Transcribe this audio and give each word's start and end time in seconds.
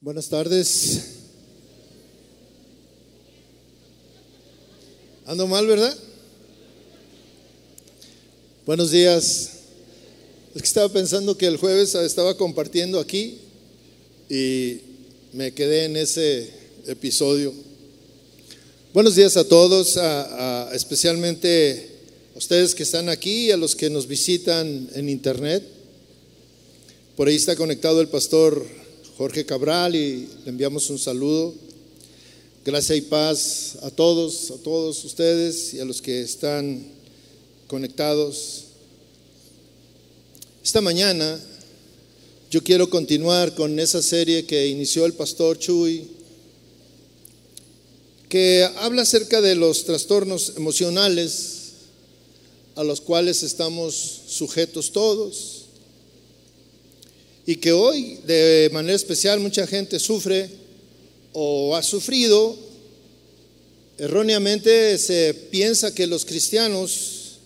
Buenas 0.00 0.28
tardes. 0.28 1.00
Ando 5.26 5.46
mal, 5.46 5.66
¿verdad? 5.66 5.96
Buenos 8.64 8.90
días. 8.92 9.50
Es 10.54 10.62
que 10.62 10.68
estaba 10.68 10.88
pensando 10.88 11.36
que 11.36 11.46
el 11.46 11.56
jueves 11.56 11.94
estaba 11.96 12.36
compartiendo 12.36 13.00
aquí 13.00 13.38
y 14.30 14.78
me 15.32 15.52
quedé 15.52 15.86
en 15.86 15.96
ese 15.96 16.48
episodio. 16.86 17.52
Buenos 18.94 19.16
días 19.16 19.36
a 19.36 19.48
todos, 19.48 19.96
a- 19.96 20.70
especialmente 20.74 21.90
a 22.34 22.38
ustedes 22.38 22.74
que 22.74 22.84
están 22.84 23.08
aquí 23.08 23.46
y 23.46 23.50
a 23.50 23.56
los 23.56 23.74
que 23.74 23.90
nos 23.90 24.06
visitan 24.06 24.88
en 24.94 25.08
internet. 25.08 25.64
Por 27.16 27.26
ahí 27.28 27.34
está 27.36 27.56
conectado 27.56 28.00
el 28.00 28.08
pastor 28.08 28.64
Jorge 29.18 29.44
Cabral 29.44 29.96
y 29.96 30.28
le 30.44 30.50
enviamos 30.50 30.88
un 30.90 30.98
saludo. 30.98 31.52
Gracia 32.64 32.94
y 32.94 33.00
paz 33.00 33.76
a 33.82 33.90
todos, 33.90 34.52
a 34.52 34.58
todos 34.58 35.04
ustedes 35.04 35.74
y 35.74 35.80
a 35.80 35.84
los 35.84 36.00
que 36.00 36.22
están 36.22 36.86
conectados. 37.66 38.66
Esta 40.62 40.80
mañana 40.80 41.36
yo 42.48 42.62
quiero 42.62 42.88
continuar 42.88 43.56
con 43.56 43.80
esa 43.80 44.02
serie 44.02 44.46
que 44.46 44.68
inició 44.68 45.04
el 45.04 45.14
pastor 45.14 45.58
Chuy, 45.58 46.06
que 48.28 48.70
habla 48.76 49.02
acerca 49.02 49.40
de 49.40 49.56
los 49.56 49.84
trastornos 49.84 50.52
emocionales 50.56 51.72
a 52.76 52.84
los 52.84 53.00
cuales 53.00 53.42
estamos 53.42 53.96
sujetos 54.28 54.92
todos 54.92 55.57
y 57.48 57.56
que 57.56 57.72
hoy 57.72 58.18
de 58.26 58.68
manera 58.74 58.94
especial 58.94 59.40
mucha 59.40 59.66
gente 59.66 59.98
sufre 59.98 60.50
o 61.32 61.74
ha 61.74 61.82
sufrido. 61.82 62.54
Erróneamente 63.96 64.98
se 64.98 65.32
piensa 65.32 65.94
que 65.94 66.06
los 66.06 66.26
cristianos 66.26 67.38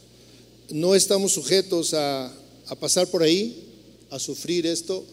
no 0.70 0.96
estamos 0.96 1.30
sujetos 1.30 1.94
a, 1.94 2.36
pasar 2.80 3.06
por 3.12 3.22
ahí, 3.22 3.62
a 4.10 4.18
sufrir 4.18 4.66
esto. 4.66 5.04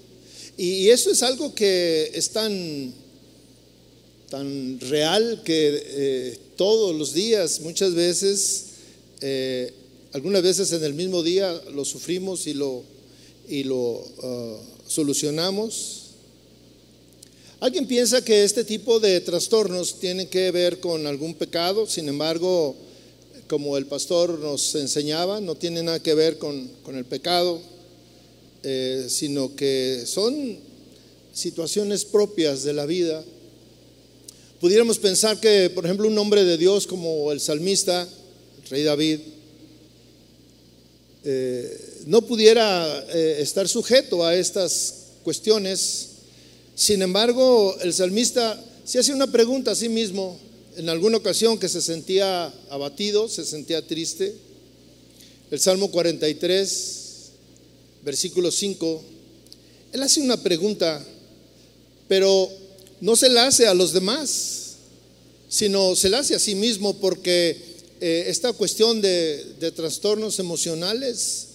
Y, 0.58 0.72
y 0.72 0.90
eso 0.90 1.12
es 1.12 1.22
algo 1.22 1.54
que 1.54 2.10
es 2.16 2.32
tan, 2.32 2.92
tan 4.32 4.80
real 4.80 5.44
que 5.46 5.84
eh, 5.86 6.40
todos 6.56 6.96
los 6.96 7.14
días, 7.14 7.60
muchas 7.60 7.94
veces, 7.94 8.66
eh, 9.22 9.72
algunas 10.14 10.42
veces 10.42 10.72
en 10.72 10.84
el 10.84 10.96
mismo 10.96 11.22
día 11.22 11.62
lo 11.76 11.86
sufrimos 11.86 12.48
y 12.48 12.56
lo, 12.56 12.84
y 13.48 13.66
lo 13.66 14.04
ah, 14.24 14.58
solucionamos. 14.90 16.08
Alguien 17.60 17.86
piensa 17.88 18.24
que 18.24 18.44
este 18.44 18.64
tipo 18.64 19.00
de 19.00 19.22
trastornos 19.22 20.00
tienen 20.00 20.28
que 20.28 20.50
ver 20.52 20.80
con 20.80 21.06
algún 21.06 21.36
pecado, 21.36 21.86
sin 21.86 22.10
embargo, 22.10 22.76
como 23.48 23.78
el 23.78 23.86
pastor 23.86 24.40
nos 24.40 24.76
enseñaba, 24.76 25.40
no 25.40 25.56
tiene 25.56 25.84
nada 25.84 26.02
que 26.02 26.14
ver 26.14 26.38
con, 26.38 26.68
con 26.84 26.96
el 26.96 27.06
pecado, 27.06 27.62
eh, 28.64 29.06
sino 29.10 29.56
que 29.56 30.04
son 30.06 30.58
situaciones 31.34 32.04
propias 32.04 32.64
de 32.64 32.74
la 32.74 32.86
vida. 32.86 33.24
Pudiéramos 34.60 34.98
pensar 34.98 35.40
que, 35.40 35.70
por 35.70 35.86
ejemplo, 35.86 36.08
un 36.08 36.18
hombre 36.18 36.44
de 36.44 36.58
Dios 36.58 36.88
como 36.88 37.32
el 37.32 37.40
salmista, 37.40 38.08
el 38.64 38.70
rey 38.70 38.84
David, 38.84 39.20
eh, 41.24 41.89
no 42.06 42.22
pudiera 42.22 43.06
eh, 43.10 43.38
estar 43.40 43.68
sujeto 43.68 44.26
a 44.26 44.36
estas 44.36 44.94
cuestiones. 45.24 46.08
Sin 46.76 47.02
embargo, 47.02 47.76
el 47.82 47.94
salmista 47.94 48.62
se 48.86 49.00
hace 49.00 49.14
una 49.14 49.28
pregunta 49.28 49.72
a 49.72 49.76
sí 49.76 49.90
mismo 49.90 50.40
en 50.78 50.90
alguna 50.90 51.18
ocasión 51.18 51.58
que 51.58 51.68
se 51.68 51.82
sentía 51.82 52.54
abatido, 52.70 53.28
se 53.28 53.44
sentía 53.46 53.86
triste. 53.86 54.34
El 55.52 55.60
Salmo 55.60 55.92
43, 55.92 57.32
versículo 58.06 58.52
5, 58.52 59.02
él 59.92 60.04
hace 60.04 60.22
una 60.22 60.38
pregunta, 60.38 61.04
pero 62.08 62.50
no 63.02 63.16
se 63.16 63.30
la 63.30 63.48
hace 63.48 63.68
a 63.68 63.74
los 63.74 63.92
demás, 63.92 64.76
sino 65.50 65.96
se 65.96 66.10
la 66.10 66.20
hace 66.20 66.36
a 66.36 66.40
sí 66.40 66.56
mismo 66.56 66.96
porque 66.98 67.58
eh, 68.00 68.26
esta 68.28 68.54
cuestión 68.54 69.02
de, 69.02 69.56
de 69.60 69.72
trastornos 69.72 70.40
emocionales 70.40 71.49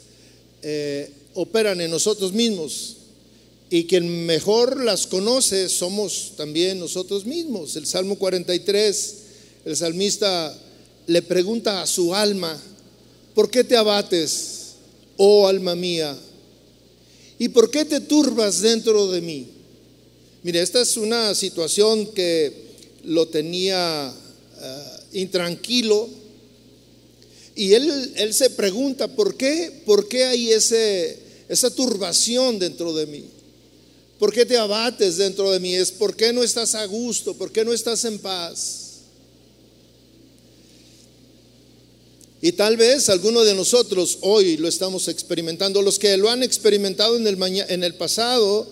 eh, 0.67 1.11
operan 1.35 1.79
en 1.83 1.91
nosotros 1.91 2.33
mismos 2.33 2.97
y 3.69 3.85
quien 3.85 4.25
mejor 4.25 4.83
las 4.83 5.07
conoce 5.07 5.69
somos 5.69 6.33
también 6.39 6.79
nosotros 6.79 7.27
mismos. 7.27 7.77
El 7.77 7.87
Salmo 7.87 8.17
43, 8.17 9.15
el 9.67 9.77
salmista 9.77 10.57
le 11.07 11.21
pregunta 11.21 11.83
a 11.83 11.87
su 11.87 12.15
alma, 12.15 12.59
¿por 13.35 13.51
qué 13.51 13.63
te 13.63 13.77
abates, 13.77 14.77
oh 15.19 15.47
alma 15.47 15.75
mía? 15.75 16.17
¿Y 17.39 17.51
por 17.51 17.71
qué 17.71 17.85
te 17.85 18.01
turbas 18.01 18.63
dentro 18.63 19.09
de 19.09 19.21
mí? 19.21 19.47
Mire, 20.43 20.63
esta 20.63 20.81
es 20.81 20.97
una 20.97 21.35
situación 21.35 22.07
que 22.07 22.53
lo 23.03 23.29
tenía 23.29 24.11
uh, 24.15 25.17
intranquilo 25.17 26.09
y 27.57 27.75
él, 27.75 28.13
él, 28.17 28.35
se 28.35 28.51
pregunta, 28.51 29.09
¿por 29.09 29.37
qué, 29.37 29.83
por 29.87 30.09
qué 30.09 30.25
hay 30.25 30.51
ese, 30.51 31.19
esa 31.49 31.71
turbación 31.71 32.59
dentro 32.59 32.93
de 32.95 33.07
mí? 33.07 33.25
¿Por 34.19 34.33
qué 34.33 34.45
te 34.45 34.57
abates 34.57 35.17
dentro 35.17 35.51
de 35.51 35.61
mí? 35.61 35.75
Es 35.75 35.93
por 35.93 36.17
qué 36.17 36.33
no 36.33 36.43
estás 36.43 36.75
a 36.75 36.85
gusto, 36.87 37.35
por 37.35 37.53
qué 37.53 37.65
no 37.65 37.73
estás 37.73 38.05
en 38.05 38.19
paz. 38.19 38.85
Y 42.41 42.53
tal 42.53 42.77
vez 42.77 43.09
alguno 43.09 43.43
de 43.43 43.55
nosotros 43.55 44.19
hoy 44.21 44.57
lo 44.57 44.69
estamos 44.69 45.09
experimentando. 45.09 45.81
Los 45.81 45.99
que 45.99 46.17
lo 46.17 46.29
han 46.29 46.43
experimentado 46.43 47.17
en 47.17 47.27
el, 47.27 47.39
en 47.43 47.85
el 47.85 47.95
pasado, 47.95 48.67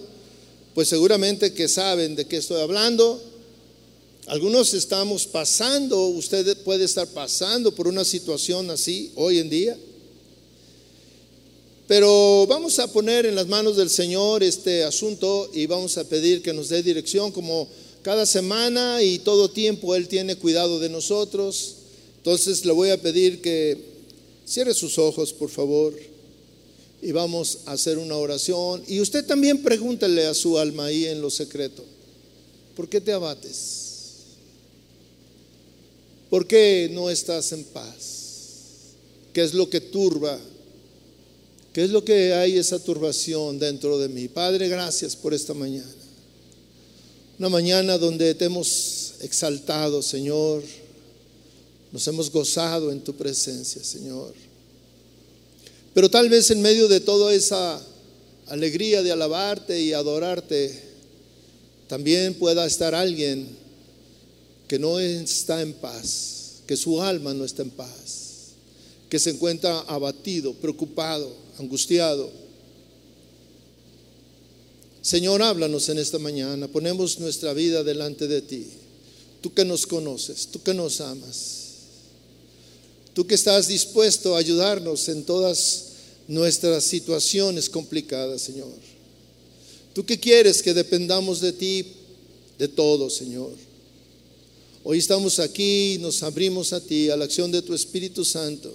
pues 0.74 0.88
seguramente 0.88 1.54
que 1.54 1.68
saben 1.68 2.14
de 2.14 2.26
qué 2.26 2.36
estoy 2.36 2.60
hablando. 2.60 3.31
Algunos 4.26 4.72
estamos 4.72 5.26
pasando, 5.26 6.06
usted 6.06 6.56
puede 6.58 6.84
estar 6.84 7.08
pasando 7.08 7.74
por 7.74 7.88
una 7.88 8.04
situación 8.04 8.70
así 8.70 9.10
hoy 9.16 9.38
en 9.38 9.50
día. 9.50 9.76
Pero 11.88 12.46
vamos 12.46 12.78
a 12.78 12.86
poner 12.86 13.26
en 13.26 13.34
las 13.34 13.48
manos 13.48 13.76
del 13.76 13.90
Señor 13.90 14.44
este 14.44 14.84
asunto 14.84 15.50
y 15.52 15.66
vamos 15.66 15.98
a 15.98 16.04
pedir 16.04 16.40
que 16.40 16.52
nos 16.52 16.68
dé 16.68 16.84
dirección 16.84 17.32
como 17.32 17.68
cada 18.02 18.24
semana 18.24 19.02
y 19.02 19.18
todo 19.18 19.50
tiempo 19.50 19.96
Él 19.96 20.06
tiene 20.06 20.36
cuidado 20.36 20.78
de 20.78 20.88
nosotros. 20.88 21.74
Entonces 22.18 22.64
le 22.64 22.72
voy 22.72 22.90
a 22.90 23.02
pedir 23.02 23.42
que 23.42 23.76
cierre 24.46 24.72
sus 24.72 24.98
ojos, 24.98 25.32
por 25.32 25.50
favor, 25.50 25.98
y 27.02 27.10
vamos 27.10 27.58
a 27.66 27.72
hacer 27.72 27.98
una 27.98 28.16
oración. 28.16 28.84
Y 28.86 29.00
usted 29.00 29.26
también 29.26 29.64
pregúntele 29.64 30.26
a 30.26 30.34
su 30.34 30.58
alma 30.58 30.84
ahí 30.86 31.06
en 31.06 31.20
lo 31.20 31.28
secreto, 31.28 31.82
¿por 32.76 32.88
qué 32.88 33.00
te 33.00 33.12
abates? 33.12 33.81
¿Por 36.32 36.46
qué 36.46 36.88
no 36.90 37.10
estás 37.10 37.52
en 37.52 37.62
paz? 37.62 38.94
¿Qué 39.34 39.42
es 39.42 39.52
lo 39.52 39.68
que 39.68 39.82
turba? 39.82 40.40
¿Qué 41.74 41.84
es 41.84 41.90
lo 41.90 42.02
que 42.02 42.32
hay 42.32 42.56
esa 42.56 42.78
turbación 42.78 43.58
dentro 43.58 43.98
de 43.98 44.08
mí? 44.08 44.28
Padre, 44.28 44.66
gracias 44.68 45.14
por 45.14 45.34
esta 45.34 45.52
mañana. 45.52 45.92
Una 47.38 47.50
mañana 47.50 47.98
donde 47.98 48.34
te 48.34 48.46
hemos 48.46 49.12
exaltado, 49.20 50.00
Señor. 50.00 50.62
Nos 51.92 52.08
hemos 52.08 52.30
gozado 52.30 52.90
en 52.90 53.04
tu 53.04 53.12
presencia, 53.12 53.84
Señor. 53.84 54.32
Pero 55.92 56.10
tal 56.10 56.30
vez 56.30 56.50
en 56.50 56.62
medio 56.62 56.88
de 56.88 57.00
toda 57.00 57.34
esa 57.34 57.78
alegría 58.46 59.02
de 59.02 59.12
alabarte 59.12 59.78
y 59.78 59.92
adorarte, 59.92 60.80
también 61.88 62.32
pueda 62.32 62.64
estar 62.64 62.94
alguien 62.94 63.60
que 64.72 64.78
no 64.78 64.98
está 64.98 65.60
en 65.60 65.74
paz, 65.74 66.62
que 66.66 66.78
su 66.78 67.02
alma 67.02 67.34
no 67.34 67.44
está 67.44 67.60
en 67.60 67.68
paz, 67.68 68.52
que 69.10 69.18
se 69.18 69.28
encuentra 69.28 69.80
abatido, 69.80 70.54
preocupado, 70.54 71.30
angustiado. 71.58 72.30
Señor, 75.02 75.42
háblanos 75.42 75.90
en 75.90 75.98
esta 75.98 76.18
mañana, 76.18 76.68
ponemos 76.68 77.20
nuestra 77.20 77.52
vida 77.52 77.84
delante 77.84 78.26
de 78.26 78.40
ti, 78.40 78.66
tú 79.42 79.52
que 79.52 79.62
nos 79.62 79.86
conoces, 79.86 80.46
tú 80.46 80.62
que 80.62 80.72
nos 80.72 81.02
amas. 81.02 81.58
Tú 83.12 83.26
que 83.26 83.34
estás 83.34 83.68
dispuesto 83.68 84.34
a 84.34 84.38
ayudarnos 84.38 85.06
en 85.10 85.22
todas 85.22 85.88
nuestras 86.28 86.84
situaciones 86.84 87.68
complicadas, 87.68 88.40
Señor. 88.40 88.72
Tú 89.92 90.06
que 90.06 90.18
quieres 90.18 90.62
que 90.62 90.72
dependamos 90.72 91.42
de 91.42 91.52
ti, 91.52 91.86
de 92.58 92.68
todo, 92.68 93.10
Señor. 93.10 93.52
Hoy 94.84 94.98
estamos 94.98 95.38
aquí, 95.38 95.98
nos 96.00 96.24
abrimos 96.24 96.72
a 96.72 96.80
ti, 96.80 97.08
a 97.08 97.16
la 97.16 97.24
acción 97.24 97.52
de 97.52 97.62
tu 97.62 97.72
Espíritu 97.72 98.24
Santo. 98.24 98.74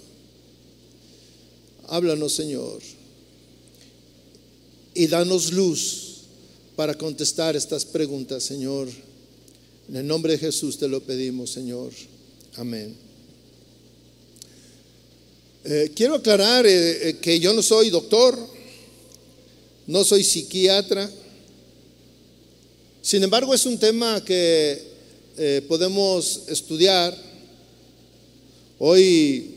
Háblanos, 1.88 2.32
Señor. 2.32 2.80
Y 4.94 5.06
danos 5.06 5.52
luz 5.52 6.22
para 6.76 6.94
contestar 6.94 7.56
estas 7.56 7.84
preguntas, 7.84 8.42
Señor. 8.42 8.88
En 9.86 9.96
el 9.96 10.06
nombre 10.06 10.32
de 10.32 10.38
Jesús 10.38 10.78
te 10.78 10.88
lo 10.88 11.02
pedimos, 11.02 11.50
Señor. 11.50 11.92
Amén. 12.56 12.96
Eh, 15.64 15.92
quiero 15.94 16.14
aclarar 16.14 16.66
eh, 16.66 17.10
eh, 17.10 17.16
que 17.20 17.38
yo 17.38 17.52
no 17.52 17.62
soy 17.62 17.90
doctor, 17.90 18.34
no 19.86 20.02
soy 20.04 20.24
psiquiatra. 20.24 21.10
Sin 23.02 23.22
embargo, 23.22 23.52
es 23.52 23.66
un 23.66 23.78
tema 23.78 24.24
que 24.24 24.87
podemos 25.68 26.42
estudiar. 26.48 27.16
Hoy, 28.78 29.54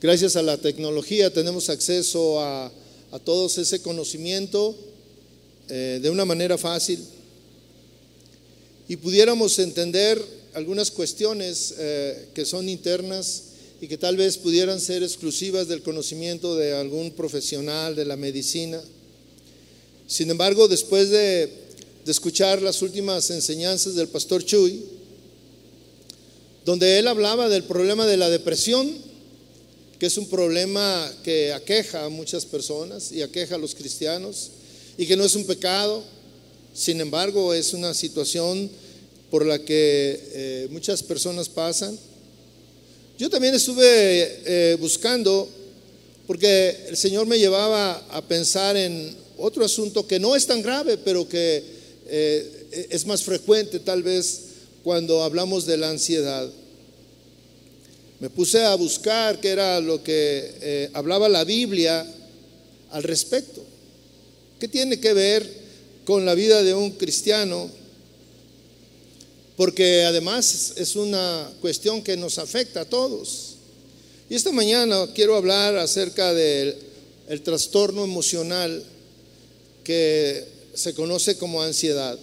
gracias 0.00 0.36
a 0.36 0.42
la 0.42 0.56
tecnología, 0.56 1.32
tenemos 1.32 1.68
acceso 1.68 2.40
a, 2.40 2.72
a 3.12 3.18
todo 3.18 3.46
ese 3.46 3.80
conocimiento 3.82 4.76
de 5.68 6.10
una 6.10 6.24
manera 6.24 6.58
fácil 6.58 7.00
y 8.88 8.96
pudiéramos 8.96 9.58
entender 9.58 10.22
algunas 10.54 10.90
cuestiones 10.90 11.74
eh, 11.78 12.28
que 12.34 12.44
son 12.44 12.68
internas 12.68 13.44
y 13.80 13.88
que 13.88 13.98
tal 13.98 14.16
vez 14.16 14.38
pudieran 14.38 14.80
ser 14.80 15.02
exclusivas 15.02 15.68
del 15.68 15.82
conocimiento 15.82 16.54
de 16.56 16.74
algún 16.74 17.10
profesional 17.10 17.96
de 17.96 18.04
la 18.04 18.16
medicina. 18.16 18.80
Sin 20.06 20.30
embargo, 20.30 20.68
después 20.68 21.10
de, 21.10 21.50
de 22.04 22.12
escuchar 22.12 22.60
las 22.60 22.82
últimas 22.82 23.30
enseñanzas 23.30 23.94
del 23.94 24.08
pastor 24.08 24.44
Chuy, 24.44 24.84
donde 26.64 26.98
él 26.98 27.08
hablaba 27.08 27.48
del 27.48 27.64
problema 27.64 28.06
de 28.06 28.18
la 28.18 28.28
depresión, 28.28 28.92
que 29.98 30.06
es 30.06 30.18
un 30.18 30.28
problema 30.28 31.10
que 31.22 31.52
aqueja 31.52 32.04
a 32.04 32.08
muchas 32.10 32.44
personas 32.44 33.10
y 33.10 33.22
aqueja 33.22 33.54
a 33.54 33.58
los 33.58 33.74
cristianos, 33.74 34.50
y 34.98 35.06
que 35.06 35.16
no 35.16 35.24
es 35.24 35.34
un 35.34 35.44
pecado, 35.44 36.04
sin 36.74 37.00
embargo, 37.00 37.54
es 37.54 37.72
una 37.72 37.94
situación 37.94 38.70
por 39.30 39.46
la 39.46 39.58
que 39.58 40.20
eh, 40.32 40.68
muchas 40.70 41.02
personas 41.02 41.48
pasan. 41.48 41.98
Yo 43.18 43.30
también 43.30 43.54
estuve 43.54 44.42
eh, 44.44 44.76
buscando, 44.78 45.48
porque 46.26 46.84
el 46.88 46.96
Señor 46.96 47.26
me 47.26 47.38
llevaba 47.38 47.94
a 48.10 48.20
pensar 48.22 48.76
en 48.76 49.16
otro 49.38 49.64
asunto 49.64 50.06
que 50.06 50.20
no 50.20 50.36
es 50.36 50.46
tan 50.46 50.62
grave, 50.62 50.98
pero 50.98 51.28
que 51.28 51.73
eh, 52.06 52.88
es 52.90 53.06
más 53.06 53.22
frecuente 53.22 53.78
tal 53.80 54.02
vez 54.02 54.40
cuando 54.82 55.22
hablamos 55.22 55.66
de 55.66 55.76
la 55.76 55.90
ansiedad. 55.90 56.50
Me 58.20 58.30
puse 58.30 58.64
a 58.64 58.74
buscar 58.74 59.40
qué 59.40 59.50
era 59.50 59.80
lo 59.80 60.02
que 60.02 60.90
hablaba 60.94 61.28
la 61.28 61.44
Biblia 61.44 62.06
al 62.90 63.02
respecto. 63.02 63.62
¿Qué 64.58 64.68
tiene 64.68 65.00
que 65.00 65.12
ver 65.12 65.64
con 66.04 66.24
la 66.24 66.34
vida 66.34 66.62
de 66.62 66.74
un 66.74 66.90
cristiano, 66.92 67.70
porque 69.56 70.04
además 70.04 70.74
es 70.76 70.96
una 70.96 71.50
cuestión 71.60 72.02
que 72.02 72.16
nos 72.16 72.38
afecta 72.38 72.82
a 72.82 72.84
todos. 72.84 73.54
Y 74.28 74.34
esta 74.34 74.52
mañana 74.52 75.08
quiero 75.14 75.36
hablar 75.36 75.76
acerca 75.76 76.32
del 76.34 76.76
el 77.28 77.40
trastorno 77.40 78.04
emocional 78.04 78.84
que 79.82 80.44
se 80.74 80.94
conoce 80.94 81.36
como 81.36 81.62
ansiedad. 81.62 82.18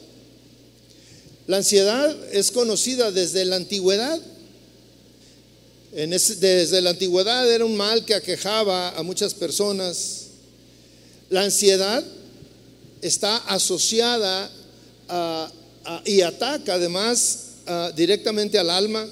La 1.48 1.58
ansiedad 1.58 2.16
es 2.34 2.52
conocida 2.52 3.12
desde 3.12 3.46
la 3.46 3.56
antigüedad. 3.56 4.20
desde 5.92 6.82
la 6.82 6.92
antigüedad 6.92 7.52
era 7.52 7.66
un 7.66 7.76
mal 7.76 8.06
que 8.06 8.14
aquejaba 8.14 8.90
a 8.90 9.04
muchas 9.04 9.34
personas. 9.34 10.28
La 11.30 11.44
ansiedad 11.44 12.04
está 13.02 13.38
asociada 13.38 14.50
y 16.06 16.22
ataca 16.22 16.76
además 16.76 17.40
directamente 17.96 18.58
al 18.58 18.70
alma. 18.70 19.08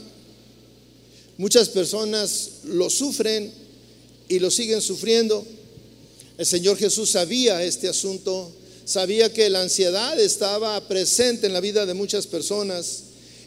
Muchas 1.38 1.69
personas 1.69 2.50
lo 2.65 2.89
sufren 2.89 3.51
y 4.27 4.39
lo 4.39 4.51
siguen 4.51 4.81
sufriendo. 4.81 5.45
El 6.38 6.45
Señor 6.45 6.77
Jesús 6.77 7.12
sabía 7.12 7.63
este 7.63 7.89
asunto, 7.89 8.51
sabía 8.89 9.31
que 9.31 9.50
la 9.50 9.62
ansiedad 9.62 10.19
estaba 10.19 10.88
presente 10.88 11.47
en 11.47 11.53
la 11.53 11.62
vida 11.62 11.86
de 11.86 11.94
muchas 11.94 12.27
personas 12.27 13.03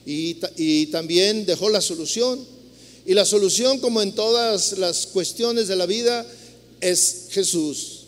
y, 0.07 0.37
y 0.57 0.87
también 0.87 1.47
dejó 1.47 1.69
la 1.69 1.81
solución. 1.81 2.47
Y 3.05 3.15
la 3.15 3.25
solución, 3.25 3.81
como 3.81 4.01
en 4.01 4.15
todas 4.15 4.79
las 4.79 5.07
cuestiones 5.07 5.67
de 5.67 5.77
la 5.77 5.87
vida, 5.87 6.25
es 6.81 7.27
Jesús 7.31 8.03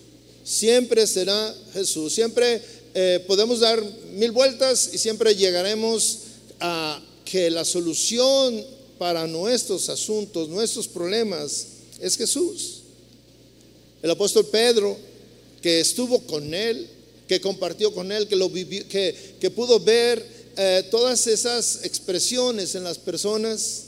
siempre 0.45 1.07
será 1.07 1.55
Jesús. 1.73 2.13
Siempre 2.13 2.63
eh, 2.95 3.25
podemos 3.27 3.61
dar 3.61 3.83
mil 4.13 4.31
vueltas 4.31 4.91
y 4.93 4.99
siempre 4.99 5.35
llegaremos 5.35 6.19
a 6.61 7.03
que 7.25 7.51
la 7.51 7.65
solución 7.65 8.63
para 8.99 9.27
nuestros 9.27 9.89
asuntos, 9.89 10.49
nuestros 10.49 10.87
problemas, 10.87 11.67
es 11.99 12.17
Jesús. 12.17 12.83
El 14.03 14.11
apóstol 14.11 14.47
Pedro, 14.47 14.97
que 15.63 15.81
estuvo 15.81 16.21
con 16.21 16.53
él, 16.53 16.87
que 17.29 17.41
compartió 17.41 17.93
con 17.93 18.13
él, 18.13 18.29
que, 18.29 18.37
lo 18.37 18.49
vivió, 18.49 18.87
que, 18.89 19.51
pudo 19.55 19.81
ver 19.81 20.25
eh, 20.57 20.85
todas 20.91 21.27
esas 21.27 21.81
expresiones 21.85 22.75
en 22.75 22.85
las 22.85 22.99
personas, 22.99 23.85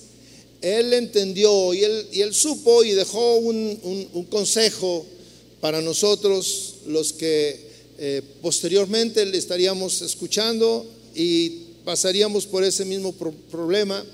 él 0.62 0.92
entendió 0.94 1.74
y 1.74 1.84
él, 1.84 2.06
y 2.12 2.20
él 2.22 2.34
supo 2.34 2.82
y 2.82 2.92
dejó 2.92 3.36
un, 3.36 4.08
un 4.12 4.24
consejo 4.24 5.04
para 5.60 5.80
nosotros 5.80 6.74
los 6.86 7.12
que 7.12 7.66
eh, 7.98 8.22
posteriormente 8.42 9.24
le 9.24 9.38
estaríamos 9.38 10.02
escuchando 10.02 10.84
y 11.14 11.48
pasaríamos 11.84 12.46
por 12.46 12.62
ese 12.62 12.84
mismo 12.84 13.12
problema. 13.50 14.04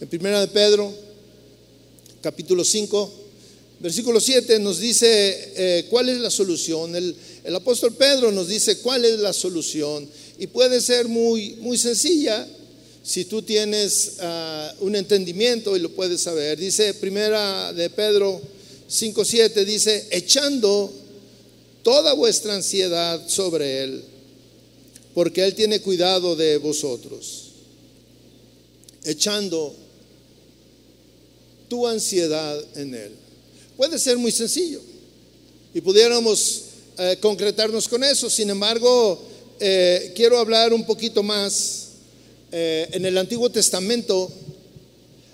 En 0.00 0.08
primera 0.08 0.40
de 0.40 0.46
Pedro, 0.46 0.94
capítulo 2.20 2.64
5, 2.64 3.12
versículo 3.80 4.20
7 4.20 4.60
nos 4.60 4.78
dice 4.78 5.52
eh, 5.56 5.86
cuál 5.90 6.08
es 6.10 6.18
la 6.18 6.30
solución. 6.30 6.94
El, 6.94 7.16
apóstol 7.56 7.94
Pedro 7.94 8.30
nos 8.30 8.48
dice 8.48 8.78
cuál 8.78 9.04
es 9.04 9.18
la 9.18 9.32
solución 9.32 10.08
y 10.38 10.46
puede 10.46 10.80
ser 10.80 11.08
muy, 11.08 11.56
muy 11.60 11.78
sencilla 11.78 12.46
si 13.02 13.24
tú 13.24 13.42
tienes 13.42 14.16
ah, 14.20 14.74
un 14.80 14.94
entendimiento 14.94 15.76
y 15.76 15.80
lo 15.80 15.90
puedes 15.90 16.20
saber. 16.20 16.58
Dice 16.58 16.92
primera 16.94 17.72
de 17.72 17.88
Pedro 17.90 18.40
5.7 18.90 19.64
dice, 19.64 20.06
echando 20.10 20.92
toda 21.82 22.12
vuestra 22.14 22.54
ansiedad 22.54 23.26
sobre 23.28 23.82
Él, 23.82 24.04
porque 25.14 25.44
Él 25.44 25.54
tiene 25.54 25.80
cuidado 25.80 26.36
de 26.36 26.58
vosotros. 26.58 27.44
Echando 29.04 29.74
tu 31.68 31.86
ansiedad 31.86 32.62
en 32.76 32.94
Él. 32.94 33.12
Puede 33.76 33.98
ser 33.98 34.18
muy 34.18 34.32
sencillo 34.32 34.80
y 35.72 35.80
pudiéramos 35.80 36.62
eh, 37.00 37.16
concretarnos 37.20 37.86
con 37.86 38.02
eso. 38.02 38.28
Sin 38.28 38.50
embargo, 38.50 39.22
eh, 39.60 40.12
quiero 40.16 40.36
hablar 40.36 40.72
un 40.72 40.84
poquito 40.84 41.22
más. 41.22 41.84
Eh, 42.50 42.88
en 42.92 43.06
el 43.06 43.16
Antiguo 43.18 43.50
Testamento, 43.50 44.28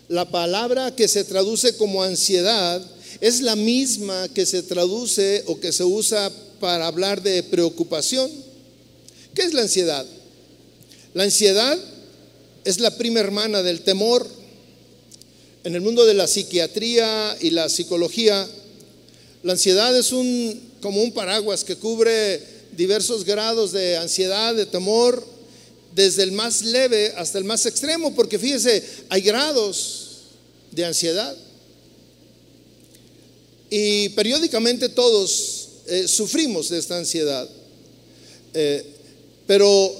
la 0.08 0.28
palabra 0.30 0.94
que 0.94 1.08
se 1.08 1.24
traduce 1.24 1.76
como 1.76 2.02
ansiedad 2.02 2.82
es 3.20 3.40
la 3.40 3.56
misma 3.56 4.28
que 4.34 4.44
se 4.44 4.62
traduce 4.62 5.42
o 5.46 5.58
que 5.58 5.72
se 5.72 5.84
usa 5.84 6.30
para 6.60 6.86
hablar 6.86 7.22
de 7.22 7.42
preocupación. 7.44 8.30
¿Qué 9.34 9.42
es 9.42 9.54
la 9.54 9.62
ansiedad? 9.62 10.04
La 11.14 11.22
ansiedad 11.22 11.78
es 12.64 12.78
la 12.78 12.90
prima 12.98 13.20
hermana 13.20 13.62
del 13.62 13.80
temor. 13.80 14.26
En 15.62 15.74
el 15.74 15.80
mundo 15.80 16.04
de 16.04 16.12
la 16.12 16.26
psiquiatría 16.26 17.38
y 17.40 17.50
la 17.50 17.70
psicología, 17.70 18.46
la 19.42 19.52
ansiedad 19.52 19.96
es 19.96 20.12
un, 20.12 20.73
como 20.84 21.02
un 21.02 21.12
paraguas 21.12 21.64
que 21.64 21.76
cubre 21.76 22.42
diversos 22.76 23.24
grados 23.24 23.72
de 23.72 23.96
ansiedad, 23.96 24.54
de 24.54 24.66
temor, 24.66 25.26
desde 25.94 26.22
el 26.24 26.32
más 26.32 26.60
leve 26.60 27.10
hasta 27.16 27.38
el 27.38 27.44
más 27.44 27.64
extremo, 27.64 28.14
porque 28.14 28.38
fíjese, 28.38 28.84
hay 29.08 29.22
grados 29.22 30.08
de 30.72 30.84
ansiedad. 30.84 31.34
Y 33.70 34.10
periódicamente 34.10 34.90
todos 34.90 35.68
eh, 35.86 36.06
sufrimos 36.06 36.68
de 36.68 36.78
esta 36.80 36.98
ansiedad. 36.98 37.48
Eh, 38.52 38.84
pero 39.46 39.90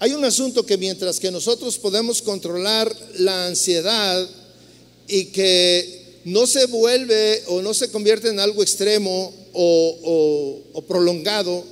hay 0.00 0.12
un 0.12 0.24
asunto 0.24 0.66
que 0.66 0.76
mientras 0.76 1.20
que 1.20 1.30
nosotros 1.30 1.78
podemos 1.78 2.20
controlar 2.20 2.92
la 3.18 3.46
ansiedad 3.46 4.28
y 5.06 5.26
que 5.26 6.18
no 6.24 6.48
se 6.48 6.66
vuelve 6.66 7.44
o 7.46 7.62
no 7.62 7.72
se 7.72 7.92
convierte 7.92 8.28
en 8.28 8.40
algo 8.40 8.64
extremo 8.64 9.32
o, 9.58 10.84
prolongado, 10.86 11.64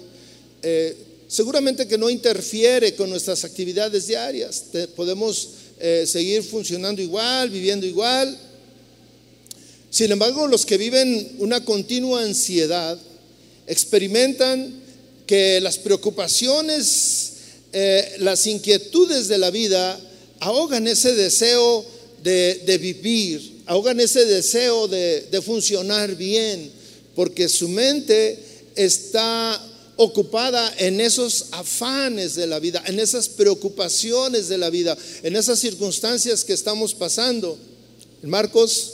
eh, 0.62 0.96
seguramente 1.28 1.86
que 1.86 1.98
no 1.98 2.08
interfiere 2.08 2.94
con 2.94 3.10
nuestras 3.10 3.44
actividades 3.44 4.06
diarias. 4.06 4.64
podemos 4.96 5.48
seguir 6.06 6.42
funcionando 6.42 7.02
igual, 7.02 7.50
viviendo 7.50 7.84
igual, 7.84 8.38
sin 9.94 10.10
embargo, 10.10 10.48
los 10.48 10.66
que 10.66 10.76
viven 10.76 11.36
una 11.38 11.64
continua 11.64 12.24
ansiedad 12.24 12.98
experimentan 13.68 14.82
que 15.24 15.60
las 15.60 15.78
preocupaciones, 15.78 17.32
eh, 17.72 18.16
las 18.18 18.44
inquietudes 18.48 19.28
de 19.28 19.38
la 19.38 19.50
vida 19.50 19.96
ahogan 20.40 20.88
ese 20.88 21.14
deseo 21.14 21.86
de, 22.24 22.78
vivir, 22.82 23.60
ahogan 23.66 24.00
ese 24.00 24.24
deseo 24.24 24.88
de, 24.88 25.28
de 25.30 25.40
funcionar 25.40 26.16
bien, 26.16 26.72
porque 27.14 27.49
su 27.49 27.68
mente 27.68 28.38
está 28.75 29.61
ocupada 29.97 30.75
en 30.78 31.00
esos 31.00 31.47
afanes 31.52 32.35
de 32.35 32.47
la 32.47 32.59
vida, 32.59 32.83
en 32.87 32.99
esas 32.99 33.28
preocupaciones 33.28 34.49
de 34.49 34.59
la 34.59 34.71
vida, 34.71 34.97
en 35.23 35.37
esas 35.37 35.59
circunstancias 35.59 36.44
que 36.44 36.52
estamos 36.52 36.94
pasando. 36.94 37.56
En 38.23 38.30
Marcos 38.30 38.92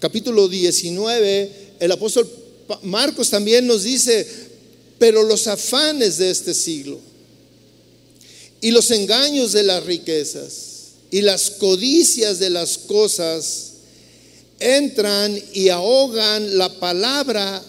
capítulo 0.00 0.48
19, 0.48 1.52
el 1.78 1.92
apóstol 1.92 2.28
Marcos 2.82 3.30
también 3.30 3.66
nos 3.66 3.82
dice, 3.82 4.26
pero 4.98 5.22
los 5.22 5.46
afanes 5.46 6.18
de 6.18 6.30
este 6.30 6.54
siglo 6.54 6.98
y 8.60 8.70
los 8.70 8.90
engaños 8.90 9.52
de 9.52 9.62
las 9.62 9.84
riquezas 9.84 10.70
y 11.10 11.22
las 11.22 11.50
codicias 11.50 12.38
de 12.38 12.50
las 12.50 12.78
cosas 12.78 13.69
entran 14.60 15.36
y 15.52 15.70
ahogan 15.70 16.58
la 16.58 16.68
palabra 16.78 17.62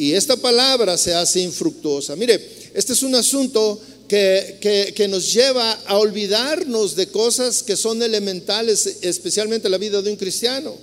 y 0.00 0.14
esta 0.14 0.36
palabra 0.36 0.96
se 0.96 1.12
hace 1.12 1.40
infructuosa. 1.40 2.16
Mire, 2.16 2.40
este 2.72 2.94
es 2.94 3.02
un 3.02 3.14
asunto 3.14 3.78
que, 4.08 4.92
que, 4.94 5.08
nos 5.08 5.32
lleva 5.32 5.72
a 5.86 5.98
olvidarnos 5.98 6.96
de 6.96 7.08
cosas 7.08 7.62
que 7.62 7.76
son 7.76 8.02
elementales, 8.02 8.98
especialmente 9.02 9.68
en 9.68 9.72
la 9.72 9.78
vida 9.78 10.00
de 10.00 10.10
un 10.10 10.16
cristiano. 10.16 10.74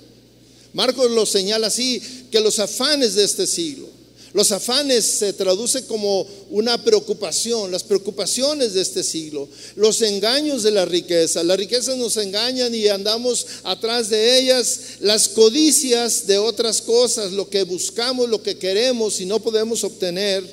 Marcos 0.72 1.10
lo 1.10 1.26
señala 1.26 1.66
así, 1.66 2.00
que 2.30 2.40
los 2.40 2.58
afanes 2.58 3.16
de 3.16 3.24
este 3.24 3.46
siglo, 3.46 3.88
los 4.32 4.52
afanes 4.52 5.04
se 5.04 5.32
traduce 5.32 5.86
como 5.86 6.26
una 6.50 6.82
preocupación, 6.84 7.70
las 7.70 7.82
preocupaciones 7.82 8.74
de 8.74 8.82
este 8.82 9.02
siglo, 9.02 9.48
los 9.74 10.02
engaños 10.02 10.62
de 10.62 10.70
la 10.70 10.84
riqueza. 10.84 11.42
Las 11.42 11.56
riquezas 11.56 11.96
nos 11.96 12.16
engañan 12.18 12.74
y 12.74 12.88
andamos 12.88 13.46
atrás 13.64 14.10
de 14.10 14.38
ellas, 14.38 14.80
las 15.00 15.28
codicias 15.28 16.26
de 16.26 16.38
otras 16.38 16.82
cosas, 16.82 17.32
lo 17.32 17.48
que 17.48 17.62
buscamos, 17.62 18.28
lo 18.28 18.42
que 18.42 18.58
queremos 18.58 19.20
y 19.20 19.26
no 19.26 19.40
podemos 19.40 19.82
obtener, 19.84 20.44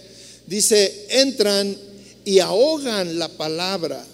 dice, 0.47 1.07
entran 1.09 1.77
y 2.23 2.39
ahogan 2.39 3.19
la 3.19 3.27
palabra. 3.27 4.05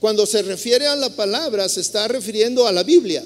Cuando 0.00 0.26
se 0.26 0.42
refiere 0.42 0.86
a 0.86 0.96
la 0.96 1.10
palabra, 1.10 1.68
se 1.68 1.80
está 1.80 2.08
refiriendo 2.08 2.66
a 2.66 2.72
la 2.72 2.82
Biblia. 2.82 3.24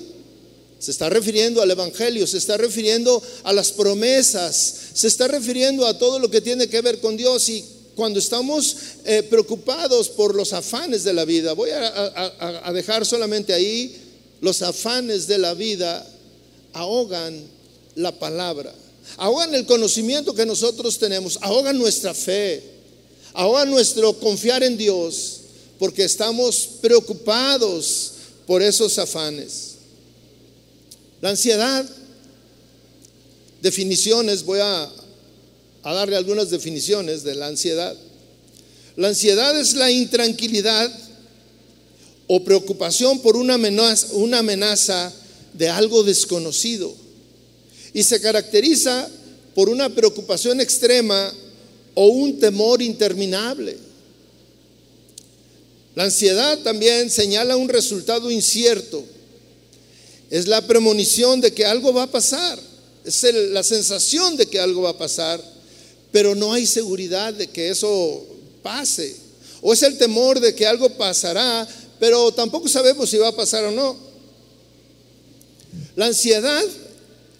Se 0.78 0.92
está 0.92 1.10
refiriendo 1.10 1.60
al 1.60 1.70
Evangelio, 1.70 2.26
se 2.26 2.38
está 2.38 2.56
refiriendo 2.56 3.20
a 3.42 3.52
las 3.52 3.72
promesas, 3.72 4.74
se 4.94 5.08
está 5.08 5.26
refiriendo 5.26 5.86
a 5.86 5.98
todo 5.98 6.18
lo 6.18 6.30
que 6.30 6.40
tiene 6.40 6.68
que 6.68 6.80
ver 6.80 7.00
con 7.00 7.16
Dios 7.16 7.48
y 7.48 7.64
cuando 7.96 8.20
estamos 8.20 8.76
eh, 9.04 9.24
preocupados 9.24 10.08
por 10.08 10.36
los 10.36 10.52
afanes 10.52 11.02
de 11.02 11.12
la 11.12 11.24
vida, 11.24 11.52
voy 11.52 11.70
a, 11.70 12.62
a 12.64 12.72
dejar 12.72 13.04
solamente 13.04 13.52
ahí, 13.52 13.96
los 14.40 14.62
afanes 14.62 15.26
de 15.26 15.38
la 15.38 15.54
vida 15.54 16.06
ahogan 16.72 17.42
la 17.96 18.16
palabra, 18.16 18.72
ahogan 19.16 19.52
el 19.56 19.66
conocimiento 19.66 20.32
que 20.32 20.46
nosotros 20.46 20.96
tenemos, 20.96 21.40
ahogan 21.42 21.76
nuestra 21.76 22.14
fe, 22.14 22.62
ahogan 23.32 23.68
nuestro 23.68 24.12
confiar 24.12 24.62
en 24.62 24.76
Dios, 24.76 25.40
porque 25.80 26.04
estamos 26.04 26.68
preocupados 26.80 28.12
por 28.46 28.62
esos 28.62 28.96
afanes. 28.98 29.77
La 31.20 31.30
ansiedad, 31.30 31.84
definiciones, 33.60 34.44
voy 34.44 34.60
a, 34.60 34.90
darle 35.82 36.16
algunas 36.16 36.50
definiciones 36.50 37.24
de 37.24 37.34
la 37.34 37.46
ansiedad. 37.46 37.96
La 38.96 39.08
ansiedad 39.08 39.58
es 39.58 39.74
la 39.74 39.90
intranquilidad 39.90 40.92
o 42.26 42.44
preocupación 42.44 43.20
por 43.20 43.36
una 43.36 43.54
amenaza, 43.54 44.08
una 44.12 44.40
amenaza 44.40 45.12
de 45.54 45.68
algo 45.68 46.02
desconocido 46.02 46.94
y 47.94 48.02
se 48.02 48.20
caracteriza 48.20 49.08
por 49.54 49.68
una 49.70 49.88
preocupación 49.88 50.60
extrema 50.60 51.32
o 51.94 52.08
un 52.08 52.38
temor 52.38 52.82
interminable. 52.82 53.78
La 55.94 56.04
ansiedad 56.04 56.58
también 56.58 57.10
señala 57.10 57.56
un 57.56 57.68
resultado 57.68 58.30
incierto 58.30 59.04
es 60.30 60.46
la 60.46 60.66
premonición 60.66 61.40
de 61.40 61.52
que 61.52 61.64
algo 61.64 61.92
va 61.92 62.04
a 62.04 62.10
pasar. 62.10 62.58
Es 63.04 63.22
la 63.22 63.62
sensación 63.62 64.36
de 64.36 64.46
que 64.46 64.60
algo 64.60 64.82
va 64.82 64.90
a 64.90 64.98
pasar, 64.98 65.42
pero 66.12 66.34
no 66.34 66.52
hay 66.52 66.66
seguridad 66.66 67.32
de 67.32 67.46
que 67.46 67.70
eso 67.70 68.24
pase. 68.62 69.16
O 69.62 69.72
es 69.72 69.82
el 69.82 69.96
temor 69.96 70.40
de 70.40 70.54
que 70.54 70.66
algo 70.66 70.90
pasará, 70.90 71.66
pero 71.98 72.32
tampoco 72.32 72.68
sabemos 72.68 73.08
si 73.08 73.16
va 73.16 73.28
a 73.28 73.36
pasar 73.36 73.64
o 73.64 73.70
no. 73.70 73.96
La 75.96 76.06
ansiedad, 76.06 76.64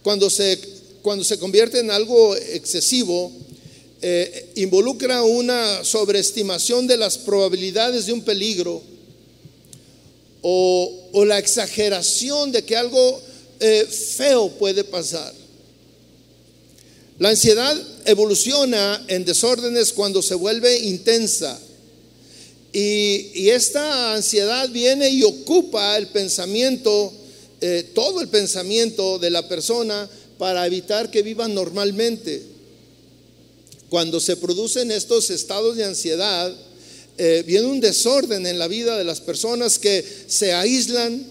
cuando 0.02 0.30
se, 0.30 0.59
cuando 1.02 1.25
se 1.25 1.38
convierte 1.38 1.80
en 1.80 1.90
algo 1.90 2.35
excesivo, 2.35 3.30
eh, 4.00 4.52
involucra 4.57 5.23
una 5.23 5.85
sobreestimación 5.85 6.87
de 6.87 6.97
las 6.97 7.18
probabilidades 7.18 8.07
de 8.07 8.12
un 8.12 8.23
peligro 8.23 8.83
o, 10.42 11.25
la 11.26 11.38
exageración 11.38 12.52
de 12.52 12.64
que 12.64 12.76
algo 12.76 13.21
eh, 13.61 13.87
feo 13.87 14.49
puede 14.50 14.85
pasar. 14.85 15.35
La 17.18 17.30
ansiedad 17.30 17.76
evoluciona 18.04 19.04
en 19.09 19.25
desórdenes 19.25 19.92
cuando 19.92 20.23
se 20.23 20.37
vuelve 20.37 20.78
intensa. 20.78 21.59
Y, 22.73 23.49
esta 23.49 24.14
ansiedad 24.14 24.68
viene 24.68 25.11
y 25.11 25.25
ocupa 25.25 25.97
el 25.97 26.09
pensamiento, 26.09 27.12
eh, 27.61 27.90
todo 27.95 28.21
el 28.21 28.28
pensamiento 28.28 29.18
de 29.18 29.30
la 29.30 29.49
persona 29.49 30.09
para 30.38 30.64
evitar 30.66 31.11
que 31.11 31.23
viva 31.23 31.49
normalmente. 31.49 32.42
Cuando 33.88 34.21
se 34.21 34.37
producen 34.37 34.92
estos 34.92 35.30
estados 35.30 35.76
de 35.76 35.85
ansiedad, 35.85 36.54
eh, 37.21 37.43
viene 37.45 37.67
un 37.67 37.81
desorden 37.81 38.47
en 38.47 38.61
la 38.61 38.69
vida 38.69 38.97
de 38.97 39.03
las 39.03 39.21
personas 39.21 39.81
que 39.81 40.05
se 40.29 40.53
aíslan, 40.53 41.27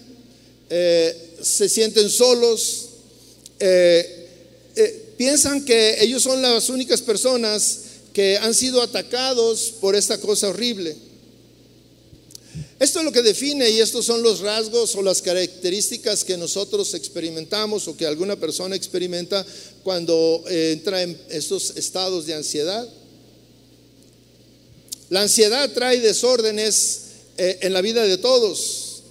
eh, 0.68 1.36
se 1.40 1.66
sienten 1.66 2.10
solos, 2.10 2.88
eh, 3.58 4.26
piensan 5.16 5.64
que 5.64 5.96
ellos 6.04 6.22
son 6.22 6.42
las 6.42 6.68
únicas 6.68 7.00
personas 7.00 7.78
que 8.12 8.36
han 8.36 8.52
sido 8.52 8.82
atacados 8.82 9.72
por 9.80 9.96
esta 9.96 10.20
cosa 10.20 10.48
horrible. 10.48 10.94
Esto 12.78 12.98
es 12.98 13.04
lo 13.06 13.10
que 13.10 13.22
define 13.22 13.70
y 13.70 13.80
estos 13.80 14.04
son 14.04 14.22
los 14.22 14.40
rasgos 14.40 14.94
o 14.94 15.00
las 15.00 15.22
características 15.22 16.22
que 16.22 16.36
nosotros 16.36 16.92
experimentamos 16.92 17.88
o 17.88 17.96
que 17.96 18.04
alguna 18.04 18.36
persona 18.36 18.76
experimenta 18.76 19.44
cuando 19.82 20.44
entra 20.48 21.02
en 21.02 21.18
estos 21.30 21.72
estados 21.76 22.26
de 22.26 22.34
ansiedad. 22.34 22.86
La 25.10 25.22
ansiedad 25.22 25.70
trae 25.72 26.00
desórdenes 26.00 27.00
eh, 27.38 27.60
en 27.62 27.72
la 27.72 27.80
vida 27.80 28.02
de 28.04 28.18
todos. 28.18 29.02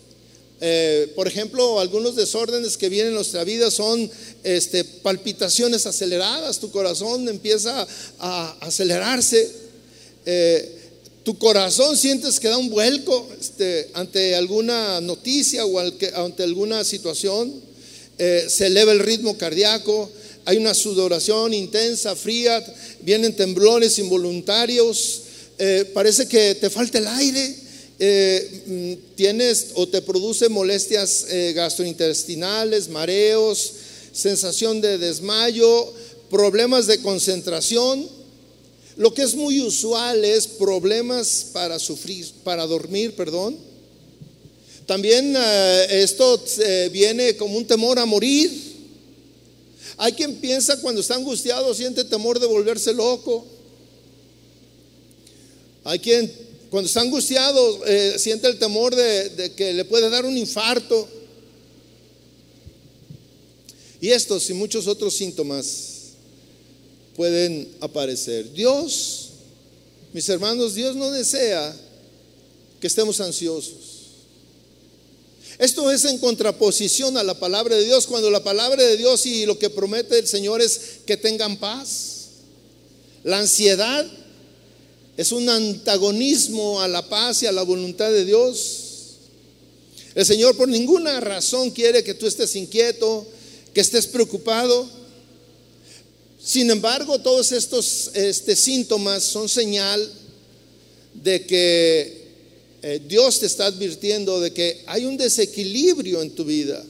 Eh, 0.62 1.12
por 1.16 1.28
ejemplo, 1.28 1.80
algunos 1.80 2.16
desórdenes 2.16 2.78
que 2.78 2.90
vienen 2.90 3.10
en 3.10 3.16
nuestra 3.16 3.44
vida 3.44 3.72
son 3.72 4.10
este, 4.44 4.84
palpitaciones 4.84 5.88
aceleradas, 5.88 6.60
tu 6.60 6.70
corazón 6.70 7.28
empieza 7.28 7.88
a 8.20 8.58
acelerarse, 8.62 9.52
eh, 10.26 10.76
tu 11.24 11.38
corazón 11.38 11.98
sientes 11.98 12.40
que 12.40 12.48
da 12.48 12.58
un 12.58 12.70
vuelco 12.70 13.28
este, 13.40 13.90
ante 13.94 14.36
alguna 14.36 15.02
noticia 15.02 15.66
o 15.66 15.80
ante 15.80 16.44
alguna 16.44 16.84
situación, 16.84 17.68
se 18.18 18.66
eleva 18.66 18.94
el 18.94 19.00
ritmo 19.00 19.38
cardíaco, 19.38 20.10
hay 20.46 20.58
una 20.58 20.74
sudoración 20.74 21.54
intensa, 21.54 22.16
fría, 22.16 22.66
vienen 23.02 23.36
temblores 23.36 24.00
involuntarios, 24.00 25.22
eh, 25.60 25.90
parece 25.92 26.28
que 26.28 26.54
te 26.56 26.70
falta 26.70 27.00
el 27.00 27.08
aire, 27.08 27.56
eh, 28.00 28.64
mm, 28.68 29.16
tienes 29.16 29.70
o 29.74 29.88
te 29.88 30.04
produce 30.04 30.50
molestias 30.50 31.26
eh, 31.30 31.54
gastrointestinales, 31.54 32.90
mareos, 32.90 33.74
sensación 34.14 34.82
de 34.82 35.00
desmayo, 35.00 35.92
problemas 36.30 36.86
de 36.86 37.02
concentración. 37.02 38.08
Lo 38.98 39.14
que 39.14 39.24
es 39.24 39.34
muy 39.34 39.60
usual 39.62 40.24
es 40.24 40.48
problemas 40.48 41.48
para 41.54 41.80
sufrir, 41.80 42.28
para 42.44 42.68
dormir, 42.68 43.16
perdón. 43.16 43.58
También 44.86 45.36
esto 45.90 46.42
viene 46.92 47.36
como 47.36 47.58
un 47.58 47.68
temor 47.68 48.00
a 48.00 48.06
morir. 48.06 48.50
Hay 49.98 50.14
quien 50.14 50.36
piensa 50.36 50.80
cuando 50.80 51.02
está 51.02 51.16
angustiado, 51.16 51.74
siente 51.76 52.06
temor 52.06 52.40
de 52.40 52.48
volverse 52.48 52.94
loco. 52.94 53.46
Hay 55.88 56.00
quien 56.00 56.30
cuando 56.70 56.88
está 56.88 57.00
angustiado 57.00 57.86
eh, 57.86 58.20
siente 58.20 58.46
el 58.50 58.60
temor 58.60 58.94
de, 58.94 59.54
que 59.56 59.72
le 59.72 59.86
puede 59.86 60.10
dar 60.10 60.26
un 60.26 60.38
infarto. 60.38 61.08
Y 64.02 64.10
estos 64.10 64.50
y 64.50 64.54
muchos 64.54 64.86
otros 64.86 65.14
síntomas 65.14 66.16
pueden 67.16 67.70
aparecer. 67.80 68.52
Dios, 68.52 69.30
Mis 70.12 70.28
hermanos, 70.28 70.76
Dios 70.76 70.94
no 70.98 71.10
desea 71.10 71.74
que 72.82 72.88
estemos 72.88 73.22
ansiosos. 73.22 74.08
Esto 75.58 75.90
es 75.90 76.04
en 76.04 76.18
contraposición 76.18 77.16
a 77.16 77.24
la 77.24 77.40
palabra 77.40 77.78
de 77.78 77.86
Dios, 77.86 78.08
cuando 78.08 78.30
la 78.30 78.44
palabra 78.44 78.84
de 78.84 78.98
Dios 78.98 79.26
y 79.26 79.46
lo 79.46 79.58
que 79.58 79.70
promete 79.70 80.20
el 80.20 80.28
Señor 80.28 80.62
es 80.62 81.00
que 81.06 81.16
tengan 81.16 81.56
paz. 81.56 82.28
La 83.24 83.40
ansiedad 83.40 84.06
es 85.18 85.32
un 85.32 85.50
antagonismo 85.50 86.80
a 86.80 86.88
la 86.88 87.10
paz 87.10 87.42
y 87.42 87.48
a 87.48 87.52
la 87.52 87.64
voluntad 87.64 88.12
de 88.12 88.24
Dios. 88.24 88.84
El 90.14 90.26
Señor 90.26 90.56
por 90.56 90.70
ninguna 90.70 91.20
razón 91.20 91.72
quiere 91.72 92.04
que 92.04 92.14
tú 92.14 92.28
estés 92.28 92.56
inquieto, 92.56 93.26
que 93.74 93.82
estés 93.82 94.06
preocupado. 94.08 94.88
Sin 96.42 96.70
embargo, 96.70 97.20
todos 97.20 97.52
estos 97.52 98.12
este, 98.14 98.56
síntomas 98.56 99.24
son 99.24 99.50
señal 99.50 100.08
de 101.16 101.46
que 101.46 102.28
eh, 102.84 103.02
Dios 103.08 103.40
te 103.40 103.48
está 103.48 103.66
advirtiendo 103.66 104.40
de 104.40 104.54
que 104.54 104.84
hay 104.86 105.06
un 105.06 105.18
desequilibrio 105.18 106.22
en 106.22 106.30
tu 106.32 106.46
vida 106.46 106.86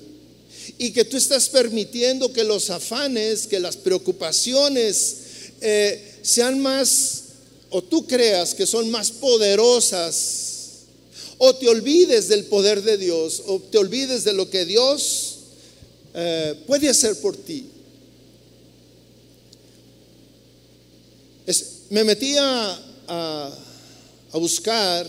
y 0.77 0.91
que 0.91 1.05
tú 1.05 1.15
estás 1.15 1.47
permitiendo 1.47 2.33
que 2.33 2.43
los 2.43 2.69
afanes, 2.69 3.47
que 3.47 3.59
las 3.59 3.77
preocupaciones 3.77 5.15
eh, 5.61 6.19
sean 6.21 6.59
más, 6.59 7.23
o 7.69 7.81
tú 7.81 8.05
creas 8.07 8.53
que 8.53 8.65
son 8.65 8.89
más 8.89 9.11
poderosas, 9.11 10.53
o 11.37 11.55
te 11.55 11.67
olvides 11.67 12.27
del 12.27 12.45
poder 12.45 12.81
de 12.81 12.97
Dios, 12.97 13.43
o 13.45 13.59
te 13.59 13.77
olvides 13.77 14.23
de 14.23 14.33
lo 14.33 14.49
que 14.49 14.65
Dios 14.65 15.35
eh, 16.13 16.55
puede 16.65 16.89
hacer 16.89 17.19
por 17.21 17.35
ti. 17.35 17.65
me 21.89 22.03
metí 22.03 22.35
a, 22.37 22.83
buscar 24.33 25.07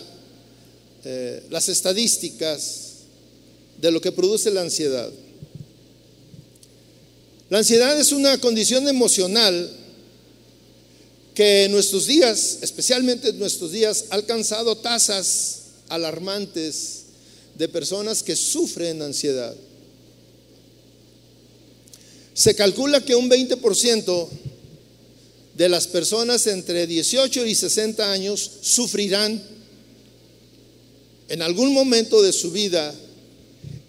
eh, 1.05 1.43
las 1.51 1.69
estadísticas 1.69 2.93
de 3.79 3.91
lo 3.91 4.01
que 4.01 4.13
produce 4.13 4.51
la 4.51 4.63
ansiedad. 4.63 5.11
La 7.51 7.59
ansiedad 7.59 7.99
es 7.99 8.13
una 8.13 8.39
condición 8.39 8.89
emocional 8.89 9.71
que 11.39 11.67
en 11.67 11.71
nuestros 11.71 12.07
días, 12.07 12.59
especialmente 12.63 13.29
en 13.29 13.39
nuestros 13.39 13.71
días, 13.71 14.07
ha 14.11 14.17
alcanzado 14.17 14.77
tasas 14.77 15.67
alarmantes 15.89 17.03
de 17.55 17.69
personas 17.69 18.25
que 18.25 18.35
sufren 18.35 19.01
ansiedad. 19.03 19.55
Se 22.35 22.57
calcula 22.57 23.05
que 23.05 23.15
un 23.15 23.31
20% 23.31 24.29
de 25.55 25.69
las 25.69 25.87
personas 25.87 26.45
entre 26.49 26.89
18 26.89 27.47
y 27.47 27.55
60 27.55 28.11
años 28.11 28.51
sufrirán 28.63 29.41
en 31.29 31.41
algún 31.41 31.73
momento 31.73 32.21
de 32.21 32.33
su 32.33 32.51
vida 32.51 32.93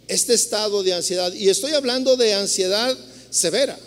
este 0.07 0.35
estado 0.35 0.83
de 0.83 0.93
ansiedad. 0.93 1.33
Y 1.33 1.49
estoy 1.49 1.71
hablando 1.71 2.15
de 2.15 2.35
ansiedad 2.35 2.95
severa. 3.31 3.79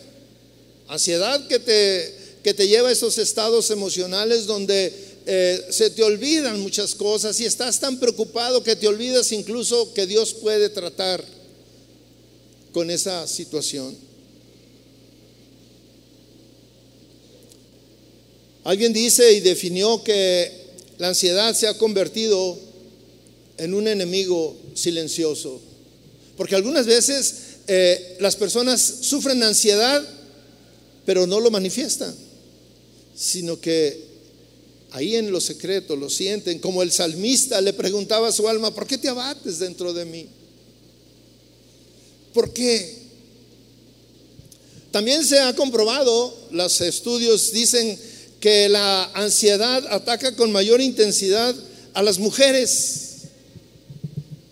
Ansiedad 0.89 1.47
que 1.47 1.61
te, 1.61 2.22
que 2.43 2.55
te 2.55 2.69
lleva 2.69 2.89
a 2.89 2.93
esos 2.93 3.19
estados 3.19 3.71
emocionales 3.71 4.47
donde 4.47 4.93
eh, 5.25 5.67
se 5.71 5.91
te 5.91 6.03
olvidan 6.03 6.61
muchas 6.61 6.95
cosas 6.95 7.39
y 7.41 7.45
estás 7.45 7.79
tan 7.79 8.01
preocupado 8.01 8.63
que 8.63 8.75
te 8.75 8.89
olvidas 8.89 9.31
incluso 9.33 9.95
que 9.95 10.07
Dios 10.07 10.35
puede 10.35 10.69
tratar 10.69 11.25
con 12.73 12.91
esa 12.91 13.27
situación. 13.29 13.97
Alguien 18.65 18.93
dice 18.93 19.33
y 19.33 19.41
definió 19.41 20.03
que 20.03 20.51
la 20.99 21.09
ansiedad 21.09 21.55
se 21.55 21.67
ha 21.67 21.79
convertido 21.79 22.59
en 23.59 23.75
un 23.75 23.89
enemigo 23.89 24.57
silencioso. 24.75 25.61
Porque 26.37 26.55
algunas 26.55 26.87
veces 26.87 27.35
eh, 27.67 28.17
las 28.21 28.37
personas 28.37 28.81
sufren 28.81 29.43
ansiedad, 29.43 30.03
pero 31.05 31.27
no 31.27 31.41
lo 31.41 31.51
manifiestan, 31.51 32.15
sino 33.15 33.61
que 33.61 34.13
ahí 34.93 35.17
en 35.17 35.31
lo 35.31 35.41
secreto 35.41 35.97
lo 35.97 36.11
sienten, 36.11 36.59
como 36.59 36.83
el 36.83 36.93
salmista 36.93 37.61
le 37.61 37.73
preguntaba 37.73 38.29
a 38.29 38.33
su 38.33 38.49
alma, 38.49 38.75
¿por 38.75 38.87
qué 38.87 38.99
te 38.99 39.09
abates 39.09 39.59
dentro 39.59 39.93
de 39.93 40.05
mí? 40.05 40.27
¿Por 42.33 42.53
qué? 42.53 43.03
También 44.91 45.25
se 45.25 45.41
ha 45.41 45.55
comprobado, 45.55 46.37
los 46.51 46.81
estudios 46.83 47.53
dicen 47.53 47.99
que 48.41 48.69
la 48.69 49.05
ansiedad 49.15 49.87
ataca 49.91 50.37
con 50.37 50.53
mayor 50.53 50.81
intensidad 50.81 51.55
a 51.95 52.03
las 52.03 52.19
mujeres. 52.19 53.09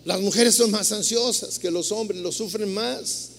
Las 0.05 0.21
mujeres 0.21 0.55
son 0.55 0.71
más 0.71 0.93
ansiosas 0.93 1.59
que 1.59 1.71
los 1.71 1.93
hombres, 1.93 2.21
lo 2.21 2.33
sufren 2.33 2.73
más. 2.73 3.31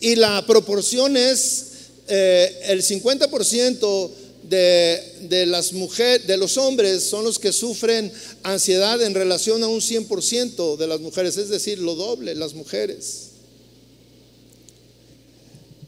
Y 0.00 0.16
la 0.16 0.44
proporción 0.46 1.16
es 1.16 1.66
eh, 2.08 2.60
el 2.64 2.82
50% 2.82 4.10
de, 4.42 5.02
de, 5.28 5.46
las 5.46 5.72
mujeres, 5.72 6.26
de 6.26 6.36
los 6.36 6.56
hombres 6.56 7.08
son 7.08 7.24
los 7.24 7.38
que 7.38 7.52
sufren 7.52 8.12
ansiedad 8.42 9.00
en 9.02 9.14
relación 9.14 9.62
a 9.62 9.68
un 9.68 9.80
100% 9.80 10.76
de 10.76 10.86
las 10.86 11.00
mujeres, 11.00 11.36
es 11.36 11.48
decir, 11.48 11.78
lo 11.78 11.94
doble, 11.94 12.34
las 12.34 12.54
mujeres. 12.54 13.30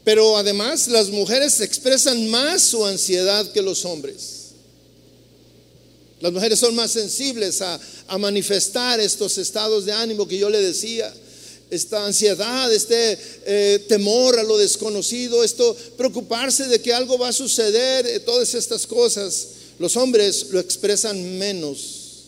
Pero 0.03 0.37
además 0.37 0.87
las 0.87 1.09
mujeres 1.09 1.61
expresan 1.61 2.29
más 2.29 2.61
su 2.61 2.85
ansiedad 2.85 3.51
que 3.51 3.61
los 3.61 3.85
hombres. 3.85 4.43
Las 6.19 6.31
mujeres 6.31 6.59
son 6.59 6.75
más 6.75 6.91
sensibles 6.91 7.61
a, 7.61 7.79
manifestar 8.17 8.99
estos 8.99 9.37
estados 9.37 9.85
de 9.85 9.91
ánimo 9.91 10.27
que 10.27 10.37
yo 10.37 10.49
le 10.49 10.61
decía 10.61 11.13
esta 11.73 12.05
ansiedad, 12.05 12.71
este 12.71 13.17
eh, 13.45 13.85
temor 13.87 14.37
a 14.37 14.43
lo 14.43 14.57
desconocido, 14.57 15.43
esto 15.43 15.75
preocuparse 15.97 16.67
de 16.67 16.81
que 16.81 16.93
algo 16.93 17.17
va 17.17 17.29
a 17.29 17.33
suceder, 17.33 18.05
eh, 18.05 18.19
todas 18.19 18.53
estas 18.53 18.85
cosas, 18.85 19.47
los 19.79 19.97
hombres 19.97 20.47
lo 20.51 20.59
expresan 20.59 21.37
menos, 21.37 22.25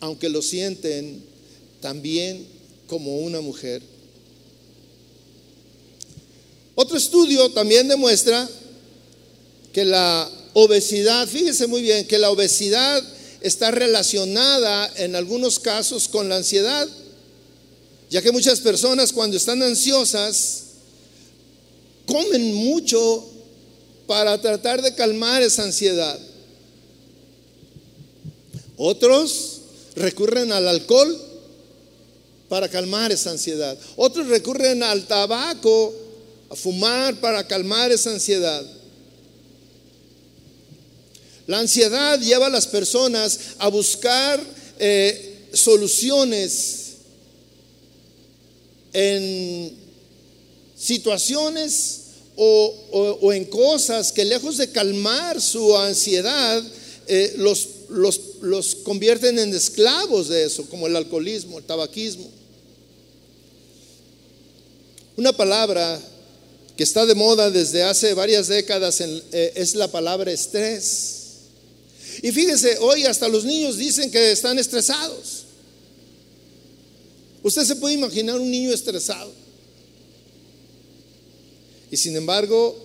aunque 0.00 0.28
lo 0.28 0.40
sienten 0.40 1.22
también 1.80 2.46
como 2.86 3.18
una 3.18 3.40
mujer. 3.40 3.82
Otro 6.74 6.96
estudio 6.96 7.50
también 7.50 7.88
demuestra 7.88 8.48
que 9.72 9.84
la 9.84 10.30
Obesidad, 10.58 11.28
fíjese 11.28 11.66
muy 11.66 11.82
bien 11.82 12.06
que 12.06 12.18
la 12.18 12.30
obesidad 12.30 13.04
está 13.42 13.70
relacionada 13.70 14.90
en 14.96 15.14
algunos 15.14 15.58
casos 15.58 16.08
con 16.08 16.30
la 16.30 16.36
ansiedad, 16.36 16.88
ya 18.10 18.22
que 18.22 18.32
muchas 18.32 18.60
personas 18.60 19.12
cuando 19.12 19.36
están 19.36 19.62
ansiosas 19.62 20.62
comen 22.06 22.54
mucho 22.54 23.24
para 24.06 24.40
tratar 24.40 24.80
de 24.80 24.94
calmar 24.94 25.42
esa 25.42 25.64
ansiedad. 25.64 26.18
Otros 28.76 29.60
recurren 29.96 30.52
al 30.52 30.68
alcohol 30.68 31.20
para 32.48 32.68
calmar 32.68 33.10
esa 33.10 33.30
ansiedad. 33.30 33.76
Otros 33.96 34.28
recurren 34.28 34.82
al 34.82 35.06
tabaco, 35.06 35.92
a 36.48 36.54
fumar 36.54 37.16
para 37.16 37.46
calmar 37.46 37.90
esa 37.90 38.10
ansiedad. 38.10 38.64
La 41.46 41.58
ansiedad 41.58 42.20
lleva 42.20 42.46
a 42.46 42.50
las 42.50 42.66
personas 42.66 43.38
a 43.58 43.68
buscar 43.68 44.40
eh, 44.78 45.48
soluciones 45.52 46.85
en 48.96 49.72
situaciones 50.74 52.00
o, 52.34 53.30
en 53.32 53.44
cosas 53.44 54.10
que 54.10 54.24
lejos 54.24 54.56
de 54.56 54.70
calmar 54.70 55.40
su 55.40 55.76
ansiedad, 55.76 56.62
eh, 57.06 57.34
los, 57.36 57.68
los, 57.90 58.20
los 58.40 58.74
convierten 58.76 59.38
en 59.38 59.54
esclavos 59.54 60.28
de 60.28 60.44
eso, 60.44 60.64
como 60.70 60.86
el 60.86 60.96
alcoholismo, 60.96 61.58
el 61.58 61.64
tabaquismo. 61.64 62.26
Una 65.18 65.34
palabra 65.34 66.00
que 66.74 66.82
está 66.82 67.04
de 67.04 67.14
moda 67.14 67.50
desde 67.50 67.82
hace 67.82 68.14
varias 68.14 68.48
décadas 68.48 69.00
eh, 69.02 69.52
es 69.54 69.74
la 69.74 69.88
palabra 69.88 70.32
estrés. 70.32 71.16
Y 72.22 72.32
fíjese, 72.32 72.78
hoy 72.80 73.04
hasta 73.04 73.28
los 73.28 73.44
niños 73.44 73.76
dicen 73.76 74.10
que 74.10 74.32
están 74.32 74.58
estresados. 74.58 75.45
Usted 77.42 77.64
se 77.64 77.76
puede 77.76 77.94
imaginar 77.94 78.38
un 78.38 78.50
niño 78.50 78.72
estresado. 78.72 79.32
Y 81.90 81.96
sin 81.96 82.16
embargo, 82.16 82.76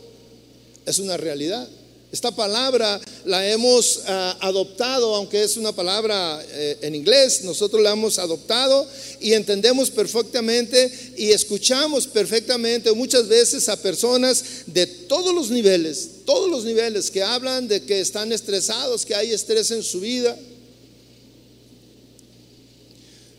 es 0.86 1.00
una 1.00 1.18
realidad. 1.18 1.68
Esta 2.12 2.36
palabra 2.36 3.00
la 3.24 3.50
hemos 3.50 4.02
ah, 4.06 4.38
adoptado, 4.42 5.16
aunque 5.16 5.44
es 5.44 5.56
una 5.56 5.72
palabra 5.72 6.44
eh, 6.50 6.78
en 6.82 6.94
inglés, 6.94 7.44
nosotros 7.44 7.82
la 7.82 7.92
hemos 7.92 8.20
adoptado 8.20 8.86
y 9.22 9.32
entendemos 9.32 9.90
perfectamente 9.90 10.92
y 11.16 11.32
escuchamos 11.32 12.08
perfectamente 12.08 12.92
muchas 12.92 13.30
veces 13.30 13.70
a 13.70 13.82
personas 13.82 14.44
de 14.66 14.86
todos 14.86 15.34
los 15.34 15.52
niveles, 15.52 16.10
todos 16.26 16.52
los 16.52 16.66
niveles 16.66 17.10
que 17.10 17.24
hablan 17.24 17.70
de 17.70 17.84
que 17.84 18.02
están 18.02 18.34
estresados, 18.34 19.06
que 19.06 19.16
hay 19.16 19.32
estrés 19.32 19.72
en 19.72 19.82
su 19.82 20.02
vida. 20.02 20.38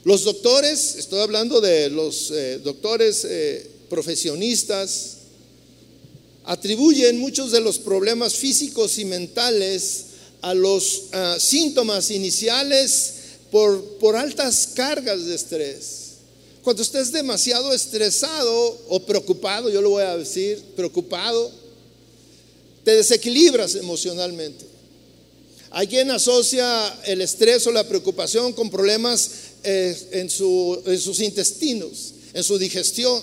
Los 0.04 0.24
doctores, 0.24 0.96
estoy 0.96 1.20
hablando 1.20 1.60
de 1.60 1.88
los 1.88 2.32
eh, 2.32 2.58
doctores 2.58 3.24
eh, 3.24 3.70
profesionistas, 3.88 5.18
atribuyen 6.44 7.18
muchos 7.18 7.52
de 7.52 7.60
los 7.60 7.78
problemas 7.78 8.34
físicos 8.34 8.98
y 8.98 9.04
mentales 9.04 10.06
a 10.40 10.54
los 10.54 11.04
ah, 11.12 11.36
síntomas 11.38 12.10
iniciales 12.10 13.14
por, 13.52 14.16
altas 14.16 14.70
cargas 14.74 15.24
de 15.24 15.36
estrés. 15.36 15.98
Cuando 16.64 16.82
estés 16.82 17.12
demasiado 17.12 17.72
estresado 17.72 18.78
o 18.88 19.00
preocupado, 19.00 19.70
yo 19.70 19.80
lo 19.80 19.90
voy 19.90 20.02
a 20.02 20.16
decir, 20.16 20.60
preocupado, 20.74 21.50
te 22.82 22.96
desequilibras 22.96 23.76
emocionalmente. 23.76 24.64
Hay 25.70 25.86
quien 25.86 26.10
asocia 26.10 26.98
el 27.04 27.20
estrés 27.20 27.66
o 27.66 27.72
la 27.72 27.86
preocupación 27.86 28.52
con 28.52 28.68
problemas 28.68 29.30
en, 29.64 30.30
sus 30.30 31.20
intestinos, 31.20 32.14
en 32.32 32.42
su 32.44 32.58
digestión. 32.58 33.22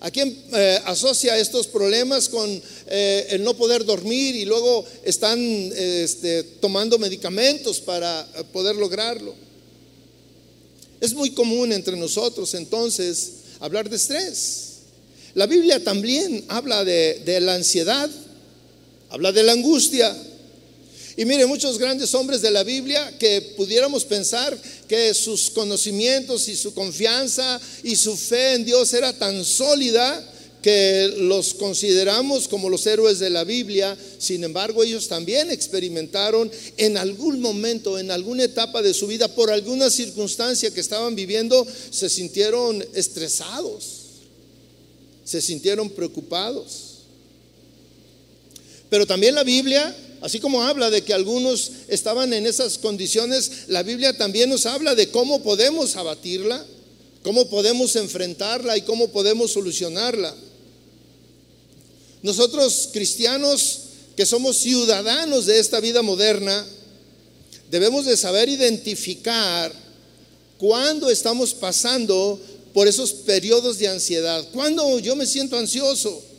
Hay 0.00 0.10
quien 0.12 0.36
eh, 0.52 0.80
asocia 0.86 1.36
estos 1.38 1.66
problemas 1.66 2.28
con 2.28 2.62
eh, 2.86 3.26
el 3.30 3.44
no 3.44 3.54
poder 3.54 3.84
dormir 3.84 4.34
y 4.34 4.46
luego 4.46 4.84
están 5.04 5.38
este, 5.76 6.42
tomando 6.42 6.98
medicamentos 6.98 7.80
para 7.80 8.26
poder 8.52 8.76
lograrlo. 8.76 9.34
Es 11.00 11.12
muy 11.12 11.30
común 11.32 11.72
entre 11.72 11.96
nosotros 11.96 12.54
entonces 12.54 13.32
hablar 13.60 13.90
de 13.90 13.96
estrés. 13.96 14.66
La 15.34 15.46
Biblia 15.46 15.82
también 15.84 16.44
habla 16.48 16.84
de, 16.84 17.20
de 17.24 17.40
la 17.40 17.54
ansiedad, 17.54 18.10
habla 19.10 19.32
de 19.32 19.42
la 19.42 19.52
angustia, 19.52 20.16
y 21.20 21.26
mire, 21.26 21.44
muchos 21.44 21.76
grandes 21.76 22.14
hombres 22.14 22.40
de 22.40 22.50
la 22.50 22.64
Biblia 22.64 23.12
que 23.18 23.42
pudiéramos 23.54 24.06
pensar 24.06 24.56
que 24.88 25.12
sus 25.12 25.50
conocimientos 25.50 26.48
y 26.48 26.56
su 26.56 26.72
confianza 26.72 27.60
y 27.82 27.94
su 27.94 28.16
fe 28.16 28.54
en 28.54 28.64
Dios 28.64 28.94
era 28.94 29.12
tan 29.12 29.44
sólida 29.44 30.26
que 30.62 31.12
los 31.18 31.52
consideramos 31.52 32.48
como 32.48 32.70
los 32.70 32.86
héroes 32.86 33.18
de 33.18 33.28
la 33.28 33.44
Biblia, 33.44 33.98
sin 34.18 34.44
embargo 34.44 34.82
ellos 34.82 35.08
también 35.08 35.50
experimentaron 35.50 36.50
en 36.78 36.96
algún 36.96 37.42
momento, 37.42 37.98
en 37.98 38.10
alguna 38.10 38.44
etapa 38.44 38.80
de 38.80 38.94
su 38.94 39.06
vida, 39.06 39.28
por 39.28 39.50
alguna 39.50 39.90
circunstancia 39.90 40.70
que 40.70 40.80
estaban 40.80 41.14
viviendo, 41.14 41.66
se 41.90 42.08
sintieron 42.08 42.82
estresados, 42.94 43.84
se 45.22 45.42
sintieron 45.42 45.90
preocupados. 45.90 46.86
Pero 48.88 49.06
también 49.06 49.34
la 49.34 49.44
Biblia 49.44 49.94
Así 50.20 50.38
como 50.38 50.62
habla 50.62 50.90
de 50.90 51.02
que 51.02 51.14
algunos 51.14 51.70
estaban 51.88 52.32
en 52.32 52.46
esas 52.46 52.76
condiciones, 52.78 53.50
la 53.68 53.82
Biblia 53.82 54.16
también 54.16 54.50
nos 54.50 54.66
habla 54.66 54.94
de 54.94 55.10
cómo 55.10 55.42
podemos 55.42 55.96
abatirla, 55.96 56.64
cómo 57.22 57.48
podemos 57.48 57.96
enfrentarla 57.96 58.76
y 58.76 58.82
cómo 58.82 59.08
podemos 59.08 59.52
solucionarla. 59.52 60.34
Nosotros 62.22 62.90
cristianos 62.92 63.80
que 64.14 64.26
somos 64.26 64.58
ciudadanos 64.58 65.46
de 65.46 65.58
esta 65.58 65.80
vida 65.80 66.02
moderna, 66.02 66.66
debemos 67.70 68.04
de 68.04 68.16
saber 68.16 68.50
identificar 68.50 69.72
cuándo 70.58 71.08
estamos 71.08 71.54
pasando 71.54 72.38
por 72.74 72.86
esos 72.86 73.12
periodos 73.12 73.78
de 73.78 73.88
ansiedad, 73.88 74.46
cuando 74.52 74.98
yo 74.98 75.16
me 75.16 75.26
siento 75.26 75.56
ansioso. 75.56 76.29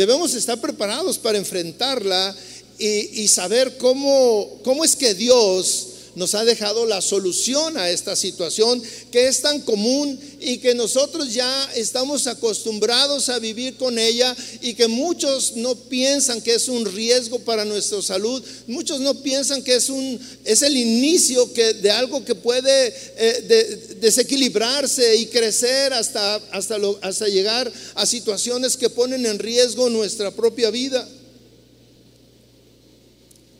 Debemos 0.00 0.32
estar 0.32 0.58
preparados 0.58 1.18
para 1.18 1.36
enfrentarla 1.36 2.34
y, 2.78 3.28
saber 3.28 3.76
cómo, 3.76 4.58
cómo 4.64 4.82
es 4.82 4.96
que 4.96 5.12
Dios 5.12 5.88
nos 6.14 6.34
ha 6.34 6.44
dejado 6.44 6.86
la 6.86 7.00
solución 7.00 7.76
a 7.76 7.90
esta 7.90 8.16
situación 8.16 8.82
que 9.10 9.28
es 9.28 9.42
tan 9.42 9.60
común 9.60 10.18
y 10.40 10.58
que 10.58 10.74
nosotros 10.74 11.32
ya 11.32 11.70
estamos 11.74 12.26
acostumbrados 12.26 13.28
a 13.28 13.38
vivir 13.38 13.76
con 13.76 13.98
ella 13.98 14.36
y 14.60 14.74
que 14.74 14.88
muchos 14.88 15.56
no 15.56 15.74
piensan 15.74 16.40
que 16.40 16.54
es 16.54 16.68
un 16.68 16.84
riesgo 16.84 17.38
para 17.40 17.64
nuestra 17.64 18.02
salud, 18.02 18.42
muchos 18.66 19.00
no 19.00 19.14
piensan 19.22 19.62
que 19.62 19.76
es 19.76 19.88
un 19.88 20.20
es 20.44 20.62
el 20.62 20.76
inicio 20.76 21.52
que, 21.52 21.74
de 21.74 21.90
algo 21.90 22.24
que 22.24 22.34
puede 22.34 22.94
eh, 23.16 23.96
desequilibrarse 24.00 25.16
y 25.16 25.26
crecer 25.26 25.92
hasta 25.92 26.36
hasta, 26.52 26.76
hasta 27.02 27.28
llegar 27.28 27.72
a 27.94 28.06
situaciones 28.06 28.76
que 28.76 28.90
ponen 28.90 29.26
en 29.26 29.38
riesgo 29.38 29.88
nuestra 29.90 30.30
propia 30.30 30.70
vida. 30.70 31.08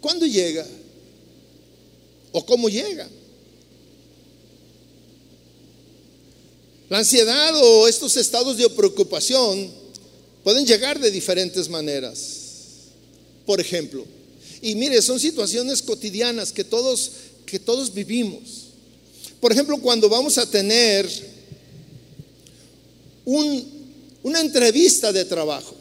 ¿Cuándo 0.01 0.27
llega? 0.27 0.67
O 2.33 2.45
cómo 2.45 2.69
llega. 2.69 3.09
La 6.88 6.99
ansiedad 6.99 7.53
o 7.57 7.87
estos 7.87 8.16
estados 8.16 8.57
de 8.57 8.69
preocupación 8.71 9.71
pueden 10.43 10.66
llegar 10.66 10.99
de 10.99 11.11
diferentes 11.11 11.69
maneras. 11.69 12.38
Por 13.47 13.61
ejemplo, 13.61 14.05
y 14.61 14.75
mire, 14.75 15.01
son 15.01 15.19
situaciones 15.19 15.83
cotidianas 15.83 16.53
que 16.53 16.64
todos 16.64 17.12
que 17.51 17.59
todos 17.59 17.93
vivimos. 17.93 18.69
Por 19.40 19.51
ejemplo, 19.51 19.77
cuando 19.79 20.09
vamos 20.09 20.38
a 20.38 20.49
tener 20.49 21.09
una 23.25 24.40
entrevista 24.40 25.12
de 25.12 25.25
trabajo. 25.25 25.80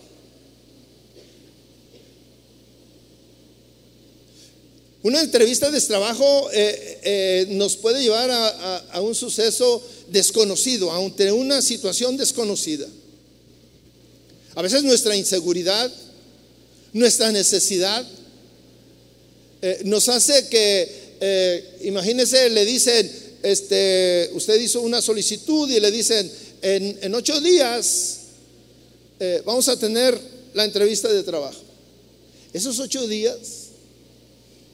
Una 5.01 5.21
entrevista 5.21 5.71
de 5.71 5.79
trabajo 5.79 6.49
eh, 6.51 6.99
eh, 7.03 7.45
nos 7.51 7.77
puede 7.77 8.01
llevar 8.01 8.29
a, 8.31 8.99
un 9.01 9.15
suceso 9.15 9.81
desconocido, 10.09 10.91
a 10.91 10.99
una 10.99 11.61
situación 11.61 12.17
desconocida. 12.17 12.85
A 14.55 14.61
veces 14.61 14.83
nuestra 14.83 15.15
inseguridad, 15.15 15.89
nuestra 16.91 17.31
necesidad, 17.31 18.05
eh, 19.61 19.81
nos 19.85 20.09
hace 20.09 20.49
que, 20.49 21.77
imagínese, 21.83 22.49
le 22.49 22.65
dicen, 22.65 23.09
este, 23.41 24.29
usted 24.33 24.59
hizo 24.59 24.81
una 24.81 25.01
solicitud 25.01 25.69
y 25.69 25.79
le 25.79 25.91
dicen, 25.91 26.29
en, 26.61 26.99
en 27.01 27.15
ocho 27.15 27.39
días 27.39 28.17
vamos 29.45 29.69
a 29.69 29.79
tener 29.79 30.19
la 30.53 30.65
entrevista 30.65 31.07
de 31.07 31.23
trabajo. 31.23 31.61
Esos 32.51 32.79
ocho 32.79 33.07
días 33.07 33.58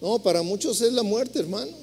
no, 0.05 0.19
para 0.19 0.43
muchos 0.43 0.81
es 0.81 0.93
la 0.93 1.01
muerte, 1.01 1.39
hermanos. 1.39 1.73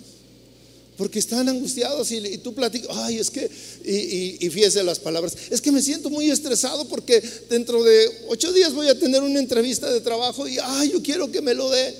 Porque 0.96 1.18
están 1.18 1.48
angustiados 1.48 2.12
y, 2.12 2.38
tú 2.38 2.54
platicas, 2.54 2.96
ay, 2.96 3.18
es 3.18 3.28
que, 3.28 3.50
y, 3.85 4.48
fíjese 4.48 4.85
las 4.85 5.00
palabras, 5.00 5.37
es 5.50 5.61
que 5.61 5.72
me 5.72 5.82
siento 5.82 6.08
muy 6.08 6.30
estresado 6.30 6.87
porque 6.87 7.20
dentro 7.50 7.82
de 7.82 8.08
ocho 8.28 8.52
días 8.52 8.74
voy 8.74 8.87
a 8.87 8.96
tener 8.96 9.22
una 9.22 9.40
entrevista 9.40 9.92
de 9.92 10.00
trabajo 10.00 10.46
y, 10.46 10.56
ay, 10.62 10.92
yo 10.92 11.02
quiero 11.02 11.32
que 11.32 11.42
me 11.42 11.52
lo 11.52 11.68
dé. 11.68 11.96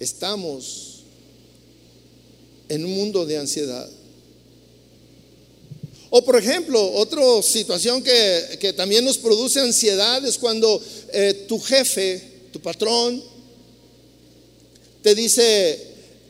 Estamos 0.00 1.04
en 2.68 2.84
un 2.84 2.90
mundo 2.90 3.24
de 3.24 3.38
ansiedad. 3.38 3.88
O 6.10 6.24
por 6.24 6.34
ejemplo, 6.34 6.92
otra 6.94 7.22
situación 7.40 8.02
que, 8.02 8.74
también 8.76 9.04
nos 9.04 9.16
produce 9.16 9.60
ansiedad 9.60 10.26
es 10.26 10.38
cuando 10.38 10.82
eh, 11.12 11.44
tu 11.46 11.60
jefe 11.60 12.31
tu 12.52 12.60
patrón 12.60 13.22
te 15.02 15.14
dice, 15.14 15.78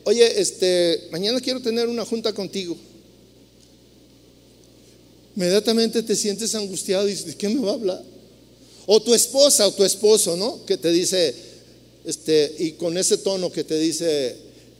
oye, 0.05 0.41
este, 0.41 1.07
mañana 1.11 1.39
quiero 1.39 1.61
tener 1.61 1.87
una 1.87 2.05
junta 2.05 2.33
contigo. 2.33 2.75
Inmediatamente 5.35 6.01
te 6.01 6.15
sientes 6.15 6.55
angustiado 6.55 7.07
y 7.07 7.11
dices, 7.11 7.27
¿de 7.27 7.35
qué 7.35 7.49
me 7.49 7.59
va 7.59 7.71
a 7.71 7.75
hablar? 7.75 8.03
O 8.85 9.01
tu 9.01 9.13
esposa 9.13 9.67
o 9.67 9.73
tu 9.73 9.83
esposo, 9.83 10.35
¿no? 10.35 10.65
Que 10.65 10.77
te 10.77 10.91
dice, 10.91 11.33
este, 12.05 12.55
y 12.59 12.71
con 12.71 12.97
ese 12.97 13.17
tono 13.17 13.51
que 13.51 13.63
te 13.63 13.77
dice, 13.77 14.35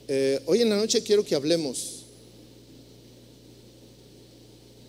eh, 0.08 0.40
hoy 0.46 0.62
en 0.62 0.70
la 0.70 0.76
noche 0.76 1.02
quiero 1.02 1.24
que 1.24 1.34
hablemos. 1.34 2.04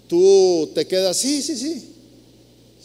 Tú 0.07 0.69
te 0.73 0.85
quedas, 0.85 1.17
sí, 1.17 1.41
sí, 1.41 1.55
sí, 1.57 1.83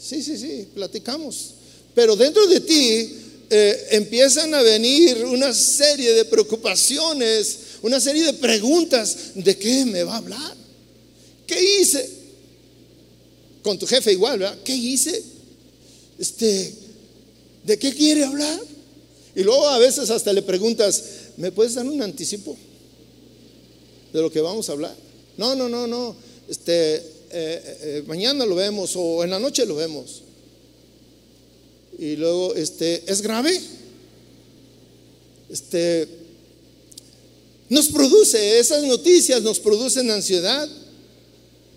sí, 0.00 0.22
sí, 0.22 0.38
sí, 0.38 0.68
platicamos. 0.74 1.54
Pero 1.94 2.16
dentro 2.16 2.46
de 2.46 2.60
ti 2.60 3.19
eh, 3.52 3.88
empiezan 3.90 4.54
a 4.54 4.62
venir 4.62 5.24
una 5.24 5.52
serie 5.52 6.12
de 6.12 6.24
preocupaciones, 6.24 7.58
una 7.82 7.98
serie 7.98 8.22
de 8.22 8.34
preguntas, 8.34 9.32
¿de 9.34 9.58
qué 9.58 9.84
me 9.86 10.04
va 10.04 10.14
a 10.14 10.18
hablar? 10.18 10.56
¿Qué 11.48 11.80
hice? 11.80 12.08
Con 13.64 13.76
tu 13.76 13.88
jefe 13.88 14.12
igual, 14.12 14.38
¿verdad? 14.38 14.56
¿Qué 14.62 14.72
hice? 14.72 15.20
Este, 16.16 16.72
¿de 17.64 17.76
qué 17.76 17.92
quiere 17.92 18.24
hablar? 18.24 18.60
Y 19.34 19.42
luego 19.42 19.66
a 19.66 19.78
veces 19.78 20.10
hasta 20.10 20.32
le 20.32 20.42
preguntas, 20.42 21.02
¿me 21.36 21.50
puedes 21.50 21.74
dar 21.74 21.86
un 21.86 22.00
anticipo 22.02 22.56
de 24.12 24.22
lo 24.22 24.30
que 24.30 24.40
vamos 24.40 24.68
a 24.68 24.72
hablar? 24.72 24.94
No, 25.36 25.56
no, 25.56 25.68
no, 25.68 25.88
no. 25.88 26.14
Este, 26.48 27.02
eh, 27.32 28.04
mañana 28.06 28.46
lo 28.46 28.54
vemos 28.54 28.92
o 28.94 29.24
en 29.24 29.30
la 29.30 29.40
noche 29.40 29.66
lo 29.66 29.74
vemos. 29.74 30.22
Y 32.00 32.16
luego, 32.16 32.54
este, 32.54 33.04
¿es 33.06 33.20
grave? 33.20 33.60
Este, 35.50 36.08
nos 37.68 37.88
produce, 37.88 38.58
esas 38.58 38.82
noticias 38.84 39.42
nos 39.42 39.60
producen 39.60 40.10
ansiedad. 40.10 40.66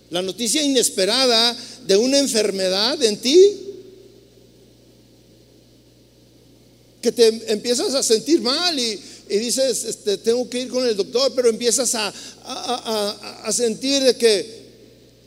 La 0.08 0.22
noticia 0.22 0.62
inesperada 0.62 1.54
de 1.86 1.98
una 1.98 2.18
enfermedad 2.18 3.02
en 3.02 3.18
ti, 3.18 3.52
que 7.02 7.12
te 7.12 7.52
empiezas 7.52 7.94
a 7.94 8.02
sentir 8.02 8.40
mal 8.40 8.78
y, 8.78 8.98
dices, 9.28 9.84
este, 9.84 10.16
tengo 10.16 10.48
que 10.48 10.62
ir 10.62 10.68
con 10.68 10.86
el 10.86 10.96
doctor, 10.96 11.34
pero 11.36 11.50
empiezas 11.50 11.94
a, 11.96 12.14
a, 12.46 13.52
sentir 13.52 14.02
de 14.02 14.16
que, 14.16 14.64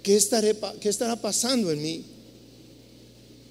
¿qué, 0.01 0.15
estaré, 0.15 0.57
¿qué 0.81 0.89
estará 0.89 1.21
pasando 1.21 1.71
en 1.71 1.83
mí? 1.83 2.16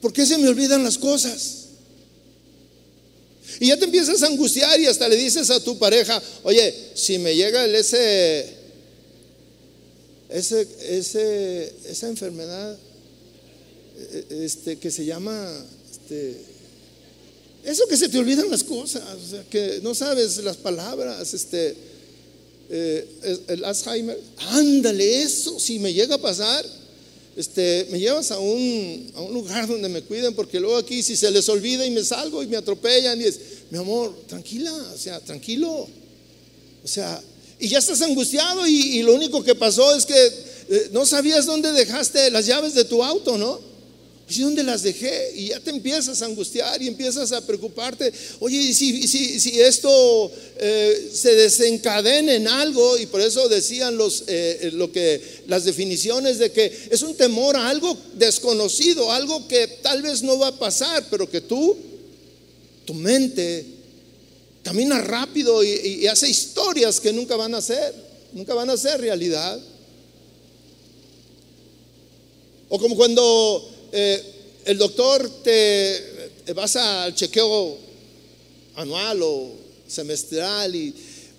¿Por 0.06 0.12
qué 0.12 0.24
se 0.24 0.38
me 0.38 0.46
olvidan 0.46 0.84
las 0.84 0.98
cosas? 0.98 1.64
Y 3.58 3.66
ya 3.66 3.76
te 3.76 3.86
empiezas 3.86 4.22
a 4.22 4.28
angustiar 4.28 4.78
y 4.78 4.86
hasta 4.86 5.08
le 5.08 5.16
dices 5.16 5.50
a 5.50 5.58
tu 5.58 5.80
pareja, 5.80 6.22
oye, 6.44 6.72
si 6.94 7.18
me 7.18 7.34
llega 7.34 7.66
ese, 7.66 8.46
ese, 10.28 10.68
ese, 10.90 11.74
esa 11.88 12.06
enfermedad 12.06 12.78
e, 13.98 14.44
este, 14.44 14.78
que 14.78 14.92
se 14.92 15.04
llama, 15.04 15.66
este, 15.90 16.36
eso 17.64 17.88
que 17.88 17.96
se 17.96 18.08
te 18.08 18.20
olvidan 18.20 18.48
las 18.48 18.62
cosas, 18.62 19.02
o 19.02 19.28
sea, 19.28 19.42
que 19.50 19.80
no 19.82 19.92
sabes 19.92 20.36
las 20.36 20.56
palabras, 20.56 21.34
este, 21.34 21.74
eh, 22.70 23.40
el 23.48 23.64
Alzheimer, 23.64 24.20
ándale 24.50 25.22
eso, 25.22 25.58
si 25.58 25.80
me 25.80 25.92
llega 25.92 26.14
a 26.14 26.18
pasar, 26.18 26.64
este, 27.36 27.86
me 27.90 27.98
llevas 27.98 28.30
a 28.30 28.38
un, 28.38 29.12
a 29.14 29.20
un 29.20 29.34
lugar 29.34 29.68
donde 29.68 29.88
me 29.88 30.02
cuiden, 30.02 30.34
porque 30.34 30.58
luego 30.58 30.76
aquí 30.76 31.02
si 31.02 31.16
se 31.16 31.30
les 31.30 31.48
olvida 31.48 31.84
y 31.84 31.90
me 31.90 32.02
salgo 32.02 32.42
y 32.42 32.46
me 32.46 32.56
atropellan, 32.56 33.20
y 33.20 33.24
es, 33.24 33.38
mi 33.70 33.78
amor, 33.78 34.14
tranquila, 34.26 34.72
o 34.72 34.98
sea, 34.98 35.20
tranquilo. 35.20 35.86
O 36.84 36.88
sea, 36.88 37.22
y 37.58 37.68
ya 37.68 37.78
estás 37.78 38.00
angustiado 38.02 38.66
y, 38.66 39.02
lo 39.02 39.14
único 39.14 39.42
que 39.42 39.54
pasó 39.54 39.94
es 39.94 40.06
que 40.06 40.26
eh, 40.68 40.88
no 40.92 41.04
sabías 41.06 41.46
dónde 41.46 41.72
dejaste 41.72 42.30
las 42.30 42.46
llaves 42.46 42.74
de 42.74 42.84
tu 42.84 43.02
auto, 43.02 43.36
¿no? 43.38 43.60
¿Y 44.28 44.40
dónde 44.40 44.64
las 44.64 44.82
dejé? 44.82 45.32
Y 45.36 45.48
ya 45.48 45.60
te 45.60 45.70
empiezas 45.70 46.20
a 46.20 46.26
angustiar 46.26 46.82
y 46.82 46.88
empiezas 46.88 47.30
a 47.30 47.46
preocuparte. 47.46 48.12
Oye, 48.40 48.56
¿y 48.56 48.74
si, 48.74 49.60
esto 49.60 50.32
eh, 50.58 51.10
se 51.12 51.34
desencadena 51.36 52.34
en 52.34 52.48
algo? 52.48 52.98
Y 52.98 53.06
por 53.06 53.20
eso 53.20 53.48
decían 53.48 53.96
los, 53.96 54.24
eh, 54.26 54.70
lo 54.72 54.90
que, 54.90 55.22
las 55.46 55.64
definiciones 55.64 56.38
de 56.38 56.50
que 56.50 56.88
es 56.90 57.02
un 57.02 57.14
temor 57.14 57.56
a 57.56 57.68
algo 57.68 57.96
desconocido, 58.14 59.12
algo 59.12 59.46
que 59.46 59.68
tal 59.82 60.02
vez 60.02 60.22
no 60.22 60.38
va 60.38 60.48
a 60.48 60.58
pasar, 60.58 61.06
pero 61.08 61.30
que 61.30 61.42
tú, 61.42 61.76
tu 62.84 62.94
mente, 62.94 63.64
camina 64.64 65.00
rápido 65.00 65.62
y, 65.62 66.08
hace 66.08 66.28
historias 66.28 66.98
que 66.98 67.12
nunca 67.12 67.36
van 67.36 67.54
a 67.54 67.62
ser, 67.62 67.94
nunca 68.32 68.54
van 68.54 68.70
a 68.70 68.76
ser 68.76 69.00
realidad. 69.00 69.60
O 72.68 72.76
como 72.80 72.96
cuando 72.96 73.75
eh, 73.92 74.22
el 74.64 74.78
doctor 74.78 75.28
te 75.42 76.52
vas 76.54 76.76
al 76.76 77.14
chequeo 77.14 77.78
anual 78.76 79.20
o 79.22 79.52
semestral 79.86 80.74
y, 80.74 80.94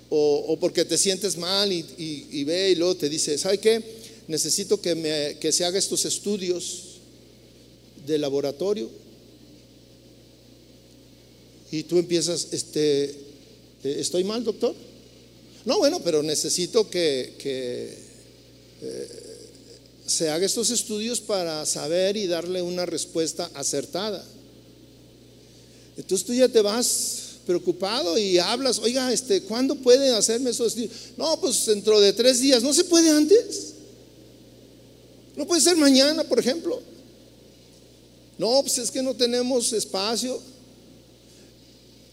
o, 0.10 0.58
porque 0.60 0.86
te 0.86 0.98
sientes 0.98 1.38
mal 1.38 1.72
y, 1.72 2.44
ve 2.44 2.72
y 2.72 2.76
luego 2.76 2.96
te 2.96 3.10
dice, 3.10 3.38
¿sabe 3.38 3.58
qué? 3.58 3.82
Necesito 4.28 4.82
que, 4.82 5.52
se 5.52 5.66
haga 5.66 5.78
estos 5.78 6.06
estudios 6.06 7.00
de 8.06 8.18
laboratorio. 8.18 8.90
Y 11.72 11.84
tú 11.84 11.98
empiezas, 11.98 12.48
este, 12.52 13.04
eh, 13.84 13.98
¿estoy 14.00 14.24
mal, 14.24 14.44
doctor? 14.44 14.74
No, 15.66 15.80
bueno, 15.80 16.02
pero 16.02 16.24
necesito 16.24 16.90
que, 16.90 17.34
eh, 17.44 19.17
se 20.08 20.30
haga 20.30 20.46
estos 20.46 20.70
estudios 20.70 21.20
para 21.20 21.66
saber 21.66 22.16
y 22.16 22.28
darle 22.28 22.62
una 22.62 22.86
respuesta 22.86 23.52
acertada. 23.54 24.24
Entonces 25.98 26.26
tú 26.26 26.34
ya 26.34 26.48
te 26.48 26.62
vas 26.62 27.24
preocupado 27.46 28.18
y 28.18 28.38
hablas, 28.38 28.80
oiga, 28.80 29.12
este, 29.12 29.44
¿cuándo 29.44 29.76
puede 29.76 30.12
hacerme 30.12 30.52
esos 30.52 30.68
estudios? 30.68 30.92
No, 31.18 31.40
pues 31.42 31.66
dentro 31.66 32.00
de 32.00 32.14
tres 32.14 32.40
días, 32.40 32.64
¿no 32.64 32.74
se 32.74 32.86
puede 32.86 33.10
antes? 33.10 33.74
No 35.36 35.46
puede 35.46 35.62
ser 35.62 35.76
mañana, 35.76 36.24
por 36.24 36.40
ejemplo. 36.40 36.82
No, 38.38 38.62
pues 38.62 38.78
es 38.78 38.90
que 38.90 39.04
no 39.04 39.14
tenemos 39.14 39.74
espacio. 39.74 40.40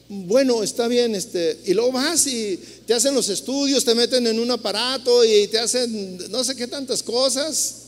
Bueno, 0.09 0.65
está 0.65 0.89
bien, 0.89 1.15
este, 1.15 1.61
y 1.65 1.75
luego 1.75 1.93
vas 1.93 2.27
y 2.27 2.59
te 2.87 2.95
hacen 2.95 3.15
los 3.15 3.29
estudios, 3.29 3.85
te 3.85 3.95
meten 3.95 4.27
en 4.27 4.41
un 4.41 4.51
aparato 4.51 5.25
y 5.25 5.47
te 5.47 5.61
hacen 5.61 6.31
no 6.31 6.43
sé 6.43 6.57
qué 6.57 6.67
tantas 6.67 7.03
cosas 7.03 7.84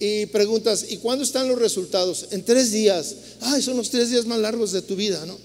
y 0.00 0.26
preguntas, 0.26 0.86
¿y 0.88 0.98
cuándo 0.98 1.24
están 1.24 1.48
los 1.48 1.58
resultados? 1.58 2.26
En 2.30 2.44
tres 2.44 2.70
días. 2.70 3.14
Ay, 3.40 3.62
son 3.62 3.76
los 3.76 3.90
tres 3.90 4.10
días 4.10 4.26
más 4.26 4.38
largos 4.38 4.72
de 4.72 4.82
tu 4.82 4.94
vida, 4.94 5.24
¿no? 5.26 5.36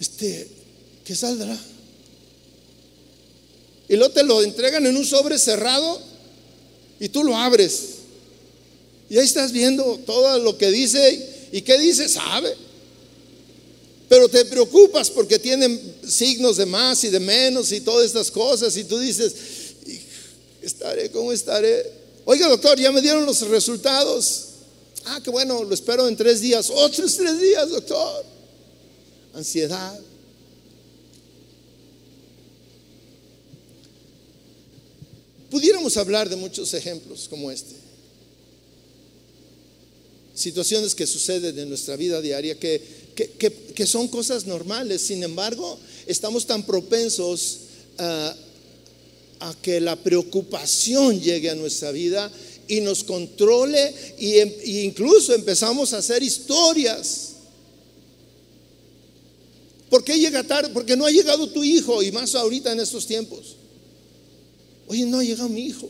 Este, 0.00 0.48
¿qué 1.04 1.14
saldrá? 1.14 1.58
Y 3.88 3.96
luego 3.96 4.12
te 4.12 4.22
lo 4.24 4.42
entregan 4.42 4.86
en 4.86 4.96
un 4.96 5.04
sobre 5.04 5.38
cerrado 5.38 6.00
y 6.98 7.08
tú 7.08 7.22
lo 7.22 7.36
abres. 7.36 7.82
Y 9.08 9.18
ahí 9.18 9.24
estás 9.24 9.52
viendo 9.52 10.00
todo 10.06 10.38
lo 10.38 10.56
que 10.56 10.70
dice. 10.70 11.48
¿Y 11.52 11.62
qué 11.62 11.78
dice? 11.78 12.08
Sabe. 12.08 12.54
Pero 14.08 14.28
te 14.28 14.44
preocupas 14.44 15.10
porque 15.10 15.38
tienen 15.38 15.80
signos 16.06 16.56
de 16.56 16.66
más 16.66 17.02
y 17.04 17.10
de 17.10 17.20
menos 17.20 17.70
y 17.70 17.80
todas 17.80 18.06
estas 18.06 18.30
cosas. 18.30 18.76
Y 18.76 18.84
tú 18.84 18.98
dices, 18.98 19.34
estaré, 20.62 21.10
¿cómo 21.10 21.32
estaré? 21.32 21.99
Oiga, 22.30 22.46
doctor, 22.46 22.78
ya 22.78 22.92
me 22.92 23.02
dieron 23.02 23.26
los 23.26 23.40
resultados. 23.40 24.50
Ah, 25.04 25.20
qué 25.20 25.30
bueno, 25.30 25.64
lo 25.64 25.74
espero 25.74 26.06
en 26.06 26.16
tres 26.16 26.40
días. 26.40 26.70
Otros 26.70 27.16
tres 27.16 27.40
días, 27.40 27.68
doctor. 27.68 28.24
Ansiedad. 29.34 29.98
Pudiéramos 35.50 35.96
hablar 35.96 36.28
de 36.28 36.36
muchos 36.36 36.72
ejemplos 36.72 37.26
como 37.28 37.50
este. 37.50 37.74
Situaciones 40.32 40.94
que 40.94 41.08
suceden 41.08 41.58
en 41.58 41.68
nuestra 41.68 41.96
vida 41.96 42.20
diaria 42.20 42.56
que, 42.60 42.80
que, 43.74 43.86
son 43.88 44.06
cosas 44.06 44.46
normales. 44.46 45.02
Sin 45.02 45.24
embargo, 45.24 45.80
estamos 46.06 46.46
tan 46.46 46.64
propensos 46.64 47.58
a 47.98 48.36
a 49.40 49.54
que 49.60 49.80
la 49.80 49.96
preocupación 49.96 51.20
llegue 51.20 51.50
a 51.50 51.54
nuestra 51.54 51.90
vida 51.90 52.30
y 52.68 52.80
nos 52.80 53.02
controle 53.02 53.92
em, 54.18 54.48
e 54.60 54.82
incluso 54.84 55.34
empezamos 55.34 55.92
a 55.92 55.98
hacer 55.98 56.22
historias. 56.22 57.30
¿Por 59.88 60.04
qué 60.04 60.18
llega 60.18 60.44
tarde? 60.44 60.70
Porque 60.72 60.96
no 60.96 61.04
ha 61.04 61.10
llegado 61.10 61.48
tu 61.50 61.64
hijo 61.64 62.02
y 62.02 62.12
más 62.12 62.34
ahorita 62.34 62.70
en 62.70 62.80
estos 62.80 63.06
tiempos. 63.06 63.56
Oye, 64.86 65.04
no 65.04 65.18
ha 65.18 65.24
llegado 65.24 65.48
mi 65.48 65.66
hijo. 65.66 65.88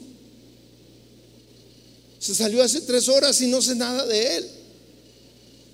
Se 2.18 2.34
salió 2.34 2.62
hace 2.62 2.80
tres 2.82 3.08
horas 3.08 3.40
y 3.40 3.46
no 3.46 3.60
sé 3.60 3.74
nada 3.74 4.06
de 4.06 4.36
él. 4.36 4.50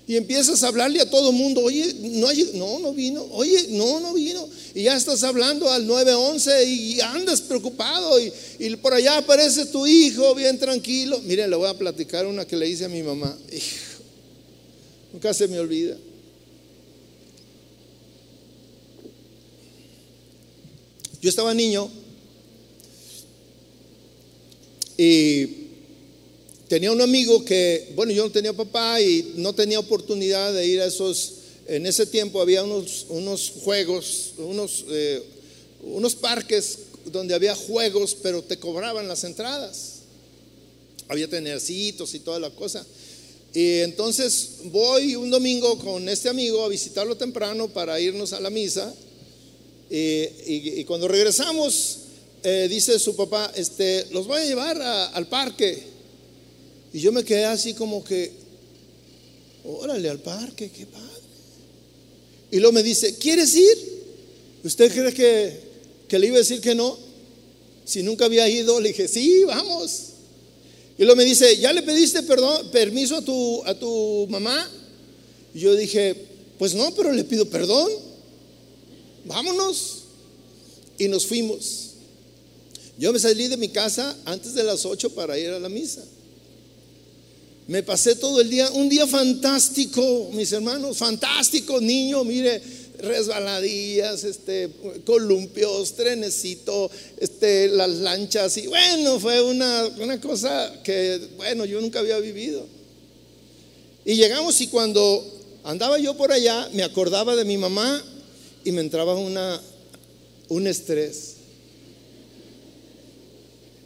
Y 0.07 0.15
empiezas 0.15 0.63
a 0.63 0.69
hablarle 0.69 1.01
a 1.01 1.09
todo 1.09 1.33
mundo, 1.33 1.61
oye, 1.61 1.93
no, 1.99 2.29
no, 2.53 2.79
no 2.79 2.93
vino, 2.93 3.27
oye, 3.31 3.67
no, 3.71 3.99
no 3.99 4.13
vino. 4.13 4.47
Y 4.73 4.83
ya 4.83 4.95
estás 4.95 5.21
hablando 5.23 5.69
al 5.69 5.85
911 5.85 6.63
y 6.63 7.01
andas 7.01 7.41
preocupado 7.41 8.17
y, 8.57 8.75
por 8.77 8.93
allá 8.93 9.17
aparece 9.17 9.65
tu 9.65 9.85
hijo 9.85 10.33
bien 10.33 10.57
tranquilo. 10.57 11.19
Miren, 11.23 11.49
le 11.49 11.57
voy 11.57 11.67
a 11.67 11.77
platicar 11.77 12.25
una 12.25 12.47
que 12.47 12.55
le 12.55 12.69
hice 12.69 12.85
a 12.85 12.89
mi 12.89 13.03
mamá. 13.03 13.37
nunca 15.11 15.33
se 15.33 15.45
me 15.49 15.59
olvida. 15.59 15.97
Yo 21.21 21.29
estaba 21.29 21.53
niño 21.53 21.91
y 24.97 25.66
tenía 26.67 26.91
un 26.91 27.01
amigo 27.01 27.43
que, 27.45 27.91
bueno, 27.95 28.11
yo 28.11 28.23
no 28.23 28.31
tenía 28.31 28.53
papá 28.53 29.01
y 29.01 29.33
no 29.35 29.53
tenía 29.53 29.79
oportunidad 29.79 30.53
de 30.53 30.65
ir 30.65 30.81
a 30.81 30.85
esos, 30.85 31.33
en 31.67 31.85
ese 31.85 32.05
tiempo 32.05 32.41
había 32.41 32.63
unos, 32.63 33.05
unos 33.09 33.53
juegos, 33.63 34.33
unos, 34.37 34.85
eh, 34.89 35.23
unos 35.83 36.15
parques 36.15 36.79
donde 37.05 37.33
había 37.33 37.55
juegos, 37.55 38.15
pero 38.21 38.41
te 38.43 38.57
cobraban 38.57 39.07
las 39.07 39.23
entradas. 39.23 39.93
Había 41.07 41.29
tenercitos 41.29 42.13
y 42.13 42.19
toda 42.19 42.39
la 42.39 42.49
cosa. 42.49 42.85
Y 43.53 43.79
entonces 43.79 44.57
voy 44.65 45.15
un 45.15 45.29
domingo 45.29 45.77
con 45.79 46.07
este 46.09 46.27
amigo 46.27 46.63
a 46.65 46.67
visitarlo 46.67 47.15
temprano 47.15 47.69
para 47.69 47.99
irnos 47.99 48.33
a 48.33 48.41
la 48.41 48.49
misa. 48.49 48.93
y, 49.89 50.83
cuando 50.83 51.07
regresamos, 51.07 51.99
eh, 52.43 52.67
dice 52.69 52.99
su 52.99 53.15
papá, 53.15 53.51
este, 53.55 54.05
los 54.11 54.27
voy 54.27 54.41
a 54.41 54.45
llevar 54.45 54.81
al 54.81 55.27
parque. 55.27 55.96
Y 56.93 56.99
yo 56.99 57.11
me 57.11 57.23
quedé 57.23 57.45
así 57.45 57.73
como 57.73 58.03
que, 58.03 58.31
órale 59.63 60.09
al 60.09 60.19
parque, 60.19 60.71
qué 60.71 60.85
padre. 60.85 61.07
Y 62.51 62.57
luego 62.57 62.73
me 62.73 62.83
dice, 62.83 63.15
¿quieres 63.15 63.55
ir? 63.55 63.77
¿Usted 64.63 64.91
cree 64.91 65.13
que, 65.13 65.59
que 66.07 66.19
le 66.19 66.27
iba 66.27 66.35
a 66.37 66.39
decir 66.39 66.61
que 66.61 66.75
no? 66.75 66.97
Si 67.85 68.03
nunca 68.03 68.25
había 68.25 68.47
ido, 68.49 68.79
le 68.79 68.89
dije, 68.89 69.07
sí, 69.07 69.43
vamos. 69.45 70.07
Y 70.97 71.03
luego 71.03 71.17
me 71.17 71.25
dice, 71.25 71.57
¿ya 71.57 71.71
le 71.73 71.83
pediste 71.83 72.23
perdón, 72.23 72.69
permiso 72.71 73.17
a 73.17 73.21
tu, 73.21 73.63
a 73.65 73.77
tu 73.77 74.27
mamá? 74.29 74.69
Y 75.53 75.59
yo 75.59 75.75
dije, 75.75 76.15
pues 76.57 76.73
no, 76.73 76.93
pero 76.95 77.11
le 77.11 77.23
pido 77.23 77.47
perdón. 77.49 77.91
Vámonos. 79.25 80.03
Y 80.97 81.07
nos 81.07 81.27
fuimos. 81.27 81.91
Yo 82.97 83.13
me 83.13 83.19
salí 83.19 83.47
de 83.47 83.57
mi 83.57 83.69
casa 83.69 84.17
antes 84.25 84.55
de 84.55 84.63
las 84.63 84.85
8 84.85 85.11
para 85.11 85.37
ir 85.37 85.49
a 85.49 85.59
la 85.59 85.69
misa. 85.69 86.03
Me 87.67 87.83
pasé 87.83 88.15
todo 88.15 88.39
el 88.39 88.49
día, 88.49 88.71
un 88.71 88.87
día 88.87 89.05
fantástico, 89.05 90.29
mis 90.31 90.51
hermanos, 90.53 90.97
fantástico, 90.97 91.81
niño, 91.81 92.23
mire, 92.23 92.61
resbaladillas, 92.99 94.23
este, 94.23 94.69
columpios, 95.05 95.93
trenecito, 95.95 96.89
este, 97.19 97.67
las 97.67 97.89
lanchas, 97.89 98.55
y 98.57 98.67
bueno, 98.67 99.19
fue 99.19 99.41
una, 99.41 99.85
una 99.99 100.21
cosa 100.21 100.81
que, 100.81 101.19
bueno, 101.35 101.65
yo 101.65 101.81
nunca 101.81 101.99
había 101.99 102.17
vivido. 102.19 102.65
Y 104.05 104.15
llegamos 104.15 104.61
y 104.61 104.67
cuando 104.67 105.25
andaba 105.65 105.99
yo 105.99 106.15
por 106.15 106.31
allá, 106.31 106.69
me 106.71 106.83
acordaba 106.83 107.35
de 107.35 107.43
mi 107.43 107.57
mamá 107.57 108.01
y 108.63 108.71
me 108.71 108.79
entraba 108.79 109.15
una, 109.15 109.61
un 110.47 110.67
estrés. 110.67 111.33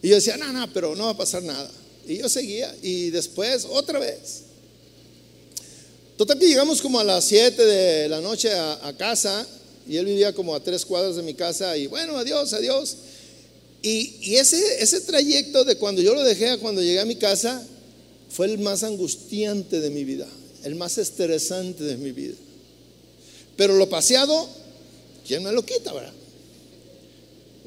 Y 0.04 0.10
yo 0.10 0.16
decía, 0.16 0.38
no, 0.38 0.54
no, 0.54 0.72
pero 0.72 0.96
no 0.96 1.06
va 1.06 1.12
a 1.12 1.18
pasar 1.18 1.42
nada. 1.42 1.72
Y 2.08 2.18
yo 2.18 2.30
seguía 2.30 2.76
y 2.82 3.10
después 3.10 3.66
otra 3.70 4.00
vez. 4.00 4.44
Total 6.18 6.38
que 6.38 6.48
llegamos 6.48 6.82
como 6.82 7.00
a 7.00 7.04
las 7.04 7.26
7 7.26 7.66
de 7.66 8.10
la 8.10 8.22
noche 8.22 8.52
a, 8.54 8.94
casa 8.98 9.46
y 9.88 9.98
él 9.98 10.06
vivía 10.06 10.34
como 10.34 10.54
a 10.54 10.64
tres 10.64 10.86
cuadras 10.86 11.16
de 11.16 11.24
mi 11.24 11.34
casa 11.34 11.76
y 11.78 11.88
bueno, 11.88 12.18
adiós, 12.18 12.54
adiós. 12.54 12.98
Y, 13.82 14.18
y, 14.22 14.36
ese, 14.36 14.84
ese 14.84 15.02
trayecto 15.02 15.64
de 15.64 15.78
cuando 15.78 16.02
yo 16.02 16.14
lo 16.14 16.24
dejé 16.24 16.50
a 16.50 16.58
cuando 16.60 16.84
llegué 16.84 17.00
a 17.00 17.06
mi 17.06 17.16
casa 17.16 17.66
fue 18.30 18.46
el 18.46 18.60
más 18.60 18.84
angustiante 18.84 19.80
de 19.80 19.90
mi 19.90 20.04
vida, 20.04 20.28
el 20.64 20.76
más 20.76 20.98
estresante 21.00 21.84
de 21.84 21.98
mi 21.98 22.12
vida. 22.12 22.36
Pero 23.58 23.76
lo 23.76 23.90
paseado, 23.90 24.48
¿quién 25.28 25.44
me 25.44 25.52
lo 25.52 25.66
quita, 25.66 25.92
verdad? 25.92 26.14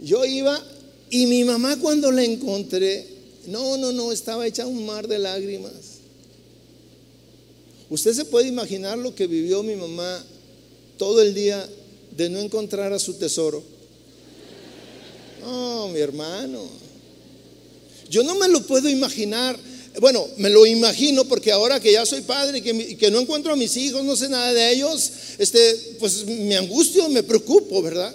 Yo 0.03 0.25
iba 0.25 0.63
y 1.11 1.27
mi 1.27 1.45
mamá 1.45 1.79
cuando 1.79 2.11
la 2.11 2.25
encontré, 2.25 3.07
no, 3.47 3.77
no, 3.77 3.93
no, 3.93 4.13
estaba 4.13 4.47
hecha 4.47 4.67
un 4.67 4.87
mar 4.87 5.09
de 5.09 5.19
lágrimas. 5.19 5.73
Usted 7.91 8.15
se 8.15 8.25
puede 8.25 8.49
imaginar 8.49 8.99
lo 8.99 9.15
que 9.15 9.27
vivió 9.27 9.63
mi 9.63 9.77
mamá 9.77 10.25
todo 10.99 11.21
el 11.23 11.35
día 11.35 11.69
de 12.17 12.29
no 12.29 12.39
encontrar 12.41 12.93
a 12.93 12.99
su 12.99 13.15
tesoro. 13.15 13.63
No, 15.43 15.89
mi 15.89 16.01
hermano. 16.01 16.63
Yo 18.09 18.23
no 18.23 18.35
me 18.37 18.49
lo 18.49 18.63
puedo 18.67 18.89
imaginar. 18.89 19.59
Bueno, 20.01 20.27
me 20.39 20.51
lo 20.51 20.67
imagino 20.67 21.25
porque 21.25 21.53
ahora 21.53 21.79
que 21.81 21.93
ya 21.93 22.05
soy 22.05 22.23
padre 22.23 22.59
y 22.59 22.97
que, 22.97 23.11
no 23.11 23.21
encuentro 23.21 23.53
a 23.53 23.57
mis 23.57 23.77
hijos, 23.77 24.03
no 24.05 24.17
sé 24.17 24.29
nada 24.29 24.53
de 24.53 24.73
ellos, 24.73 25.11
este, 25.39 25.97
pues 26.01 26.25
me 26.27 26.57
angustio, 26.57 27.09
me 27.09 27.23
preocupo, 27.23 27.81
¿verdad? 27.83 28.15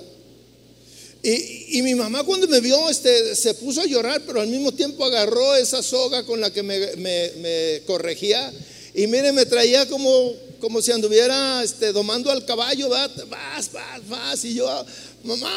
Y, 1.22 1.82
mi 1.82 1.96
mamá 1.96 2.24
cuando 2.24 2.48
me 2.48 2.62
vio 2.62 2.90
este, 2.90 3.36
se 3.36 3.54
puso 3.54 3.82
a 3.82 3.86
llorar, 3.86 4.22
pero 4.26 4.40
al 4.40 4.48
mismo 4.48 4.72
tiempo 4.72 5.04
agarró 5.04 5.54
esa 5.56 5.84
soga 5.84 6.26
con 6.26 6.40
la 6.40 6.52
que 6.52 6.64
me, 6.64 7.82
corregía 7.86 8.54
y 8.94 9.06
mire, 9.08 9.34
me 9.34 9.46
traía 9.46 9.86
como, 9.88 10.34
como 10.62 10.82
si 10.82 10.92
anduviera 10.92 11.62
este, 11.62 11.92
domando 11.92 12.32
al 12.32 12.46
caballo, 12.46 12.88
vas, 12.88 13.12
vas, 13.30 14.08
vas, 14.08 14.46
y 14.46 14.56
yo, 14.56 14.86
mamá, 15.24 15.52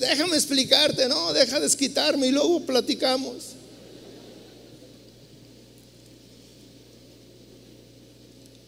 déjame 0.00 0.36
explicarte, 0.36 1.08
no, 1.08 1.32
deja 1.34 1.56
de 1.56 1.66
desquitarme 1.66 2.28
y 2.28 2.32
luego 2.32 2.60
platicamos. 2.60 3.56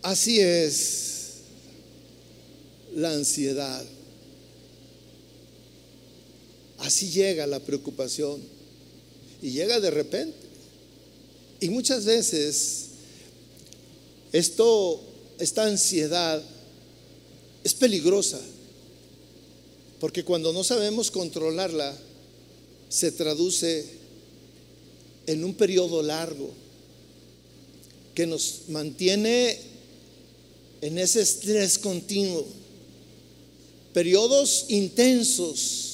Así 0.02 0.40
es 0.40 1.08
la 2.94 3.12
ansiedad. 3.12 3.84
Así 6.78 7.10
llega 7.10 7.46
la 7.46 7.60
preocupación. 7.60 8.40
Y 9.42 9.50
llega 9.50 9.80
de 9.80 9.90
repente. 9.90 10.36
Y 11.60 11.68
muchas 11.70 12.04
veces 12.04 12.88
esto, 14.32 15.00
esta 15.38 15.64
ansiedad 15.64 16.42
es 17.64 17.74
peligrosa, 17.74 18.40
porque 20.00 20.24
cuando 20.24 20.52
no 20.52 20.62
sabemos 20.62 21.10
controlarla, 21.10 21.96
se 22.88 23.10
traduce 23.12 23.84
en 25.26 25.44
un 25.44 25.54
periodo 25.54 26.02
largo 26.02 26.50
que 28.14 28.26
nos 28.26 28.62
mantiene 28.68 29.58
en 30.80 30.98
ese 30.98 31.22
estrés 31.22 31.78
continuo, 31.78 32.46
periodos 33.92 34.66
intensos 34.68 35.87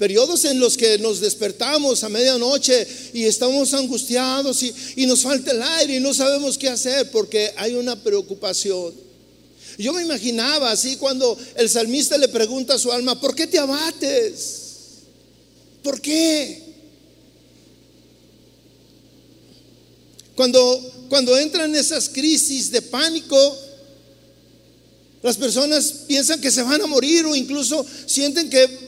Periodos 0.00 0.46
en 0.46 0.58
los 0.58 0.78
que 0.78 0.96
nos 0.96 1.20
despertamos 1.20 2.02
a 2.04 2.08
medianoche 2.08 2.88
y 3.12 3.26
estamos 3.26 3.74
angustiados 3.74 4.62
y, 4.96 5.04
nos 5.04 5.20
falta 5.20 5.50
el 5.50 5.60
aire 5.60 5.96
y 5.96 6.00
no 6.00 6.14
sabemos 6.14 6.56
qué 6.56 6.70
hacer 6.70 7.10
porque 7.10 7.52
hay 7.58 7.74
una 7.74 8.02
preocupación. 8.02 8.94
Yo 9.76 9.92
me 9.92 10.00
imaginaba 10.00 10.70
así 10.70 10.96
cuando 10.96 11.36
el 11.54 11.68
salmista 11.68 12.16
le 12.16 12.28
pregunta 12.28 12.76
a 12.76 12.78
su 12.78 12.90
alma, 12.90 13.20
¿por 13.20 13.34
qué 13.34 13.46
te 13.46 13.58
abates? 13.58 14.60
¿Por 15.82 16.00
qué? 16.00 16.62
Cuando, 20.34 20.94
cuando 21.10 21.36
entran 21.36 21.74
esas 21.74 22.08
crisis 22.08 22.70
de 22.70 22.80
pánico, 22.80 23.58
las 25.22 25.36
personas 25.36 25.92
piensan 26.08 26.40
que 26.40 26.50
se 26.50 26.62
van 26.62 26.80
a 26.80 26.86
morir 26.86 27.26
o 27.26 27.36
incluso 27.36 27.84
sienten 28.06 28.48
que 28.48 28.79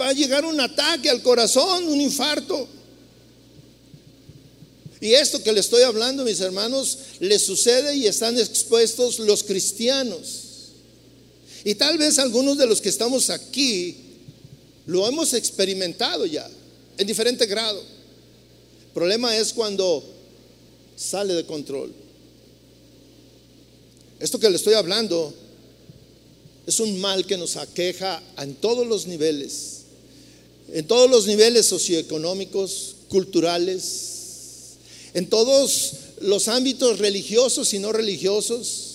va 0.00 0.08
a 0.08 0.12
llegar 0.12 0.44
un 0.44 0.60
ataque 0.60 1.10
al 1.10 1.22
corazón, 1.22 1.88
un 1.88 2.00
infarto. 2.00 2.68
Y 5.00 5.12
esto 5.14 5.42
que 5.42 5.52
le 5.52 5.60
estoy 5.60 5.82
hablando, 5.82 6.24
mis 6.24 6.40
hermanos, 6.40 6.98
les 7.20 7.44
sucede 7.44 7.96
y 7.96 8.06
están 8.06 8.38
expuestos 8.38 9.18
los 9.18 9.42
cristianos. 9.42 10.44
Y 11.64 11.74
tal 11.74 11.98
vez 11.98 12.18
algunos 12.18 12.58
de 12.58 12.66
los 12.66 12.80
que 12.80 12.90
estamos 12.90 13.30
aquí 13.30 13.96
lo 14.86 15.06
hemos 15.06 15.32
experimentado 15.34 16.26
ya, 16.26 16.48
en 16.98 17.06
diferente 17.06 17.46
grado. 17.46 17.80
El 17.80 18.92
problema 18.92 19.36
es 19.36 19.52
cuando 19.52 20.04
sale 20.96 21.34
de 21.34 21.46
control. 21.46 21.92
Esto 24.18 24.38
que 24.38 24.50
le 24.50 24.56
estoy 24.56 24.74
hablando 24.74 25.32
es 26.66 26.80
un 26.80 27.00
mal 27.00 27.26
que 27.26 27.36
nos 27.36 27.56
aqueja 27.56 28.22
en 28.38 28.54
todos 28.54 28.86
los 28.86 29.06
niveles, 29.06 29.82
en 30.72 30.86
todos 30.86 31.10
los 31.10 31.26
niveles 31.26 31.66
socioeconómicos, 31.66 32.96
culturales, 33.08 34.10
en 35.14 35.28
todos 35.28 35.92
los 36.20 36.48
ámbitos 36.48 36.98
religiosos 36.98 37.72
y 37.74 37.78
no 37.78 37.92
religiosos. 37.92 38.90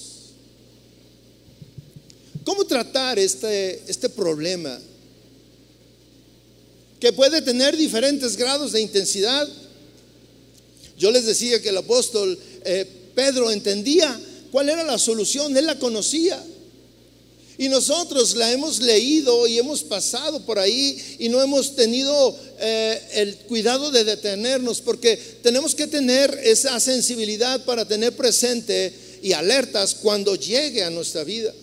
¿Cómo 2.43 2.65
tratar 2.65 3.17
este, 3.17 3.81
este 3.87 4.07
problema? 4.07 4.79
Que 6.99 7.11
puede 7.11 7.41
tener 7.41 7.75
diferentes 7.75 8.37
grados 8.37 8.71
de 8.71 8.81
intensidad. 8.81 9.47
Yo 10.97 11.11
les 11.11 11.25
decía 11.25 11.61
que 11.61 11.69
el 11.69 11.77
apóstol 11.77 12.37
eh, 12.63 12.85
Pedro 13.15 13.51
entendía 13.51 14.19
cuál 14.51 14.69
era 14.69 14.83
la 14.83 14.97
solución, 14.99 15.57
él 15.57 15.65
la 15.65 15.79
conocía. 15.79 16.41
Y 17.57 17.69
nosotros 17.69 18.35
la 18.35 18.51
hemos 18.51 18.81
leído 18.81 19.47
y 19.47 19.57
hemos 19.57 19.81
pasado 19.83 20.45
por 20.45 20.59
ahí 20.59 21.01
y 21.19 21.29
no 21.29 21.41
hemos 21.41 21.75
tenido 21.75 22.37
eh, 22.59 23.01
el 23.13 23.35
cuidado 23.37 23.91
de 23.91 24.03
detenernos 24.03 24.81
porque 24.81 25.15
tenemos 25.41 25.73
que 25.73 25.87
tener 25.87 26.37
esa 26.43 26.77
sensibilidad 26.81 27.63
para 27.63 27.87
tener 27.87 28.13
presente 28.13 28.93
y 29.21 29.31
alertas 29.31 29.95
cuando 29.95 30.35
llegue 30.35 30.83
a 30.83 30.89
nuestra 30.89 31.23
vida. 31.23 31.53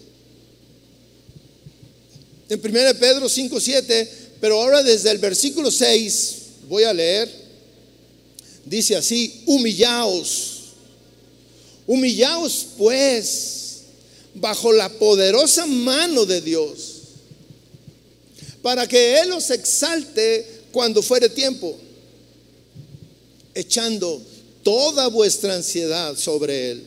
En 2.49 2.59
1 2.59 2.99
Pedro 2.99 3.29
5, 3.29 3.61
7, 3.61 4.11
pero 4.41 4.61
ahora 4.61 4.83
desde 4.83 5.11
el 5.11 5.19
versículo 5.19 5.71
6 5.71 6.35
voy 6.69 6.85
a 6.85 6.95
leer, 6.95 7.31
dice 8.65 8.97
así, 8.97 9.43
humillaos, 9.47 10.73
humillaos 11.87 12.67
pues 12.79 13.62
bajo 14.35 14.73
la 14.73 14.89
poderosa 14.89 15.67
mano 15.67 16.25
de 16.25 16.41
Dios, 16.41 16.79
para 18.63 18.87
que 18.87 19.21
Él 19.21 19.33
os 19.33 19.51
exalte 19.51 20.63
cuando 20.71 21.03
fuere 21.03 21.29
tiempo, 21.29 21.77
echando 23.55 24.23
toda 24.63 25.09
vuestra 25.09 25.55
ansiedad 25.55 26.17
sobre 26.17 26.71
Él, 26.71 26.83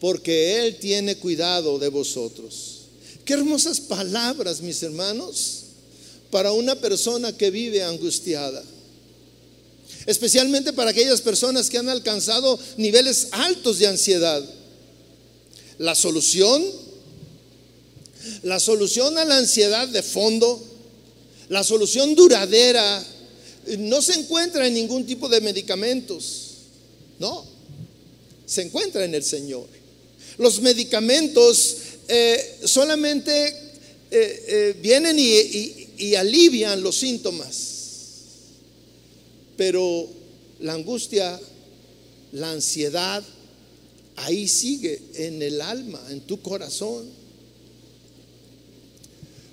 porque 0.00 0.66
Él 0.66 0.76
tiene 0.76 1.16
cuidado 1.16 1.78
de 1.78 1.88
vosotros. 1.88 2.78
Qué 3.24 3.34
hermosas 3.34 3.80
palabras, 3.80 4.60
mis 4.60 4.82
hermanos, 4.82 5.62
para 6.30 6.52
una 6.52 6.74
persona 6.74 7.36
que 7.36 7.50
vive 7.50 7.82
angustiada. 7.82 8.64
Especialmente 10.06 10.72
para 10.72 10.90
aquellas 10.90 11.20
personas 11.20 11.70
que 11.70 11.78
han 11.78 11.88
alcanzado 11.88 12.58
niveles 12.76 13.28
altos 13.30 13.78
de 13.78 13.86
ansiedad. 13.86 14.42
La 15.82 15.96
solución, 15.96 16.62
la 18.44 18.60
solución 18.60 19.18
a 19.18 19.24
la 19.24 19.38
ansiedad 19.38 19.88
de 19.88 20.04
fondo, 20.04 20.62
la 21.48 21.64
solución 21.64 22.14
duradera, 22.14 23.04
no 23.78 24.00
se 24.00 24.12
encuentra 24.12 24.64
en 24.68 24.74
ningún 24.74 25.04
tipo 25.04 25.28
de 25.28 25.40
medicamentos. 25.40 26.50
No, 27.18 27.44
se 28.46 28.62
encuentra 28.62 29.04
en 29.04 29.12
el 29.16 29.24
Señor. 29.24 29.66
Los 30.38 30.60
medicamentos 30.60 31.78
eh, 32.06 32.60
solamente 32.64 33.48
eh, 33.48 33.56
eh, 34.12 34.76
vienen 34.80 35.16
y 35.18 36.14
alivian 36.14 36.80
los 36.80 36.94
síntomas, 36.94 37.54
pero 39.56 40.08
la 40.60 40.74
angustia, 40.74 41.40
la 42.30 42.52
ansiedad, 42.52 43.24
ahí 44.22 44.48
sigue 44.48 45.00
en 45.14 45.42
el 45.42 45.60
alma, 45.60 46.00
en 46.10 46.20
tu 46.20 46.40
corazón. 46.40 47.08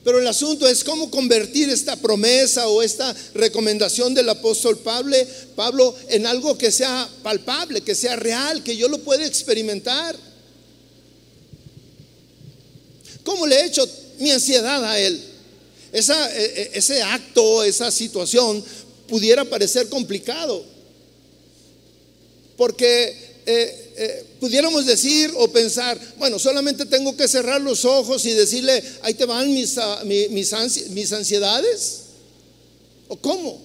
Pero 0.04 0.20
el 0.20 0.28
asunto 0.28 0.68
es 0.68 0.84
cómo 0.84 1.12
convertir 1.12 1.70
esta 1.70 1.96
promesa 1.96 2.68
o 2.68 2.82
esta 2.82 3.14
recomendación 3.34 4.14
del 4.14 4.30
apóstol 4.30 4.78
Pablo, 4.78 5.16
Pablo 5.56 5.94
en 6.08 6.26
algo 6.26 6.58
que 6.58 6.72
sea 6.72 7.10
palpable, 7.22 7.82
que 7.82 7.96
sea 7.96 8.16
real, 8.16 8.64
que 8.64 8.78
yo 8.78 8.88
lo 8.88 9.00
pueda 9.00 9.26
experimentar. 9.26 10.16
¿Cómo 13.24 13.46
le 13.46 13.56
he 13.60 13.66
hecho 13.66 13.88
mi 14.20 14.32
ansiedad 14.32 14.84
a 14.84 14.98
él? 15.00 15.22
Esa, 15.92 16.36
e, 16.36 16.46
e, 16.46 16.72
ese 16.74 17.02
acto, 17.02 17.64
esa 17.64 17.92
situación 17.92 18.64
pudiera 19.08 19.44
parecer 19.44 19.90
complicado. 19.90 20.64
Porque 22.56 23.42
eh, 23.46 23.94
eh, 23.98 24.26
pudiéramos 24.40 24.86
decir 24.86 25.32
o 25.36 25.50
pensar, 25.50 26.00
bueno, 26.18 26.40
solamente 26.40 26.86
tengo 26.86 27.16
que 27.16 27.28
cerrar 27.28 27.62
los 27.62 27.86
ojos 27.86 28.26
y 28.26 28.32
decirle, 28.32 28.82
ahí 29.02 29.14
te 29.14 29.26
van 29.26 29.54
mis, 29.54 29.78
ah, 29.78 30.02
mis, 30.06 30.90
mis 30.90 31.14
ansiedades. 31.14 32.02
¿O 33.08 33.18
cómo? 33.18 33.62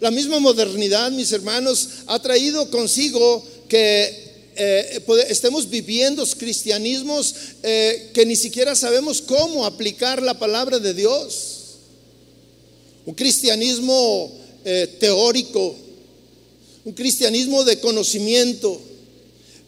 La 0.00 0.10
misma 0.10 0.40
modernidad, 0.40 1.10
mis 1.12 1.32
hermanos, 1.32 1.88
ha 2.06 2.20
traído 2.20 2.70
consigo 2.70 3.44
que 3.68 4.32
eh, 4.54 5.02
estemos 5.28 5.70
viviendo 5.70 6.26
cristianismos 6.26 7.34
eh, 7.62 8.10
que 8.12 8.26
ni 8.26 8.36
siquiera 8.36 8.74
sabemos 8.74 9.22
cómo 9.22 9.64
aplicar 9.64 10.20
la 10.20 10.38
palabra 10.38 10.78
de 10.78 10.92
Dios. 10.92 11.58
Un 13.06 13.14
cristianismo 13.14 14.38
teórico, 15.00 15.74
un 16.84 16.92
cristianismo 16.92 17.64
de 17.64 17.78
conocimiento, 17.78 18.80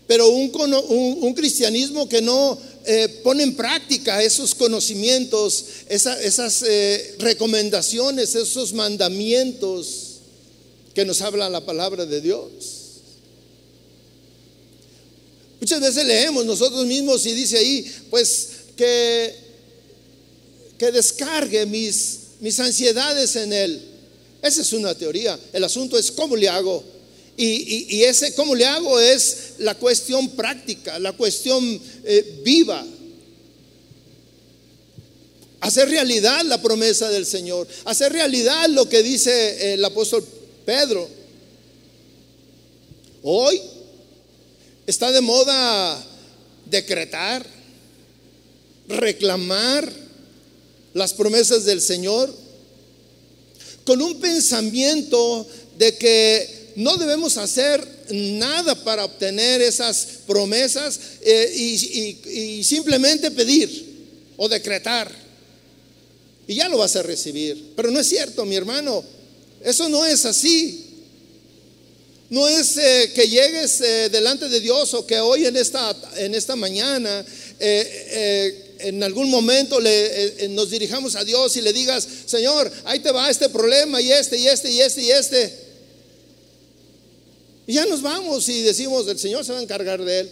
pero 0.06 0.28
un, 0.28 1.34
cristianismo 1.34 2.08
que 2.08 2.20
no 2.20 2.58
eh, 2.84 3.08
pone 3.22 3.42
en 3.42 3.56
práctica 3.56 4.22
esos 4.22 4.54
conocimientos, 4.54 5.64
esas 5.88 6.62
eh, 6.66 7.14
recomendaciones, 7.18 8.34
esos 8.34 8.72
mandamientos 8.72 10.14
que 10.92 11.04
nos 11.04 11.22
habla 11.22 11.48
la 11.48 11.64
palabra 11.64 12.04
de 12.04 12.20
Dios. 12.20 12.50
Muchas 15.60 15.80
veces 15.80 16.04
leemos 16.04 16.44
nosotros 16.44 16.84
mismos 16.84 17.24
y 17.24 17.32
dice 17.32 17.56
ahí, 17.56 17.90
pues 18.10 18.48
que, 18.76 19.34
que 20.76 20.92
descargue 20.92 21.64
mis, 21.64 22.18
mis 22.40 22.60
ansiedades 22.60 23.34
en 23.36 23.52
Él. 23.52 23.80
Esa 24.42 24.60
es 24.60 24.72
una 24.74 24.94
teoría. 24.94 25.38
El 25.54 25.64
asunto 25.64 25.96
es 25.96 26.10
cómo 26.10 26.36
le 26.36 26.50
hago 26.50 26.84
y, 27.36 28.02
ese, 28.04 28.34
¿cómo 28.34 28.54
le 28.54 28.64
hago? 28.64 29.00
Es 29.00 29.54
la 29.58 29.74
cuestión 29.74 30.30
práctica, 30.30 30.98
la 30.98 31.12
cuestión 31.12 31.80
eh, 32.04 32.40
viva. 32.44 32.84
Hacer 35.60 35.88
realidad 35.88 36.42
la 36.44 36.60
promesa 36.60 37.08
del 37.10 37.26
Señor, 37.26 37.66
hacer 37.86 38.12
realidad 38.12 38.68
lo 38.68 38.88
que 38.88 39.02
dice 39.02 39.74
el 39.74 39.84
apóstol 39.84 40.24
Pedro. 40.64 41.08
Hoy 43.22 43.60
está 44.86 45.10
de 45.10 45.20
moda 45.20 46.04
decretar, 46.66 47.46
reclamar 48.86 49.90
las 50.92 51.14
promesas 51.14 51.64
del 51.64 51.80
Señor 51.80 52.32
con 53.84 54.00
un 54.00 54.20
pensamiento 54.20 55.46
de 55.78 55.96
que 55.96 56.53
no 56.76 56.96
debemos 56.96 57.36
hacer 57.36 57.86
nada 58.10 58.74
para 58.74 59.04
obtener 59.04 59.62
esas 59.62 60.06
promesas 60.26 60.98
eh, 61.20 61.52
y, 61.54 62.64
simplemente 62.64 63.30
pedir 63.30 63.94
o 64.36 64.48
decretar. 64.48 65.10
Y 66.46 66.56
ya 66.56 66.68
lo 66.68 66.78
vas 66.78 66.96
a 66.96 67.02
recibir. 67.02 67.72
Pero 67.76 67.90
no 67.90 68.00
es 68.00 68.08
cierto, 68.08 68.44
mi 68.44 68.56
hermano. 68.56 69.04
Eso 69.62 69.88
no 69.88 70.04
es 70.04 70.24
así. 70.24 70.80
No 72.30 72.48
es 72.48 72.76
eh, 72.76 73.12
que 73.14 73.28
llegues 73.28 73.80
eh, 73.80 74.08
delante 74.10 74.48
de 74.48 74.60
Dios 74.60 74.92
o 74.94 75.06
que 75.06 75.20
hoy 75.20 75.46
en 75.46 75.56
esta, 75.56 75.94
en 76.16 76.34
esta 76.34 76.56
mañana 76.56 77.24
en 77.60 79.02
algún 79.02 79.30
momento 79.30 79.80
le, 79.80 80.48
nos 80.50 80.68
dirijamos 80.68 81.14
a 81.14 81.24
Dios 81.24 81.56
y 81.56 81.62
le 81.62 81.72
digas, 81.72 82.06
Señor, 82.26 82.70
ahí 82.84 82.98
te 82.98 83.12
va 83.12 83.30
este 83.30 83.48
problema 83.48 84.00
y 84.00 84.10
este 84.10 84.36
y 84.36 84.48
este 84.48 84.70
y 84.70 84.80
este 84.80 85.02
y 85.02 85.10
este. 85.10 85.63
Y 87.66 87.74
ya 87.74 87.86
nos 87.86 88.02
vamos 88.02 88.48
y 88.48 88.62
decimos, 88.62 89.08
el 89.08 89.18
Señor 89.18 89.44
se 89.44 89.52
va 89.52 89.58
a 89.58 89.62
encargar 89.62 90.04
de 90.04 90.20
él. 90.20 90.30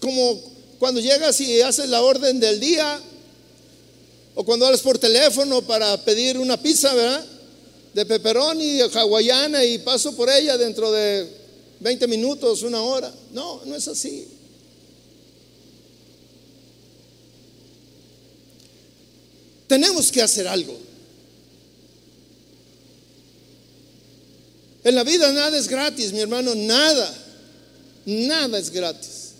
Como 0.00 0.40
cuando 0.78 1.00
llegas 1.00 1.40
y 1.40 1.60
haces 1.60 1.88
la 1.88 2.02
orden 2.02 2.40
del 2.40 2.58
día, 2.58 3.00
o 4.34 4.44
cuando 4.44 4.66
hablas 4.66 4.80
por 4.80 4.98
teléfono 4.98 5.62
para 5.62 5.96
pedir 6.04 6.38
una 6.38 6.60
pizza, 6.60 6.92
¿verdad? 6.94 7.24
De 7.94 8.06
pepperoni, 8.06 8.80
hawaiana, 8.80 9.64
y 9.64 9.78
paso 9.78 10.16
por 10.16 10.28
ella 10.28 10.56
dentro 10.56 10.90
de 10.90 11.28
20 11.80 12.06
minutos, 12.08 12.62
una 12.62 12.82
hora. 12.82 13.12
No, 13.32 13.60
no 13.64 13.76
es 13.76 13.86
así. 13.86 14.26
Tenemos 19.68 20.10
que 20.10 20.22
hacer 20.22 20.48
algo. 20.48 20.76
En 24.84 24.94
la 24.94 25.04
vida 25.04 25.32
nada 25.32 25.56
es 25.56 25.68
gratis, 25.68 26.12
mi 26.12 26.20
hermano, 26.20 26.54
nada, 26.54 27.14
nada 28.04 28.58
es 28.58 28.70
gratis. 28.70 29.32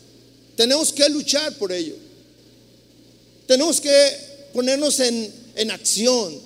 Tenemos 0.57 0.93
que 0.93 1.09
luchar 1.09 1.53
por 1.59 1.73
ello. 1.73 1.97
Tenemos 3.47 3.81
que 3.81 4.17
ponernos 4.53 5.01
en, 5.01 5.33
en 5.57 5.71
acción. 5.71 6.39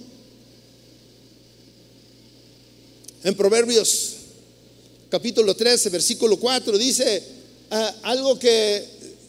En 3.22 3.34
Proverbios 3.34 4.12
capítulo 5.10 5.54
13, 5.54 5.90
versículo 5.90 6.38
4 6.38 6.78
dice 6.78 7.22
ah, 7.70 7.94
algo 8.02 8.38
que 8.38 8.84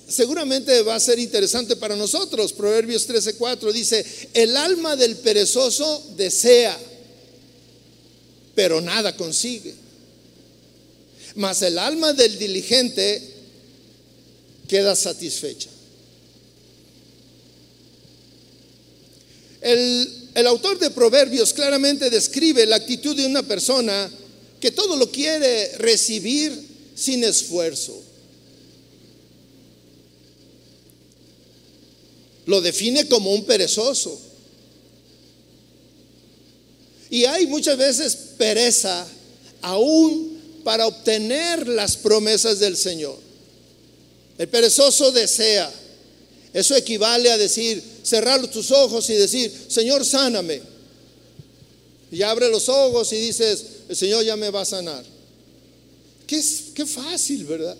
seguramente 0.07 0.81
va 0.81 0.95
a 0.95 0.99
ser 0.99 1.19
interesante 1.19 1.75
para 1.75 1.95
nosotros. 1.95 2.53
Proverbios 2.53 3.05
13, 3.05 3.35
4 3.35 3.73
dice, 3.73 4.05
el 4.33 4.55
alma 4.55 4.95
del 4.95 5.17
perezoso 5.17 6.03
desea 6.15 6.77
pero 8.57 8.81
nada 8.81 9.15
consigue. 9.15 9.75
Mas 11.35 11.61
el 11.61 11.77
alma 11.77 12.11
del 12.13 12.39
diligente 12.39 13.21
queda 14.67 14.95
satisfecha. 14.95 15.69
El, 19.61 20.29
el, 20.33 20.47
autor 20.47 20.79
de 20.79 20.89
Proverbios 20.89 21.53
claramente 21.53 22.09
describe 22.09 22.65
la 22.65 22.77
actitud 22.77 23.15
de 23.15 23.27
una 23.27 23.43
persona 23.43 24.09
que 24.59 24.71
todo 24.71 24.95
lo 24.95 25.11
quiere 25.11 25.77
recibir 25.77 26.59
sin 26.95 27.23
esfuerzo. 27.23 28.01
Lo 32.47 32.59
define 32.61 33.07
como 33.07 33.35
un 33.35 33.45
perezoso. 33.45 34.19
Y 37.11 37.25
hay 37.25 37.45
muchas 37.45 37.77
veces 37.77 38.26
pereza 38.37 39.07
aún 39.61 40.61
para 40.63 40.87
obtener 40.87 41.67
las 41.67 41.97
promesas 41.97 42.59
del 42.59 42.77
Señor. 42.77 43.17
El 44.37 44.47
perezoso 44.47 45.11
desea, 45.11 45.71
Eso 46.53 46.75
equivale 46.75 47.29
a 47.29 47.37
decir, 47.37 47.83
cerrar 48.03 48.45
tus 48.47 48.71
ojos 48.71 49.09
y 49.09 49.13
decir, 49.13 49.51
Señor, 49.67 50.05
sáname. 50.05 50.61
Y 52.11 52.21
abre 52.21 52.49
los 52.49 52.69
ojos 52.69 53.11
y 53.13 53.17
dices, 53.17 53.63
el 53.89 53.95
Señor 53.95 54.23
ya 54.23 54.35
me 54.35 54.49
va 54.49 54.61
a 54.61 54.65
sanar. 54.65 55.03
Qué, 56.25 56.41
qué 56.73 56.85
fácil, 56.85 57.45
¿verdad? 57.45 57.77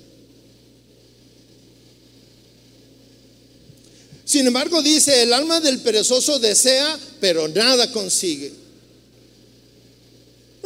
Sin 4.25 4.45
embargo, 4.45 4.81
dice, 4.81 5.23
el 5.23 5.31
alma 5.31 5.61
del 5.61 5.79
perezoso 5.79 6.37
desea, 6.37 6.99
pero 7.21 7.47
nada 7.47 7.91
consigue. 7.91 8.51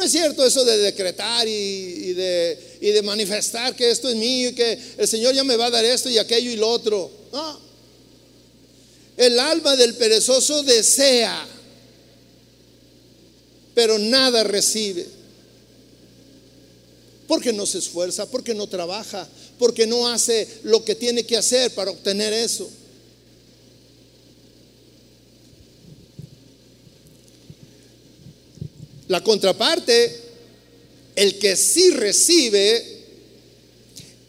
No 0.02 0.06
es 0.06 0.14
cierto 0.14 0.44
eso 0.44 0.66
de 0.66 0.80
decretar 0.80 1.48
y, 1.48 2.14
de, 2.14 2.58
y, 2.82 2.90
de, 2.90 3.04
manifestar 3.04 3.76
que 3.76 3.92
esto 3.92 4.10
es 4.10 4.16
mío 4.16 4.50
y 4.50 4.56
que 4.56 4.76
el 4.98 5.08
Señor 5.08 5.36
ya 5.36 5.44
me 5.44 5.56
va 5.56 5.68
a 5.68 5.70
dar 5.70 5.86
esto 5.86 6.10
y 6.10 6.18
aquello 6.18 6.50
y 6.50 6.56
lo 6.56 6.70
otro. 6.70 7.12
No. 7.32 7.60
El 9.16 9.38
alma 9.38 9.76
del 9.76 9.94
perezoso 9.94 10.64
desea, 10.64 11.48
pero 13.76 14.00
nada 14.00 14.44
recibe. 14.44 15.06
Porque 17.28 17.54
no 17.54 17.68
se 17.68 17.78
esfuerza, 17.78 18.26
porque 18.26 18.56
no 18.56 18.66
trabaja, 18.66 19.30
porque 19.60 19.86
no 19.86 20.08
hace 20.08 20.48
lo 20.64 20.84
que 20.84 20.96
tiene 20.96 21.28
que 21.28 21.38
hacer 21.38 21.76
para 21.76 21.92
obtener 21.92 22.34
eso. 22.34 22.68
La 29.12 29.22
contraparte, 29.22 30.20
el 31.18 31.38
que 31.38 31.58
sí 31.58 31.92
recibe, 31.92 33.04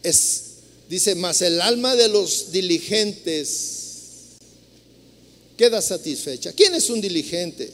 es, 0.03 0.41
dice, 0.89 1.15
más 1.15 1.41
el 1.41 1.61
alma 1.61 1.95
de 1.95 2.09
los 2.09 2.51
diligentes 2.51 4.33
queda 5.55 5.81
satisfecha. 5.81 6.51
¿Quién 6.51 6.75
es 6.75 6.89
un 6.89 6.99
diligente? 6.99 7.71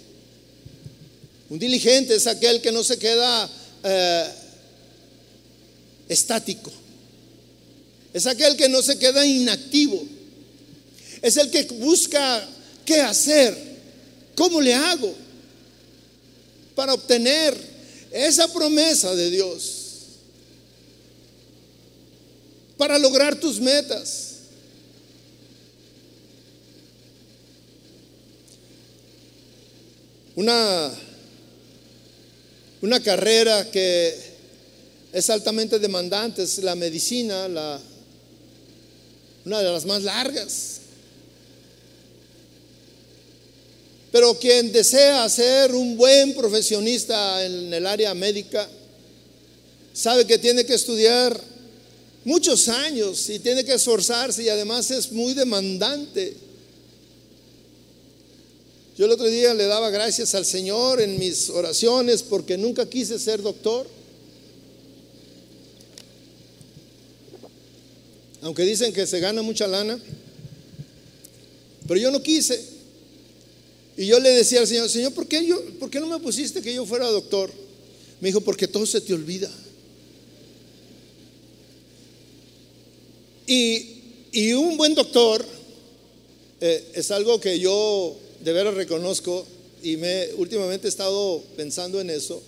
Un 1.49 1.57
diligente 1.57 2.13
es 2.13 2.27
aquel 2.27 2.61
que 2.61 2.71
no 2.71 2.83
se 2.83 2.99
queda 2.99 3.49
eh, 3.83 4.25
estático. 6.09 6.71
Es 8.13 8.27
aquel 8.27 8.55
que 8.55 8.69
no 8.69 8.83
se 8.83 8.99
queda 8.99 9.25
inactivo. 9.25 9.99
Es 11.23 11.37
el 11.37 11.49
que 11.49 11.63
busca 11.63 12.47
qué 12.85 13.01
hacer, 13.01 13.57
cómo 14.35 14.61
le 14.61 14.75
hago 14.75 15.28
para 16.79 16.93
obtener 16.93 17.53
esa 18.09 18.47
promesa 18.53 19.13
de 19.13 19.29
Dios, 19.29 19.81
para 22.77 22.97
lograr 22.97 23.37
tus 23.37 23.59
metas. 23.59 24.35
Una, 30.37 30.89
una 32.81 33.03
carrera 33.03 33.69
que 33.69 34.15
es 35.11 35.29
altamente 35.29 35.79
demandante, 35.79 36.43
es 36.43 36.59
la 36.59 36.75
medicina, 36.75 37.49
la, 37.49 37.77
una 39.43 39.59
de 39.59 39.69
las 39.69 39.85
más 39.85 40.03
largas. 40.03 40.79
Pero 44.11 44.37
quien 44.39 44.71
desea 44.71 45.29
ser 45.29 45.73
un 45.73 45.95
buen 45.95 46.33
profesionista 46.33 47.45
en 47.45 47.73
el 47.73 47.85
área 47.85 48.13
médica, 48.13 48.67
sabe 49.93 50.25
que 50.25 50.39
tiene 50.39 50.65
que 50.65 50.73
estudiar 50.73 51.39
muchos 52.25 52.67
años 52.69 53.29
y 53.29 53.39
tiene 53.39 53.63
que 53.63 53.73
esforzarse 53.73 54.43
y 54.43 54.49
además 54.49 54.89
es 54.91 55.11
muy 55.11 55.33
demandante. 55.33 56.35
Yo 58.97 59.05
el 59.05 59.11
otro 59.11 59.27
día 59.27 59.53
le 59.53 59.65
daba 59.65 59.89
gracias 59.91 60.35
al 60.35 60.45
Señor 60.45 60.99
en 60.99 61.17
mis 61.19 61.49
oraciones 61.49 62.23
porque 62.23 62.57
nunca 62.57 62.89
quise 62.89 63.19
ser 63.19 63.41
doctor. 63.41 63.87
Aunque 68.41 68.63
dicen 68.63 68.91
que 68.91 69.05
se 69.05 69.19
gana 69.19 69.41
mucha 69.41 69.67
lana, 69.67 69.99
pero 71.87 71.99
yo 71.99 72.09
no 72.11 72.21
quise. 72.21 72.78
Y 73.99 74.05
yo 74.05 74.17
le 74.17 74.29
decía 74.29 74.61
al 74.61 74.67
Señor, 74.67 74.89
Señor, 74.89 75.13
¿por 75.13 75.27
qué, 75.27 75.45
yo, 75.45 75.61
¿por 75.77 75.89
qué 75.89 75.99
no 75.99 76.07
me 76.07 76.19
pusiste 76.19 76.61
que 76.61 76.73
yo 76.73 76.85
fuera 76.85 77.05
doctor? 77.07 77.51
Me 78.21 78.29
dijo, 78.29 78.39
porque 78.39 78.65
todo 78.65 78.85
se 78.85 79.01
te 79.01 79.13
olvida. 79.13 79.51
Y, 83.45 84.53
un 84.53 84.77
buen 84.77 84.95
doctor 84.95 85.45
eh, 86.61 86.91
es 86.93 87.11
algo 87.11 87.41
que 87.41 87.59
yo 87.59 88.15
de 88.41 88.53
veras 88.53 88.73
reconozco 88.75 89.45
y 89.83 89.97
me 89.97 90.29
últimamente 90.37 90.87
he 90.87 90.89
estado 90.89 91.43
pensando 91.57 91.99
en 91.99 92.09
eso. 92.09 92.41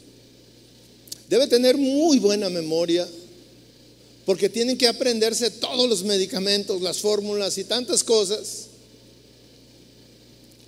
Debe 1.28 1.48
tener 1.48 1.76
muy 1.76 2.20
buena 2.20 2.50
memoria 2.50 3.06
porque 4.26 4.48
tienen 4.48 4.78
que 4.78 4.88
aprenderse 4.88 5.52
todos 5.52 5.90
los 5.90 6.04
medicamentos, 6.04 6.82
las 6.82 7.00
fórmulas 7.00 7.58
y 7.58 7.66
tantas 7.66 8.06
cosas. 8.06 8.71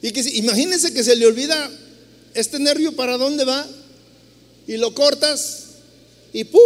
Y 0.04 0.12
que 0.12 0.20
imagínense 0.20 0.94
que 0.94 1.02
se 1.02 1.16
le 1.16 1.26
olvida 1.26 1.72
este 2.34 2.60
nervio 2.60 2.94
para 2.94 3.18
dónde 3.18 3.46
va 3.46 3.66
y 4.68 4.76
lo 4.76 4.94
cortas 4.94 5.64
y 6.34 6.44
¡pum! 6.44 6.60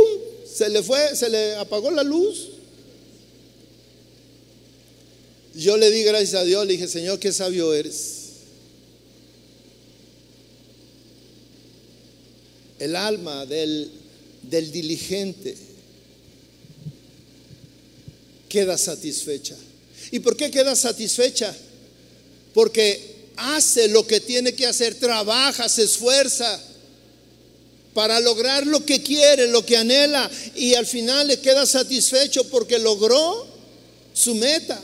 Se 0.51 0.67
le 0.69 0.81
fue, 0.81 1.15
se 1.15 1.29
le 1.29 1.55
apagó 1.55 1.91
la 1.91 2.01
luz. 2.01 2.47
Yo 5.53 5.77
le 5.77 5.91
di 5.91 6.01
gracias 6.01 6.41
a 6.41 6.43
Dios, 6.45 6.65
le 6.65 6.73
dije, 6.73 6.87
Señor, 6.87 7.19
qué 7.19 7.31
sabio 7.31 7.75
eres. 7.75 8.15
El 12.79 12.95
alma 12.95 13.45
del, 13.45 13.91
del 14.41 14.71
diligente 14.71 15.55
queda 18.49 18.79
satisfecha. 18.79 19.55
¿Y 20.09 20.21
por 20.21 20.35
qué 20.35 20.49
queda 20.49 20.75
satisfecha? 20.75 21.55
Porque 22.55 23.06
hace 23.37 23.87
lo 23.87 24.05
que 24.05 24.19
tiene 24.19 24.53
que 24.53 24.67
hacer, 24.67 24.95
trabaja, 24.95 25.69
se 25.69 25.83
esfuerza 25.83 26.59
para 27.93 28.19
lograr 28.19 28.67
lo 28.67 28.85
que 28.85 29.01
quiere, 29.01 29.47
lo 29.47 29.65
que 29.65 29.77
anhela, 29.77 30.29
y 30.55 30.73
al 30.73 30.85
final 30.85 31.27
le 31.27 31.39
queda 31.39 31.65
satisfecho 31.65 32.43
porque 32.49 32.77
logró 32.77 33.47
su 34.13 34.35
meta. 34.35 34.79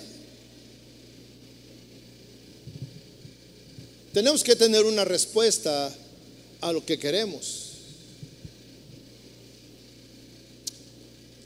Tenemos 4.13 4.43
que 4.43 4.55
tener 4.55 4.85
una 4.85 5.03
respuesta 5.03 5.93
a 6.61 6.71
lo 6.71 6.85
que 6.85 6.97
queremos. 6.97 7.71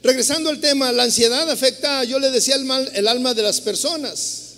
Regresando 0.03 0.49
al 0.49 0.61
tema, 0.61 0.91
la 0.91 1.03
ansiedad 1.03 1.49
afecta, 1.49 2.03
yo 2.03 2.19
le 2.19 2.31
decía, 2.31 2.55
el, 2.55 2.69
el 2.93 3.07
alma 3.07 3.33
de 3.33 3.41
las 3.41 3.59
personas. 3.61 4.53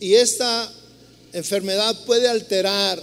Y 0.00 0.14
esta 0.14 0.72
enfermedad 1.34 2.04
puede 2.04 2.28
alterar 2.28 3.02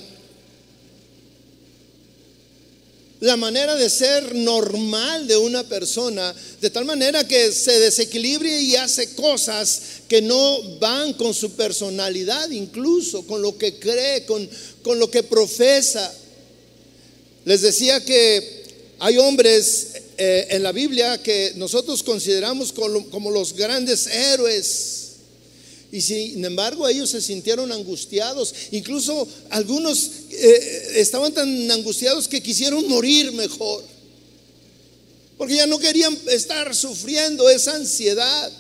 la 3.19 3.37
manera 3.37 3.75
de 3.75 3.87
ser 3.87 4.33
normal 4.33 5.27
de 5.27 5.37
una 5.37 5.63
persona, 5.63 6.33
de 6.59 6.69
tal 6.71 6.85
manera 6.85 7.27
que 7.27 7.51
se 7.51 7.79
desequilibre 7.79 8.61
y 8.61 8.75
hace 8.75 9.13
cosas 9.13 9.81
que 10.07 10.23
no 10.23 10.77
van 10.79 11.13
con 11.13 11.31
su 11.33 11.51
personalidad, 11.51 12.49
incluso 12.49 13.27
con 13.27 13.43
lo 13.43 13.55
que 13.59 13.75
cree, 13.75 14.25
con, 14.25 14.49
con 14.81 14.97
lo 14.97 15.11
que 15.11 15.21
profesa. 15.21 16.11
Les 17.45 17.61
decía 17.61 18.03
que 18.03 18.63
hay 18.97 19.17
hombres 19.19 19.89
eh, 20.17 20.47
en 20.49 20.63
la 20.63 20.71
Biblia 20.71 21.21
que 21.21 21.53
nosotros 21.57 22.01
consideramos 22.01 22.73
como, 22.73 23.07
como 23.11 23.29
los 23.29 23.53
grandes 23.53 24.07
héroes 24.07 25.00
y 25.91 25.99
sin 25.99 26.43
embargo 26.45 26.87
ellos 26.87 27.09
se 27.09 27.21
sintieron 27.21 27.71
angustiados. 27.71 28.53
Incluso 28.71 29.27
algunos 29.49 30.09
eh, 30.31 30.93
estaban 30.95 31.33
tan 31.33 31.69
angustiados 31.69 32.27
que 32.27 32.41
quisieron 32.41 32.87
morir 32.87 33.31
mejor. 33.33 33.83
Porque 35.37 35.55
ya 35.55 35.67
no 35.67 35.79
querían 35.79 36.17
estar 36.27 36.73
sufriendo 36.73 37.49
esa 37.49 37.75
ansiedad. 37.75 38.51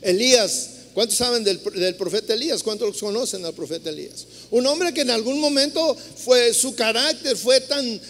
Elías, 0.00 0.68
¿cuántos 0.94 1.18
saben 1.18 1.44
del, 1.44 1.60
del, 1.74 1.96
profeta 1.96 2.32
Elías? 2.32 2.62
¿Cuántos 2.62 2.96
conocen 2.96 3.44
al 3.44 3.52
profeta 3.52 3.90
Elías? 3.90 4.26
Un 4.50 4.64
hombre 4.66 4.94
que 4.94 5.02
en 5.02 5.10
algún 5.10 5.40
momento 5.40 5.96
fue 6.16 6.54
su 6.54 6.74
carácter 6.74 7.36
fue 7.36 7.60
tan 7.60 8.00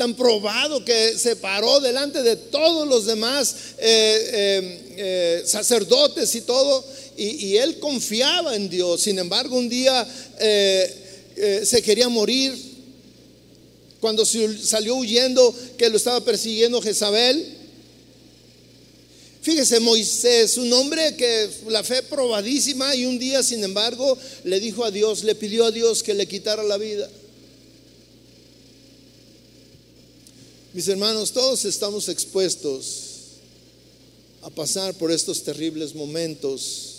tan 0.00 0.14
probado 0.14 0.82
que 0.82 1.18
se 1.18 1.36
paró 1.36 1.78
delante 1.78 2.22
de 2.22 2.34
todos 2.34 2.88
los 2.88 3.04
demás 3.04 3.54
eh, 3.76 4.30
eh, 4.32 4.94
eh, 4.96 5.42
sacerdotes 5.44 6.34
y 6.34 6.40
todo, 6.40 6.82
y, 7.18 7.56
él 7.56 7.78
confiaba 7.78 8.56
en 8.56 8.70
Dios. 8.70 9.02
Sin 9.02 9.18
embargo, 9.18 9.58
un 9.58 9.68
día 9.68 10.08
se 10.38 11.82
quería 11.84 12.08
morir 12.08 12.56
cuando 14.00 14.24
salió 14.24 14.96
huyendo 14.96 15.54
que 15.76 15.90
lo 15.90 15.98
estaba 15.98 16.24
persiguiendo 16.24 16.80
Jezabel. 16.80 17.58
Fíjese, 19.42 19.80
Moisés, 19.80 20.56
un 20.56 20.72
hombre 20.72 21.14
que 21.14 21.50
la 21.68 21.84
fe 21.84 22.02
probadísima 22.04 22.94
y 22.94 23.04
un 23.04 23.18
día, 23.18 23.42
sin 23.42 23.62
embargo, 23.62 24.16
le 24.44 24.60
dijo 24.60 24.82
a 24.82 24.90
Dios, 24.90 25.24
le 25.24 25.34
pidió 25.34 25.66
a 25.66 25.70
Dios 25.70 26.02
que 26.02 26.14
le 26.14 26.26
quitara 26.26 26.62
la 26.62 26.78
vida. 26.78 27.06
Mis 30.72 30.86
hermanos, 30.86 31.32
todos 31.32 31.64
estamos 31.64 32.08
expuestos 32.08 32.86
a 34.40 34.50
pasar 34.50 34.94
por 34.94 35.10
estos 35.10 35.42
terribles 35.42 35.96
momentos 35.96 36.90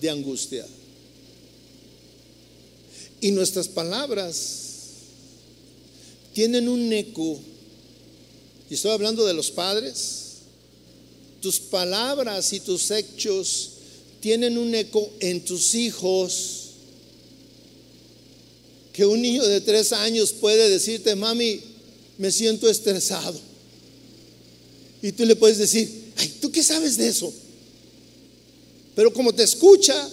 de 0.00 0.08
angustia. 0.08 0.66
Y 3.20 3.30
nuestras 3.30 3.68
palabras 3.68 4.60
tienen 6.32 6.70
un 6.70 6.90
eco, 6.94 7.38
y 8.70 8.74
estoy 8.74 8.92
hablando 8.92 9.26
de 9.26 9.34
los 9.34 9.50
padres, 9.50 10.28
tus 11.42 11.60
palabras 11.60 12.54
y 12.54 12.60
tus 12.60 12.90
hechos 12.90 13.72
tienen 14.20 14.56
un 14.56 14.74
eco 14.74 15.10
en 15.20 15.44
tus 15.44 15.74
hijos. 15.74 16.54
Que 18.94 19.04
un 19.04 19.20
niño 19.20 19.44
de 19.44 19.60
tres 19.60 19.92
años 19.92 20.32
puede 20.32 20.70
decirte, 20.70 21.14
mami, 21.14 21.67
me 22.18 22.30
siento 22.32 22.68
estresado. 22.68 23.40
Y 25.00 25.12
tú 25.12 25.24
le 25.24 25.36
puedes 25.36 25.58
decir, 25.58 26.12
ay, 26.16 26.36
¿tú 26.40 26.50
qué 26.50 26.62
sabes 26.62 26.96
de 26.96 27.08
eso? 27.08 27.32
Pero 28.96 29.12
como 29.12 29.32
te 29.32 29.44
escucha, 29.44 30.08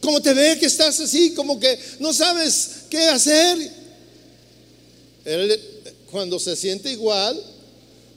como 0.00 0.22
te 0.22 0.32
ve 0.32 0.56
que 0.58 0.66
estás 0.66 1.00
así, 1.00 1.32
como 1.32 1.58
que 1.58 1.78
no 1.98 2.14
sabes 2.14 2.70
qué 2.88 3.02
hacer, 3.08 3.58
él 5.24 5.60
cuando 6.10 6.38
se 6.38 6.56
siente 6.56 6.92
igual, 6.92 7.40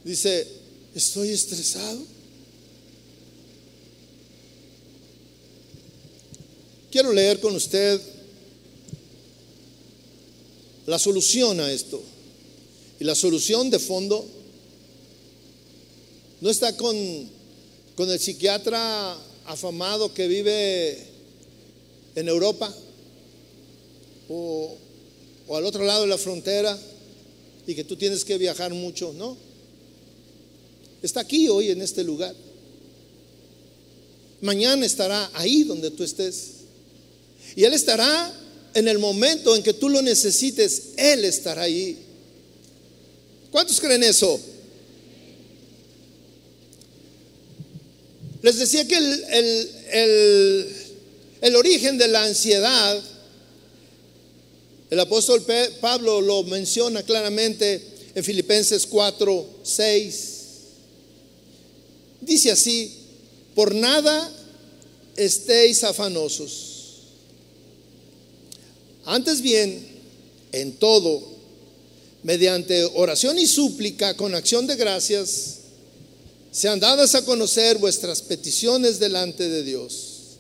dice, 0.04 0.48
estoy 0.96 1.30
estresado. 1.30 2.02
Quiero 6.92 7.12
leer 7.12 7.40
con 7.40 7.56
usted 7.56 8.00
la 10.86 11.00
solución 11.00 11.60
a 11.60 11.72
esto. 11.72 12.02
Y 13.00 13.04
la 13.04 13.16
solución 13.16 13.70
de 13.70 13.80
fondo 13.80 14.26
no 16.42 16.50
está 16.50 16.76
con, 16.76 16.96
con 17.96 18.10
el 18.10 18.20
psiquiatra 18.20 19.18
afamado 19.46 20.14
que 20.14 20.28
vive 20.28 20.98
en 22.16 22.28
Europa 22.28 22.74
o, 24.30 24.76
o 25.48 25.58
al 25.58 25.66
otro 25.66 25.84
lado 25.84 26.02
de 26.02 26.08
la 26.08 26.18
frontera 26.18 26.78
y 27.66 27.76
que 27.76 27.84
tú 27.84 27.96
tienes 27.96 28.26
que 28.26 28.38
viajar 28.38 28.74
mucho, 28.74 29.14
no. 29.14 29.38
Está 31.02 31.22
aquí 31.22 31.50
hoy 31.50 31.70
en 31.70 31.82
este 31.82 32.04
lugar. 32.04 32.34
Mañana 34.42 34.86
estará 34.86 35.30
ahí 35.34 35.64
donde 35.64 35.92
tú 35.92 36.04
estés. 36.04 36.52
Y 37.56 37.64
Él 37.64 37.74
estará 37.74 38.34
en 38.74 38.88
el 38.88 39.00
momento 39.00 39.56
en 39.56 39.64
que 39.64 39.74
tú 39.74 39.90
lo 39.90 40.02
necesites, 40.02 40.90
Él 40.98 41.26
estará 41.26 41.64
ahí. 41.64 41.98
¿Cuántos 43.52 43.80
creen 43.80 44.04
eso? 44.04 44.40
Les 48.42 48.58
decía 48.58 48.88
que 48.88 48.98
el, 48.98 49.24
el, 49.92 50.76
el 51.42 51.56
origen 51.56 51.98
de 51.98 52.08
la 52.08 52.24
ansiedad 52.24 53.04
el 54.94 55.00
apóstol 55.00 55.44
Pablo 55.82 56.22
lo 56.22 56.44
menciona 56.44 57.02
claramente 57.02 57.82
en 58.14 58.24
Filipenses 58.24 58.86
4, 58.86 59.48
6. 59.64 60.30
Dice 62.22 62.52
así, 62.52 62.94
por 63.56 63.74
nada 63.74 64.32
estéis 65.16 65.84
afanosos. 65.84 66.63
Antes 69.06 69.42
bien, 69.42 69.86
en 70.52 70.74
todo, 70.74 71.22
mediante 72.24 72.84
oración 72.96 73.38
y 73.38 73.48
súplica 73.48 74.16
con 74.16 74.36
acción 74.36 74.68
de 74.68 74.76
gracias, 74.76 75.58
sean 76.52 76.80
dadas 76.80 77.16
a 77.16 77.26
conocer 77.26 77.78
vuestras 77.80 78.22
peticiones 78.22 79.00
delante 79.00 79.50
de 79.50 79.64
Dios 79.64 80.38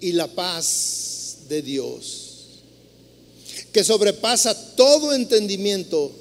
y 0.00 0.12
la 0.12 0.26
paz 0.26 1.36
de 1.48 1.62
Dios 1.62 2.22
que 3.72 3.82
sobrepasa 3.82 4.54
todo 4.76 5.14
entendimiento, 5.14 6.12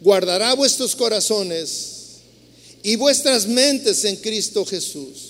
guardará 0.00 0.54
vuestros 0.54 0.94
corazones 0.94 1.94
y 2.82 2.94
vuestras 2.96 3.46
mentes 3.46 4.04
en 4.04 4.16
Cristo 4.16 4.64
Jesús. 4.64 5.25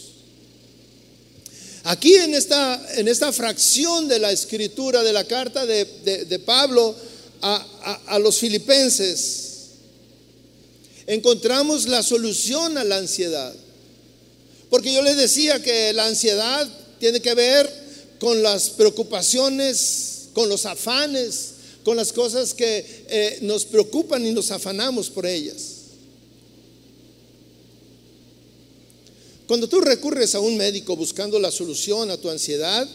Aquí 1.86 2.14
en 2.14 2.34
esta, 2.34 2.84
en 2.96 3.08
esta 3.08 3.32
fracción 3.32 4.08
de 4.08 4.18
la 4.18 4.32
escritura 4.32 5.02
de 5.02 5.12
la 5.12 5.24
carta 5.24 5.64
de, 5.66 6.42
Pablo 6.44 6.94
a, 7.42 7.98
a 8.06 8.18
los 8.18 8.38
filipenses, 8.38 9.42
encontramos 11.06 11.86
la 11.86 12.02
solución 12.02 12.76
a 12.78 12.84
la 12.84 12.98
ansiedad. 12.98 13.54
Porque 14.68 14.92
yo 14.92 15.02
les 15.02 15.16
decía 15.16 15.62
que 15.62 15.92
la 15.92 16.06
ansiedad 16.06 16.68
tiene 16.98 17.20
que 17.20 17.34
ver 17.34 17.72
con 18.18 18.42
las 18.42 18.70
preocupaciones 18.70 20.06
con 20.36 20.50
los 20.50 20.66
afanes, 20.66 21.52
con 21.82 21.96
las 21.96 22.12
cosas 22.12 22.52
que 22.52 22.84
eh, 23.08 23.38
nos 23.40 23.64
preocupan 23.64 24.26
y 24.26 24.32
nos 24.32 24.50
afanamos 24.50 25.08
por 25.08 25.24
ellas. 25.24 25.75
Cuando 29.46 29.68
tú 29.68 29.80
recurres 29.80 30.34
a 30.34 30.40
un 30.40 30.56
médico 30.56 30.96
buscando 30.96 31.38
la 31.38 31.50
solución 31.50 32.10
a 32.10 32.16
tu 32.16 32.28
ansiedad, 32.30 32.88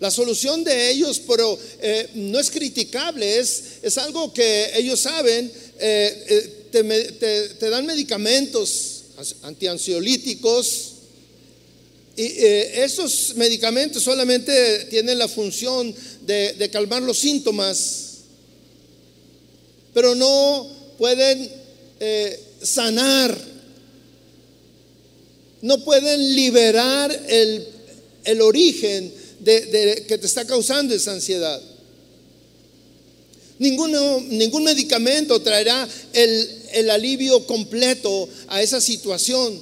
la 0.00 0.10
solución 0.10 0.64
de 0.64 0.90
ellos, 0.90 1.20
pero 1.26 1.58
eh, 1.80 2.08
no 2.14 2.38
es 2.38 2.50
criticable, 2.50 3.38
es, 3.38 3.64
es, 3.82 3.96
algo 3.98 4.32
que 4.32 4.70
ellos 4.74 5.00
saben, 5.00 5.50
eh, 5.78 6.68
te, 6.70 7.52
te, 7.58 7.70
dan 7.70 7.86
medicamentos 7.86 9.04
antiansiolíticos, 9.42 10.94
y 12.16 12.22
eh, 12.22 12.84
esos 12.84 13.34
medicamentos 13.34 14.02
solamente 14.02 14.84
tienen 14.84 15.18
la 15.18 15.26
función 15.26 15.92
de, 16.22 16.70
calmar 16.72 17.02
los 17.02 17.18
síntomas, 17.18 18.18
pero 19.92 20.14
no 20.14 20.68
pueden 20.96 21.50
eh, 21.98 22.40
sanar, 22.62 23.36
no 25.64 25.82
pueden 25.82 26.34
liberar 26.34 27.10
el, 27.26 27.66
origen 28.42 29.10
de, 29.40 30.04
que 30.06 30.18
te 30.18 30.26
está 30.26 30.46
causando 30.46 30.94
esa 30.94 31.12
ansiedad. 31.12 31.58
Ninguno, 33.58 34.20
ningún 34.28 34.64
medicamento 34.64 35.40
traerá 35.40 35.88
el, 36.12 36.62
el 36.70 36.90
alivio 36.90 37.46
completo 37.46 38.28
a 38.48 38.60
esa 38.60 38.78
situación. 38.78 39.58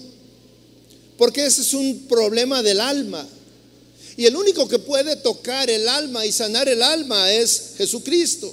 Porque 1.19 1.47
ese 1.47 1.61
es 1.63 1.73
un 1.73 2.09
problema 2.09 2.65
del 2.65 2.81
alma. 2.81 3.25
Y 4.17 4.27
el 4.27 4.35
único 4.35 4.67
que 4.67 4.81
puede 4.81 5.15
tocar 5.15 5.71
el 5.71 5.87
alma 5.89 6.27
y 6.27 6.33
sanar 6.33 6.69
el 6.69 6.83
alma 6.83 7.33
es 7.33 7.75
Jesucristo. 7.79 8.53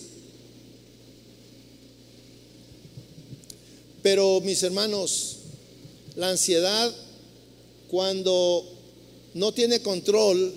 Pero 4.03 4.39
mis 4.41 4.61
hermanos, 4.61 5.37
la 6.15 6.29
ansiedad 6.29 6.93
cuando 7.89 8.65
no 9.33 9.51
tiene 9.53 9.81
control 9.81 10.53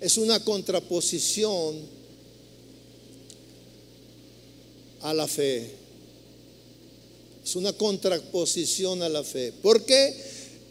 es 0.00 0.16
una 0.16 0.42
contraposición 0.42 1.76
a 5.02 5.12
la 5.12 5.28
fe. 5.28 5.70
Es 7.44 7.56
una 7.56 7.72
contraposición 7.72 9.02
a 9.02 9.08
la 9.08 9.22
fe. 9.22 9.52
¿Por 9.62 9.84
qué? 9.84 10.14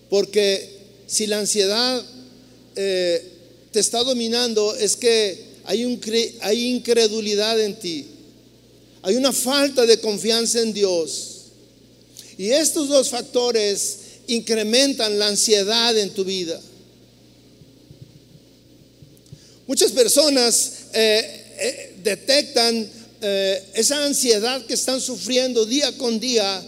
Porque 0.10 0.78
si 1.06 1.28
la 1.28 1.40
ansiedad 1.40 2.04
eh, 2.76 3.32
te 3.72 3.80
está 3.80 4.04
dominando, 4.04 4.76
es 4.76 4.96
que 4.96 5.46
hay, 5.66 5.86
un, 5.86 6.02
hay 6.42 6.68
incredulidad 6.68 7.60
en 7.60 7.78
ti. 7.80 8.08
Hay 9.04 9.16
una 9.16 9.32
falta 9.32 9.86
de 9.86 10.00
confianza 10.00 10.62
en 10.62 10.74
Dios. 10.74 11.36
Y 12.38 12.50
estos 12.50 12.90
dos 12.90 13.10
factores 13.10 13.99
incrementan 14.30 15.18
la 15.18 15.28
ansiedad 15.28 15.98
en 15.98 16.12
tu 16.12 16.24
vida. 16.24 16.60
Muchas 19.70 19.92
personas 19.92 20.72
eh, 20.94 21.46
eh, 21.60 21.96
detectan 22.04 22.90
eh, 23.22 23.64
esa 23.74 24.04
ansiedad 24.04 24.66
que 24.66 24.74
están 24.74 25.02
sufriendo 25.02 25.66
día 25.66 25.96
con 25.98 26.20
día 26.20 26.66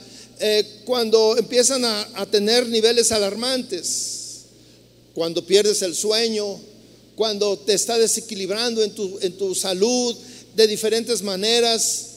cuando 0.86 1.38
empiezan 1.38 1.86
a, 1.86 2.26
tener 2.32 2.68
niveles 2.68 3.12
alarmantes, 3.12 4.46
cuando 5.14 5.46
pierdes 5.46 5.84
el 5.84 5.96
sueño, 5.96 6.60
cuando 7.16 7.60
te 7.60 7.76
está 7.76 7.96
desequilibrando 8.00 8.84
en 8.84 8.90
tu, 8.90 9.20
en 9.22 9.34
tu 9.34 9.54
salud 9.54 10.18
de 10.56 10.66
diferentes 10.66 11.22
maneras. 11.22 12.08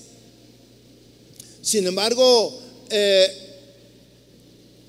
Sin 1.60 1.86
embargo, 1.86 2.58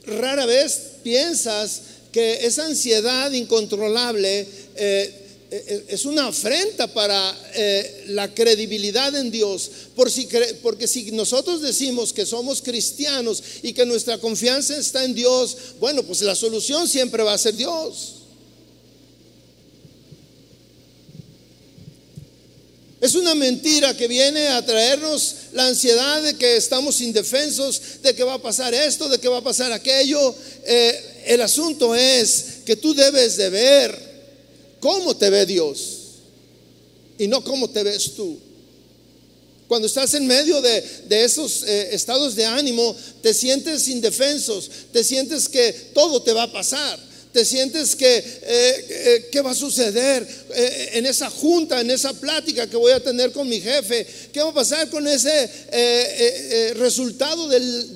rara 0.08 0.45
vez 0.45 0.80
piensas 1.03 1.82
que 2.12 2.45
esa 2.45 2.66
ansiedad 2.66 3.32
incontrolable 3.32 4.47
eh, 4.76 5.22
eh, 5.51 5.86
es 5.89 6.06
una 6.06 6.28
afrenta 6.28 6.88
para 6.93 7.38
la 8.08 8.34
credibilidad 8.34 9.16
en 9.16 9.32
Dios. 9.32 9.70
Por 9.95 10.12
si, 10.12 10.28
porque 10.62 10.88
si 10.88 11.12
nosotros 11.12 11.62
decimos 11.62 12.14
que 12.14 12.26
somos 12.26 12.62
cristianos 12.62 13.41
y 13.62 13.74
que 13.74 13.86
nuestra 13.86 14.18
confianza 14.18 14.78
está 14.78 15.03
en 15.03 15.14
Dios, 15.14 15.58
bueno, 15.80 16.03
pues 16.03 16.22
la 16.22 16.36
solución 16.36 16.88
siempre 16.88 17.24
va 17.24 17.34
a 17.34 17.38
ser 17.38 17.56
Dios. 17.56 18.25
Es 23.06 23.14
una 23.14 23.36
mentira 23.36 23.95
que 23.95 24.08
viene 24.08 24.47
a 24.47 24.66
traernos 24.66 25.36
la 25.53 25.68
ansiedad 25.68 26.24
de 26.24 26.34
que 26.38 26.58
estamos 26.58 27.01
indefensos, 27.01 28.01
de 28.01 28.16
que 28.16 28.24
va 28.24 28.34
a 28.34 28.41
pasar 28.41 28.74
esto, 28.74 29.08
de 29.08 29.20
que 29.20 29.28
va 29.28 29.38
a 29.38 29.43
pasar 29.43 29.72
aquello. 29.72 30.34
Eh, 30.66 31.24
el 31.28 31.39
asunto 31.41 31.93
es 31.93 32.64
que 32.66 32.76
tú 32.76 32.95
debes 32.95 33.38
de 33.38 33.51
ver 33.51 33.95
cómo 34.80 35.16
te 35.16 35.30
ve 35.30 35.45
Dios 35.45 35.99
y 37.20 37.28
no 37.28 37.43
cómo 37.43 37.70
te 37.70 37.84
ves 37.84 38.16
tú. 38.16 38.39
Cuando 39.68 39.86
estás 39.86 40.16
en 40.16 40.26
medio 40.26 40.60
de, 40.64 40.84
esos 41.08 41.62
eh, 41.62 41.89
estados 41.91 42.36
de 42.36 42.45
ánimo, 42.45 42.95
te 43.22 43.36
sientes 43.36 43.88
indefensos, 43.88 44.68
te 44.91 45.03
sientes 45.03 45.47
que 45.47 45.72
todo 45.93 46.24
te 46.24 46.34
va 46.34 46.41
a 46.41 46.51
pasar 46.51 46.97
te 47.36 47.44
sientes 47.44 47.98
que, 47.98 48.24
eh, 48.44 49.28
¿qué 49.30 49.42
va 49.42 49.52
a 49.52 49.56
suceder 49.56 50.26
eh, 50.54 50.92
en 50.94 51.06
esa 51.06 51.30
junta, 51.30 51.82
en 51.82 51.92
esa 51.92 52.14
plática 52.14 52.66
que 52.70 52.78
voy 52.78 52.94
a 52.94 53.04
tener 53.04 53.34
con 53.34 53.50
mi 53.50 53.60
jefe? 53.60 54.08
¿Qué 54.32 54.42
va 54.42 54.52
a 54.52 54.54
pasar 54.54 54.90
con 54.90 55.06
ese 55.06 55.50
eh, 55.70 56.74
resultado 56.78 57.50
del, 57.50 57.94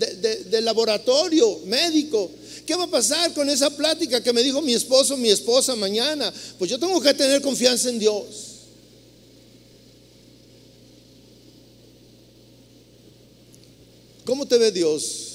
del 0.49 0.65
laboratorio 0.65 1.61
médico? 1.67 2.29
¿Qué 2.65 2.75
va 2.75 2.83
a 2.83 2.89
pasar 2.89 3.33
con 3.33 3.49
esa 3.49 3.69
plática 3.69 4.21
que 4.21 4.33
me 4.33 4.43
dijo 4.43 4.61
mi 4.61 4.73
esposo, 4.73 5.15
mi 5.15 5.29
esposa 5.29 5.73
mañana? 5.77 6.33
Pues 6.57 6.69
yo 6.69 6.77
tengo 6.77 6.99
que 6.99 7.13
tener 7.13 7.41
confianza 7.41 7.87
en 7.87 7.97
Dios. 7.97 8.25
¿Cómo 14.25 14.45
te 14.45 14.57
ve 14.57 14.69
Dios 14.73 15.27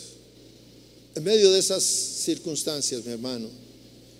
en 1.14 1.24
medio 1.24 1.50
de 1.52 1.58
esas 1.58 1.82
circunstancias, 1.82 3.02
mi 3.02 3.12
hermano? 3.12 3.63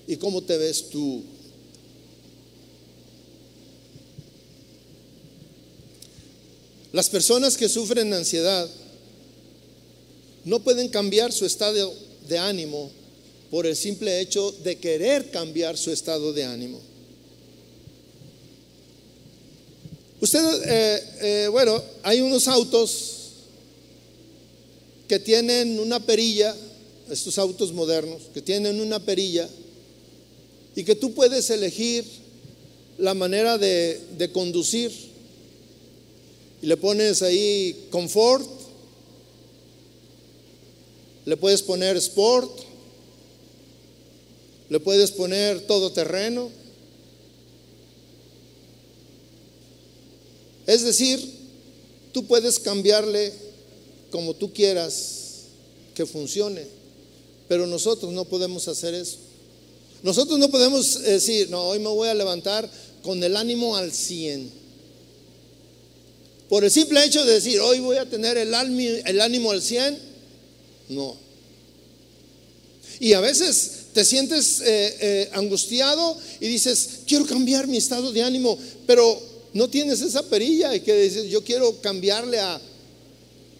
¿Y 0.06 0.16
cómo 0.16 0.42
te 0.42 0.56
ves 0.58 0.90
tú? 0.90 1.22
Las 6.92 7.08
personas 7.08 7.56
que 7.56 7.68
sufren 7.68 8.12
ansiedad 8.12 8.70
no 10.44 10.60
pueden 10.60 10.88
cambiar 10.88 11.32
su 11.32 11.44
estado 11.44 11.92
de 12.28 12.38
ánimo 12.38 12.90
por 13.50 13.66
el 13.66 13.74
simple 13.74 14.20
hecho 14.20 14.52
de 14.62 14.76
querer 14.76 15.30
cambiar 15.30 15.76
su 15.76 15.90
estado 15.90 16.32
de 16.32 16.44
ánimo. 16.44 16.80
Usted, 20.20 20.40
eh, 20.66 21.02
eh, 21.20 21.48
bueno, 21.48 21.82
hay 22.02 22.20
unos 22.20 22.46
autos 22.46 23.14
que 25.08 25.18
tienen 25.18 25.78
una 25.78 25.98
perilla, 25.98 26.54
estos 27.10 27.38
autos 27.38 27.72
modernos, 27.72 28.22
que 28.32 28.40
tienen 28.40 28.80
una 28.80 29.04
perilla 29.04 29.48
y 30.76 30.84
que 30.84 30.94
tú 30.94 31.14
puedes 31.14 31.50
elegir 31.50 32.04
la 32.98 33.14
manera 33.14 33.58
de, 33.58 34.30
conducir. 34.32 34.92
Y 36.62 36.66
le 36.66 36.76
pones 36.76 37.22
ahí 37.22 37.86
confort, 37.90 38.48
le 41.26 41.36
puedes 41.36 41.62
poner 41.62 41.96
sport, 41.96 42.50
le 44.70 44.80
puedes 44.80 45.10
poner 45.10 45.60
todo 45.66 45.92
terreno. 45.92 46.50
Es 50.66 50.82
decir, 50.82 51.20
tú 52.12 52.24
puedes 52.24 52.58
cambiarle 52.58 53.32
como 54.10 54.34
tú 54.34 54.52
quieras 54.52 55.42
que 55.94 56.06
funcione, 56.06 56.66
pero 57.46 57.66
nosotros 57.66 58.12
no 58.12 58.24
podemos 58.24 58.66
hacer 58.68 58.94
eso. 58.94 59.18
Nosotros 60.04 60.38
no 60.38 60.50
podemos 60.50 61.02
decir, 61.02 61.48
no, 61.48 61.62
hoy 61.62 61.78
me 61.78 61.88
voy 61.88 62.08
a 62.08 62.14
levantar 62.14 62.70
con 63.02 63.24
el 63.24 63.36
ánimo 63.38 63.74
al 63.74 63.90
100. 63.90 64.50
Por 66.46 66.62
el 66.62 66.70
simple 66.70 67.02
hecho 67.02 67.24
de 67.24 67.32
decir, 67.32 67.58
hoy 67.58 67.80
voy 67.80 67.96
a 67.96 68.08
tener 68.08 68.36
el 68.36 68.52
ánimo 68.54 69.50
al 69.50 69.62
100, 69.62 69.98
no. 70.90 71.16
Y 73.00 73.14
a 73.14 73.20
veces 73.20 73.70
te 73.94 74.04
sientes 74.04 74.60
eh, 74.60 74.96
eh, 75.00 75.30
angustiado 75.32 76.18
y 76.38 76.48
dices, 76.48 77.00
quiero 77.06 77.24
cambiar 77.24 77.66
mi 77.66 77.78
estado 77.78 78.12
de 78.12 78.22
ánimo, 78.22 78.58
pero 78.86 79.18
no 79.54 79.70
tienes 79.70 80.02
esa 80.02 80.22
perilla 80.22 80.74
y 80.76 80.80
que 80.80 80.94
dices, 81.00 81.30
yo 81.30 81.42
quiero 81.42 81.80
cambiarle 81.80 82.40
a 82.40 82.60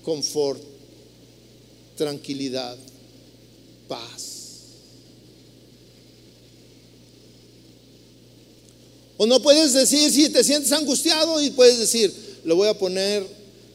confort, 0.03 0.63
tranquilidad, 1.97 2.77
paz. 3.89 4.34
O 9.17 9.27
no 9.27 9.41
puedes 9.41 9.73
decir 9.73 10.11
si 10.11 10.29
te 10.29 10.43
sientes 10.43 10.73
angustiado 10.73 11.41
y 11.41 11.51
puedes 11.51 11.79
decir, 11.79 12.13
le 12.45 12.55
voy 12.55 12.69
a 12.69 12.79
poner, 12.79 13.25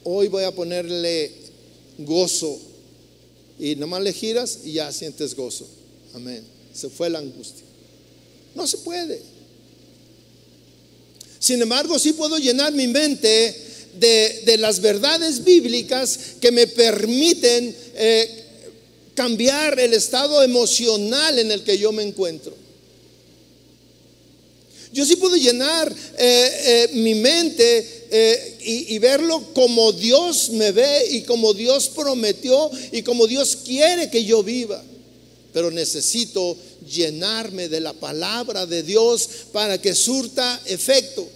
hoy 0.03 0.27
voy 0.27 0.43
a 0.43 0.51
ponerle 0.51 1.31
gozo. 1.99 2.59
Y 3.57 3.75
nomás 3.75 4.01
le 4.01 4.13
giras 4.13 4.59
y 4.63 4.73
ya 4.73 4.91
sientes 4.91 5.35
gozo. 5.35 5.67
Amén. 6.13 6.43
Se 6.73 6.89
fue 6.89 7.09
la 7.09 7.19
angustia. 7.19 7.63
No 8.55 8.67
se 8.67 8.77
puede. 8.79 9.21
Sin 11.39 11.61
embargo, 11.61 11.97
sí 11.97 12.13
puedo 12.13 12.37
llenar 12.37 12.73
mi 12.73 12.87
mente 12.87 13.55
de, 13.97 14.57
las 14.57 14.81
verdades 14.81 15.43
bíblicas 15.43 16.19
que 16.41 16.51
me 16.51 16.67
permiten 16.67 17.75
eh, 17.95 18.43
cambiar 19.13 19.79
el 19.79 19.93
estado 19.93 20.43
emocional 20.43 21.39
en 21.39 21.51
el 21.51 21.63
que 21.63 21.77
yo 21.77 21.91
me 21.91 22.03
encuentro. 22.03 22.55
Yo 24.91 25.05
sí 25.05 25.15
puedo 25.17 25.35
llenar 25.35 25.93
eh, 26.17 26.51
eh, 26.65 26.89
mi 26.93 27.13
mente 27.13 28.07
eh, 28.09 28.57
y, 28.61 28.95
y, 28.95 28.99
verlo 28.99 29.53
como 29.53 29.91
Dios 29.91 30.49
me 30.49 30.71
ve 30.71 31.07
y 31.11 31.21
como 31.21 31.53
Dios 31.53 31.89
prometió 31.89 32.71
y 32.91 33.03
como 33.03 33.27
Dios 33.27 33.55
quiere 33.63 34.09
que 34.09 34.25
yo 34.25 34.41
viva. 34.41 34.83
Pero 35.53 35.69
necesito 35.69 36.57
llenarme 36.89 37.69
de 37.69 37.81
la 37.81 37.93
palabra 37.93 38.65
de 38.65 38.81
Dios 38.81 39.29
para 39.51 39.79
que 39.79 39.93
surta 39.93 40.59
efecto. 40.65 41.27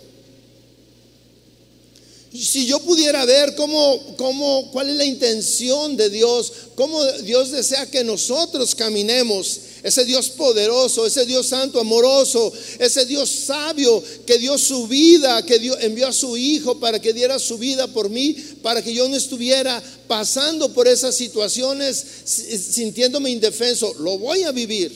Si 2.34 2.66
yo 2.66 2.80
pudiera 2.80 3.24
ver 3.26 3.54
cómo, 3.54 4.16
cómo, 4.18 4.72
cuál 4.72 4.89
es 4.89 4.95
la 4.95 5.06
intención 5.06 5.95
de 5.95 6.10
Dios, 6.10 6.51
cómo 6.74 7.04
Dios 7.22 7.51
desea 7.51 7.86
que 7.86 8.04
nosotros 8.04 8.74
caminemos 8.74 9.60
ese 9.84 10.05
Dios 10.05 10.29
poderoso, 10.29 11.05
ese 11.05 11.25
Dios 11.25 11.47
santo, 11.47 11.79
amoroso, 11.79 12.51
ese 12.79 13.05
Dios 13.05 13.29
sabio 13.29 14.01
que 14.25 14.38
dio 14.38 14.57
su 14.57 14.88
vida, 14.88 15.45
que 15.45 15.59
dio, 15.59 15.77
envió 15.79 16.07
a 16.07 16.13
su 16.13 16.38
Hijo 16.38 16.79
para 16.79 16.99
que 16.99 17.11
diera 17.11 17.38
su 17.38 17.57
vida 17.57 17.88
por 17.88 18.09
mí, 18.09 18.34
para 18.61 18.81
que 18.81 18.93
yo 18.93 19.07
no 19.09 19.15
estuviera 19.17 19.84
pasando 20.07 20.73
por 20.73 20.88
esas 20.88 21.15
situaciones 21.15 22.03
sintiéndome 22.23 23.29
indefenso. 23.29 23.93
Lo 23.99 24.17
voy 24.17 24.43
a 24.43 24.53
vivir, 24.53 24.91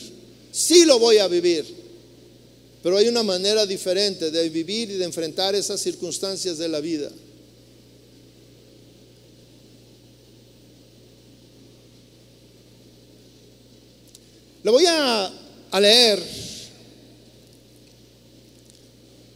sí 0.50 0.86
lo 0.86 0.98
voy 0.98 1.18
a 1.18 1.28
vivir. 1.28 1.76
Pero 2.82 2.96
hay 2.96 3.08
una 3.08 3.22
manera 3.22 3.66
diferente 3.66 4.30
de 4.30 4.48
vivir 4.48 4.90
y 4.90 4.94
de 4.94 5.04
enfrentar 5.04 5.54
esas 5.54 5.80
circunstancias 5.80 6.56
de 6.56 6.68
la 6.68 6.80
vida. 6.80 7.10
Le 14.68 14.72
voy 14.72 14.84
a, 14.86 15.32
leer 15.80 16.22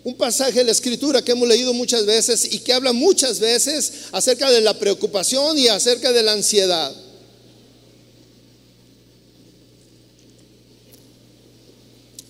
un 0.04 0.14
pasaje 0.14 0.58
de 0.58 0.64
la 0.64 0.72
escritura 0.72 1.22
que 1.22 1.32
hemos 1.32 1.48
leído 1.48 1.72
muchas 1.72 2.04
veces 2.04 2.52
y 2.52 2.58
que 2.58 2.74
habla 2.74 2.92
muchas 2.92 3.40
veces 3.40 3.92
acerca 4.12 4.50
de 4.50 4.60
la 4.60 4.78
preocupación 4.78 5.58
y 5.58 5.68
acerca 5.68 6.12
de 6.12 6.22
la 6.22 6.32
ansiedad. 6.32 6.94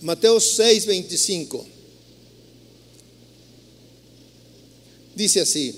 Mateo 0.01 0.39
6, 0.39 0.87
25. 0.87 1.67
Dice 5.17 5.41
así. 5.41 5.75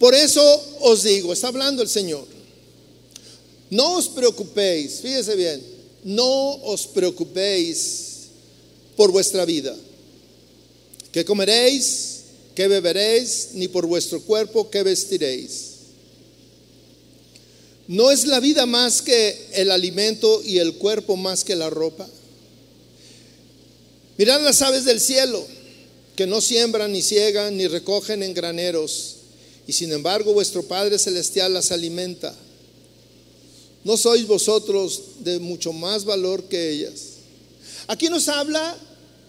Por 0.00 0.12
eso 0.12 0.42
os 0.80 1.04
digo, 1.04 1.32
está 1.32 1.46
hablando 1.46 1.84
el 1.84 1.88
Señor 1.88 2.35
no 3.70 3.96
os 3.96 4.08
preocupéis, 4.08 5.00
fíjese 5.00 5.34
bien, 5.34 5.62
no 6.04 6.54
os 6.64 6.86
preocupéis 6.86 8.28
por 8.96 9.10
vuestra 9.10 9.44
vida. 9.44 9.74
¿Qué 11.12 11.24
comeréis? 11.24 12.20
¿Qué 12.54 12.68
beberéis? 12.68 13.50
Ni 13.54 13.68
por 13.68 13.86
vuestro 13.86 14.20
cuerpo, 14.22 14.70
¿qué 14.70 14.82
vestiréis? 14.82 15.72
¿No 17.88 18.10
es 18.10 18.26
la 18.26 18.40
vida 18.40 18.66
más 18.66 19.02
que 19.02 19.48
el 19.52 19.70
alimento 19.70 20.42
y 20.44 20.58
el 20.58 20.74
cuerpo 20.74 21.16
más 21.16 21.44
que 21.44 21.54
la 21.54 21.70
ropa? 21.70 22.08
Mirad 24.18 24.42
las 24.42 24.62
aves 24.62 24.84
del 24.84 25.00
cielo, 25.00 25.46
que 26.16 26.26
no 26.26 26.40
siembran, 26.40 26.92
ni 26.92 27.02
ciegan, 27.02 27.56
ni 27.56 27.66
recogen 27.66 28.22
en 28.22 28.32
graneros, 28.32 29.16
y 29.66 29.72
sin 29.72 29.92
embargo 29.92 30.32
vuestro 30.32 30.62
Padre 30.62 30.98
Celestial 30.98 31.52
las 31.52 31.70
alimenta. 31.70 32.34
¿No 33.86 33.96
sois 33.96 34.26
vosotros 34.26 35.00
de 35.20 35.38
mucho 35.38 35.72
más 35.72 36.04
valor 36.04 36.42
que 36.48 36.70
ellas? 36.70 37.02
Aquí 37.86 38.08
nos 38.08 38.26
habla 38.26 38.76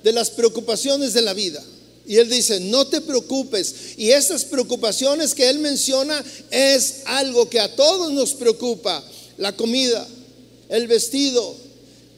de 0.04 0.12
las 0.12 0.32
preocupaciones 0.32 1.14
de 1.14 1.22
la 1.22 1.36
vida. 1.36 1.64
Y 2.08 2.18
él 2.18 2.28
dice, 2.28 2.60
no 2.62 2.88
te 2.88 3.02
preocupes. 3.02 3.76
Y 3.98 4.10
esas 4.10 4.46
preocupaciones 4.46 5.36
que 5.36 5.48
él 5.48 5.60
menciona 5.60 6.26
es 6.50 7.02
algo 7.06 7.48
que 7.48 7.60
a 7.60 7.76
todos 7.76 8.12
nos 8.12 8.34
preocupa. 8.34 9.04
La 9.38 9.56
comida, 9.56 10.08
el 10.70 10.88
vestido, 10.88 11.56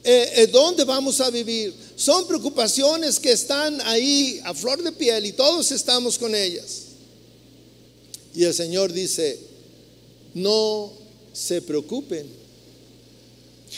eh, 0.02 0.32
eh, 0.36 0.46
dónde 0.46 0.84
vamos 0.84 1.20
a 1.20 1.28
vivir. 1.28 1.74
Son 1.94 2.26
preocupaciones 2.26 3.20
que 3.20 3.32
están 3.32 3.82
ahí 3.82 4.40
a 4.44 4.54
flor 4.54 4.82
de 4.82 4.92
piel 4.92 5.26
y 5.26 5.32
todos 5.32 5.72
estamos 5.72 6.16
con 6.16 6.34
ellas. 6.34 6.84
Y 8.34 8.44
el 8.44 8.54
Señor 8.54 8.94
dice, 8.94 9.38
no 10.32 10.99
se 11.32 11.62
preocupen. 11.62 12.26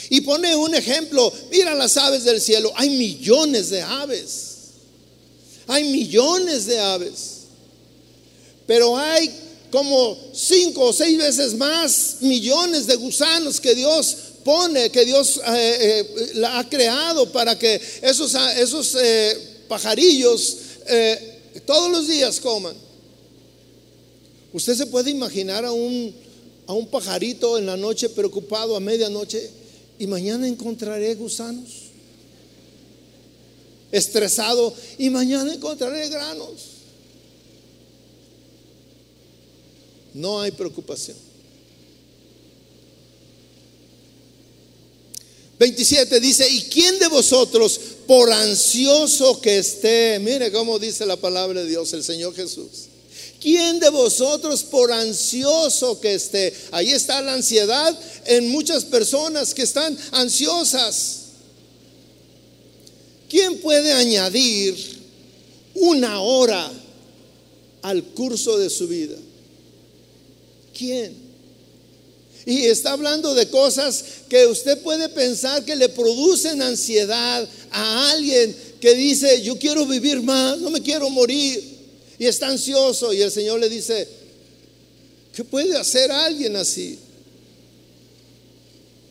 Y 0.09 0.23
pone 0.23 0.57
un 0.57 0.75
ejemplo, 0.75 1.33
mira 1.51 1.75
las 1.75 1.97
aves 1.97 2.25
del 2.25 2.41
cielo, 2.41 2.73
hay 2.77 2.91
millones 2.91 3.71
de 3.71 3.83
aves. 3.83 4.53
Hay 5.67 5.85
millones 5.85 6.67
de 6.67 6.81
aves, 6.81 7.43
pero 8.67 8.97
hay 8.97 9.31
como 9.71 10.19
cinco 10.35 10.89
o 10.89 10.93
seis 10.93 11.17
veces 11.17 11.55
más 11.55 12.17
millones 12.21 12.87
de 12.87 12.97
gusanos 12.97 13.61
que 13.61 13.75
Dios 13.75 14.17
pone, 14.45 14.91
que 14.91 15.05
Dios 15.05 15.41
eh, 15.47 16.07
eh, 16.35 16.43
ha 16.47 16.69
creado 16.69 17.31
para 17.31 17.59
que 17.59 17.81
esos, 18.03 18.35
esos 18.57 18.95
eh, 19.01 19.65
pajarillos 19.69 20.57
todos 21.65 21.91
los 21.91 22.09
días 22.09 22.41
coman. 22.41 22.77
Usted 24.53 24.77
se 24.77 24.87
puede 24.87 25.11
imaginar 25.11 25.65
a 25.65 25.73
un, 25.73 26.15
a 26.67 26.73
un 26.73 26.87
pajarito 26.89 27.59
en 27.59 27.67
la 27.67 27.77
noche 27.77 28.09
preocupado 28.09 28.77
a 28.77 28.81
medianoche 28.81 29.51
y 29.99 30.07
mañana 30.07 30.47
encontraré 30.47 31.15
gusanos 31.15 31.93
estresado 33.93 34.75
y 34.99 35.11
mañana 35.11 35.53
encontraré 35.53 36.09
granos. 36.09 36.53
No 40.15 40.41
hay 40.41 40.51
preocupación. 40.51 41.17
27 45.59 46.19
dice, 46.19 46.49
¿y 46.51 46.63
quién 46.63 46.99
de 46.99 47.07
vosotros, 47.07 47.79
por 48.07 48.33
ansioso 48.33 49.41
que 49.41 49.59
esté, 49.59 50.19
mire 50.19 50.51
cómo 50.51 50.79
dice 50.79 51.07
la 51.07 51.17
palabra 51.17 51.63
de 51.63 51.69
Dios, 51.69 51.93
el 51.93 52.03
Señor 52.03 52.35
Jesús, 52.35 52.89
¿quién 53.43 53.81
de 53.81 53.91
vosotros, 53.91 54.63
por 54.63 54.93
ansioso 54.93 56.01
que 56.01 56.15
esté, 56.15 56.55
ahí 56.71 56.93
está 56.93 57.21
la 57.21 57.35
ansiedad 57.35 57.99
en 58.27 58.49
muchas 58.51 58.85
personas 58.85 59.53
que 59.53 59.63
están 59.63 59.99
ansiosas, 60.13 61.23
¿Quién 63.33 63.61
puede 63.61 63.91
añadir 63.95 64.77
una 65.73 66.21
hora 66.21 66.71
al 67.81 68.05
curso 68.05 68.59
de 68.59 68.69
su 68.69 68.87
vida? 68.87 69.17
¿Quién? 70.77 71.17
Y 72.45 72.67
está 72.67 72.93
hablando 72.93 73.35
de 73.35 73.49
cosas 73.49 74.05
que 74.29 74.47
usted 74.49 74.83
puede 74.83 75.09
pensar 75.09 75.65
que 75.65 75.77
le 75.77 75.89
producen 75.89 76.61
ansiedad 76.61 77.49
a 77.71 78.11
alguien 78.11 78.55
que 78.83 78.95
dice, 78.95 79.41
yo 79.41 79.59
quiero 79.59 79.87
vivir 79.87 80.21
más, 80.21 80.59
no 80.59 80.69
me 80.69 80.83
quiero 80.83 81.09
morir. 81.09 81.72
Y 82.23 82.27
está 82.29 82.47
ansioso 82.47 83.13
y 83.13 83.21
el 83.21 83.33
Señor 83.33 83.59
le 83.59 83.69
dice, 83.69 84.07
¿qué 85.35 85.43
puede 85.43 85.77
hacer 85.77 86.13
alguien 86.13 86.55
así? 86.55 86.97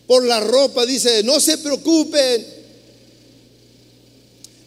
Por 0.08 0.24
la 0.24 0.40
ropa 0.40 0.86
dice, 0.86 1.22
no 1.22 1.42
se 1.42 1.58
preocupen 1.58 2.46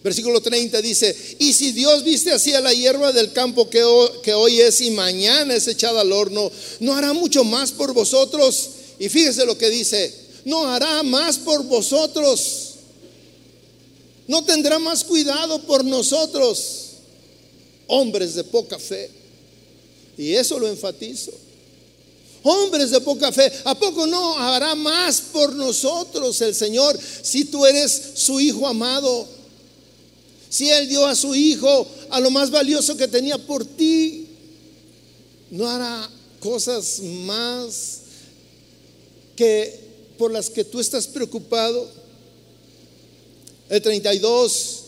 Versículo 0.02 0.42
30 0.42 0.82
dice, 0.82 1.16
y 1.38 1.54
si 1.54 1.72
Dios 1.72 2.04
viste 2.04 2.32
así 2.32 2.52
a 2.52 2.60
la 2.60 2.74
hierba 2.74 3.12
del 3.12 3.32
campo 3.32 3.70
que 3.70 3.82
hoy, 3.82 4.60
es 4.60 4.82
y 4.82 4.90
mañana 4.90 5.54
es 5.54 5.66
echada 5.66 6.02
al 6.02 6.12
horno, 6.12 6.52
¿no 6.80 6.94
hará 6.94 7.14
mucho 7.14 7.44
más 7.44 7.72
por 7.72 7.94
vosotros? 7.94 8.68
Y 8.98 9.08
fíjese 9.08 9.46
lo 9.46 9.56
que 9.56 9.70
dice, 9.70 10.14
no 10.44 10.66
hará 10.66 11.02
más 11.02 11.38
por 11.38 11.62
vosotros, 11.62 12.74
no 14.28 14.44
tendrá 14.44 14.78
más 14.78 15.02
cuidado 15.02 15.62
por 15.62 15.82
nosotros, 15.82 16.84
hombres 17.86 18.34
de 18.34 18.44
poca 18.44 18.78
fe. 18.78 19.10
Y 20.16 20.34
eso 20.34 20.58
lo 20.58 20.68
enfatizo. 20.68 21.32
Hombres 22.42 22.90
de 22.90 23.00
poca 23.00 23.32
fe, 23.32 23.50
¿a 23.64 23.74
poco 23.74 24.06
no 24.06 24.38
hará 24.38 24.74
más 24.74 25.20
por 25.32 25.54
nosotros 25.54 26.40
el 26.42 26.54
Señor 26.54 26.98
si 27.22 27.46
tú 27.46 27.64
eres 27.64 28.12
su 28.16 28.38
Hijo 28.38 28.66
amado? 28.66 29.26
Si 30.50 30.70
Él 30.70 30.88
dio 30.88 31.06
a 31.06 31.14
su 31.14 31.34
Hijo 31.34 31.86
a 32.10 32.20
lo 32.20 32.30
más 32.30 32.50
valioso 32.50 32.96
que 32.98 33.08
tenía 33.08 33.38
por 33.38 33.64
ti, 33.64 34.28
no 35.50 35.68
hará 35.68 36.10
cosas 36.38 37.00
más 37.00 38.00
que 39.34 39.80
por 40.18 40.30
las 40.30 40.50
que 40.50 40.64
tú 40.64 40.80
estás 40.80 41.06
preocupado. 41.06 41.88
El 43.68 43.80
32, 43.80 44.83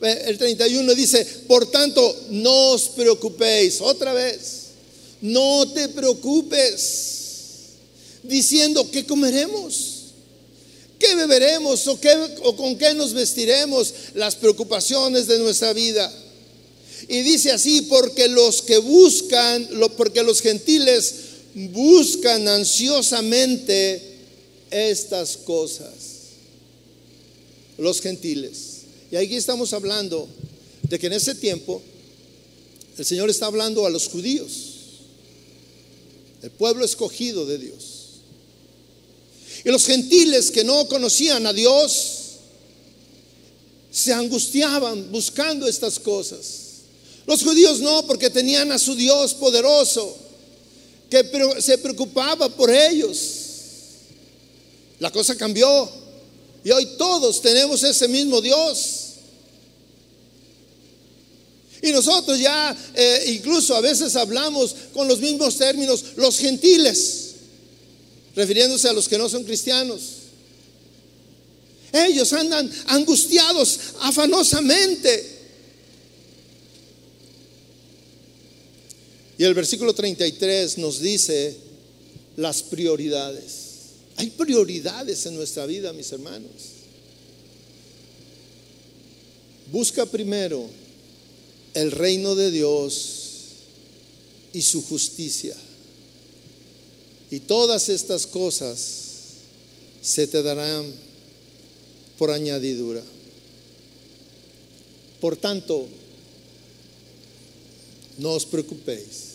el 0.00 0.38
31 0.38 0.94
dice, 0.94 1.24
por 1.46 1.70
tanto, 1.70 2.16
no 2.30 2.70
os 2.70 2.88
preocupéis. 2.90 3.80
Otra 3.80 4.12
vez, 4.12 4.66
no 5.20 5.70
te 5.72 5.88
preocupes 5.88 7.14
diciendo 8.22 8.90
que 8.90 9.06
comeremos 9.06 9.98
¿Qué 10.98 11.14
beberemos 11.14 11.86
o, 11.86 12.00
qué, 12.00 12.12
o 12.42 12.56
con 12.56 12.76
qué 12.76 12.92
nos 12.92 13.12
vestiremos? 13.12 13.94
Las 14.14 14.34
preocupaciones 14.34 15.26
de 15.28 15.38
nuestra 15.38 15.72
vida. 15.72 16.12
Y 17.06 17.20
dice 17.22 17.52
así, 17.52 17.82
porque 17.82 18.26
los 18.28 18.62
que 18.62 18.78
buscan, 18.78 19.68
porque 19.96 20.22
los 20.22 20.40
gentiles 20.40 21.14
buscan 21.54 22.48
ansiosamente 22.48 24.02
estas 24.70 25.36
cosas. 25.36 25.92
Los 27.78 28.00
gentiles. 28.00 28.77
Y 29.10 29.16
aquí 29.16 29.36
estamos 29.36 29.72
hablando 29.72 30.28
de 30.82 30.98
que 30.98 31.06
en 31.06 31.14
ese 31.14 31.34
tiempo 31.34 31.80
el 32.96 33.04
Señor 33.04 33.30
está 33.30 33.46
hablando 33.46 33.86
a 33.86 33.90
los 33.90 34.08
judíos, 34.08 34.50
el 36.42 36.50
pueblo 36.50 36.84
escogido 36.84 37.46
de 37.46 37.58
Dios. 37.58 37.98
Y 39.64 39.70
los 39.70 39.86
gentiles 39.86 40.50
que 40.50 40.64
no 40.64 40.86
conocían 40.88 41.46
a 41.46 41.52
Dios 41.52 42.18
se 43.90 44.12
angustiaban 44.12 45.10
buscando 45.10 45.66
estas 45.66 45.98
cosas. 45.98 46.68
Los 47.26 47.42
judíos 47.42 47.80
no, 47.80 48.06
porque 48.06 48.30
tenían 48.30 48.72
a 48.72 48.78
su 48.78 48.94
Dios 48.94 49.34
poderoso, 49.34 50.16
que 51.10 51.24
se 51.60 51.78
preocupaba 51.78 52.48
por 52.48 52.70
ellos. 52.70 53.20
La 54.98 55.10
cosa 55.10 55.36
cambió 55.36 55.90
y 56.68 56.70
hoy 56.70 56.84
todos 56.98 57.40
tenemos 57.40 57.82
ese 57.82 58.06
mismo 58.08 58.42
Dios. 58.42 59.14
Y 61.80 61.92
nosotros 61.92 62.38
ya 62.38 62.76
eh, 62.94 63.24
incluso 63.28 63.74
a 63.74 63.80
veces 63.80 64.14
hablamos 64.16 64.76
con 64.92 65.08
los 65.08 65.18
mismos 65.18 65.56
términos, 65.56 66.04
los 66.16 66.36
gentiles 66.36 67.36
refiriéndose 68.36 68.86
a 68.86 68.92
los 68.92 69.08
que 69.08 69.16
no 69.16 69.30
son 69.30 69.44
cristianos. 69.44 70.00
Ellos 71.90 72.34
andan 72.34 72.70
angustiados 72.88 73.80
afanosamente. 74.00 75.38
Y 79.38 79.44
el 79.44 79.54
versículo 79.54 79.94
33 79.94 80.76
nos 80.76 81.00
dice 81.00 81.56
las 82.36 82.62
prioridades. 82.62 83.67
Hay 84.18 84.30
prioridades 84.30 85.24
en 85.26 85.36
nuestra 85.36 85.64
vida, 85.64 85.92
mis 85.92 86.10
hermanos. 86.10 86.50
Busca 89.70 90.06
primero 90.06 90.68
el 91.74 91.92
reino 91.92 92.34
de 92.34 92.50
Dios 92.50 93.28
y 94.52 94.62
su 94.62 94.82
justicia 94.82 95.54
y 97.30 97.38
todas 97.40 97.88
estas 97.88 98.26
cosas 98.26 99.04
se 100.02 100.26
te 100.26 100.42
darán 100.42 100.84
por 102.18 102.32
añadidura. 102.32 103.02
Por 105.20 105.36
tanto, 105.36 105.86
no 108.18 108.32
os 108.32 108.46
preocupéis. 108.46 109.27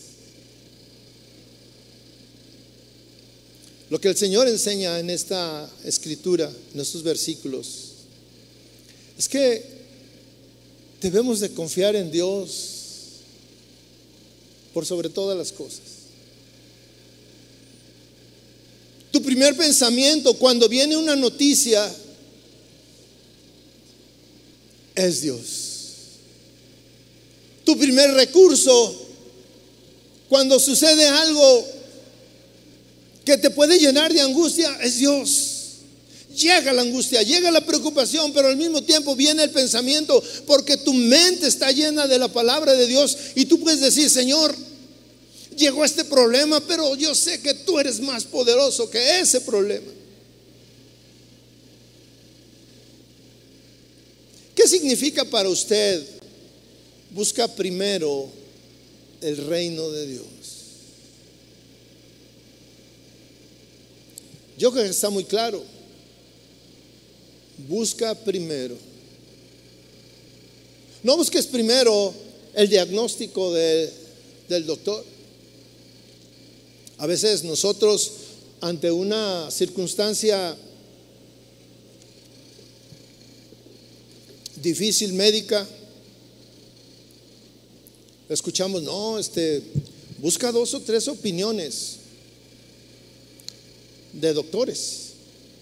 Lo 3.94 4.02
que 4.02 4.10
el 4.10 4.18
Señor 4.18 4.48
enseña 4.48 4.98
en 4.98 5.12
esta 5.12 5.70
escritura, 5.86 6.52
en 6.74 6.80
estos 6.80 7.04
versículos, 7.04 7.68
es 9.20 9.30
que 9.30 9.64
debemos 11.00 11.40
de 11.40 11.52
confiar 11.52 11.96
en 11.96 12.10
Dios 12.10 12.70
por 14.74 14.84
sobre 14.84 15.10
todas 15.10 15.38
las 15.38 15.52
cosas. 15.52 15.84
Tu 19.12 19.22
primer 19.22 19.56
pensamiento 19.56 20.34
cuando 20.40 20.68
viene 20.68 20.98
una 20.98 21.16
noticia 21.16 21.88
es 24.96 25.22
Dios. 25.22 25.40
Tu 27.64 27.78
primer 27.78 28.10
recurso 28.16 29.06
cuando 30.30 30.60
sucede 30.60 31.08
algo 31.08 31.83
que 33.26 33.38
te 33.38 33.50
puede 33.50 33.80
llenar 33.80 34.14
de 34.14 34.22
angustia 34.22 34.78
es 34.82 34.98
Dios. 34.98 35.50
Llega 36.36 36.74
la 36.74 36.82
angustia, 36.82 37.22
llega 37.22 37.52
la 37.52 37.64
preocupación, 37.64 38.34
pero 38.34 38.48
al 38.48 38.58
mismo 38.58 38.82
tiempo 38.82 39.16
viene 39.16 39.44
el 39.44 39.52
pensamiento 39.52 40.22
porque 40.48 40.78
tu 40.78 40.94
mente 40.94 41.48
está 41.48 41.72
llena 41.72 42.08
de 42.08 42.18
la 42.18 42.28
palabra 42.28 42.74
de 42.74 42.88
Dios 42.88 43.16
y 43.36 43.46
tú 43.46 43.60
puedes 43.60 43.82
decir, 43.82 44.10
Señor, 44.10 44.56
llegó 45.56 45.86
este 45.86 46.04
problema, 46.04 46.60
pero 46.62 46.96
yo 46.96 47.14
sé 47.14 47.40
que 47.40 47.54
tú 47.54 47.80
eres 47.80 48.00
más 48.00 48.24
poderoso 48.24 48.90
que 48.90 49.20
ese 49.20 49.42
problema. 49.42 49.92
¿Qué 54.56 54.68
significa 54.68 55.26
para 55.26 55.50
usted? 55.50 56.04
Busca 57.12 57.48
primero 57.48 58.28
el 59.22 59.38
reino 59.38 59.90
de 59.92 60.08
Dios. 60.08 60.63
Yo 64.58 64.72
creo 64.72 64.84
que 64.84 64.90
está 64.90 65.10
muy 65.10 65.24
claro. 65.24 65.64
Busca 67.68 68.16
primero. 68.16 68.76
No 71.02 71.18
busques 71.18 71.46
primero 71.48 72.14
el 72.54 72.70
diagnóstico 72.70 73.52
del 73.54 74.66
doctor. 74.66 75.04
A 76.98 77.08
veces 77.08 77.44
nosotros, 77.44 78.12
ante 78.62 78.92
una 78.92 79.50
circunstancia 79.52 80.56
difícil 84.62 85.14
médica, 85.14 85.68
escuchamos, 88.30 88.82
no, 88.84 89.20
este, 89.20 89.62
busca 90.20 90.52
dos 90.52 90.74
o 90.74 90.80
tres 90.80 91.08
opiniones 91.10 91.98
de 94.14 94.34
doctores. 94.34 95.10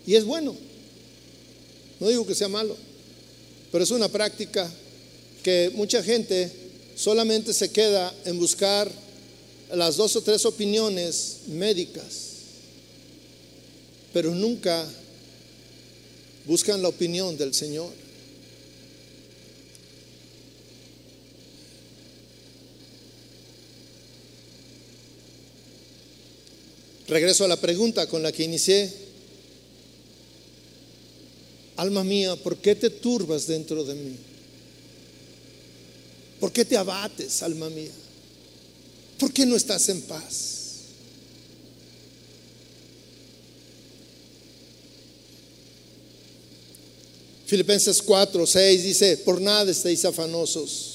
Y 0.05 0.15
es 0.15 0.25
bueno. 0.25 0.55
No 1.99 2.07
digo 2.07 2.25
que 2.25 2.35
sea 2.35 2.47
malo, 2.47 2.75
pero 3.71 3.83
es 3.83 3.91
una 3.91 4.09
práctica 4.09 4.71
que 5.43 5.71
mucha 5.75 6.03
gente 6.03 6.51
solamente 6.95 7.53
se 7.53 7.69
queda 7.71 8.13
en 8.25 8.39
buscar 8.39 8.91
las 9.73 9.97
dos 9.97 10.15
o 10.15 10.21
tres 10.21 10.45
opiniones 10.45 11.41
médicas, 11.47 12.29
pero 14.13 14.33
nunca 14.35 14.85
buscan 16.45 16.81
la 16.81 16.89
opinión 16.89 17.37
del 17.37 17.53
Señor. 17.53 18.00
Regreso 27.11 27.43
a 27.43 27.49
la 27.49 27.57
pregunta 27.57 28.07
con 28.07 28.23
la 28.23 28.31
que 28.31 28.43
inicié. 28.43 28.89
Alma 31.75 32.05
mía, 32.05 32.37
¿por 32.37 32.55
qué 32.55 32.73
te 32.73 32.89
turbas 32.89 33.47
dentro 33.47 33.83
de 33.83 33.95
mí? 33.95 34.15
¿Por 36.39 36.53
qué 36.53 36.63
te 36.63 36.77
abates, 36.77 37.43
alma 37.43 37.69
mía? 37.69 37.91
¿Por 39.19 39.33
qué 39.33 39.45
no 39.45 39.57
estás 39.57 39.89
en 39.89 40.01
paz? 40.03 40.59
Filipenses 47.45 48.01
4, 48.01 48.47
6 48.47 48.83
dice, 48.83 49.17
por 49.17 49.41
nada 49.41 49.69
estéis 49.69 50.05
afanosos 50.05 50.90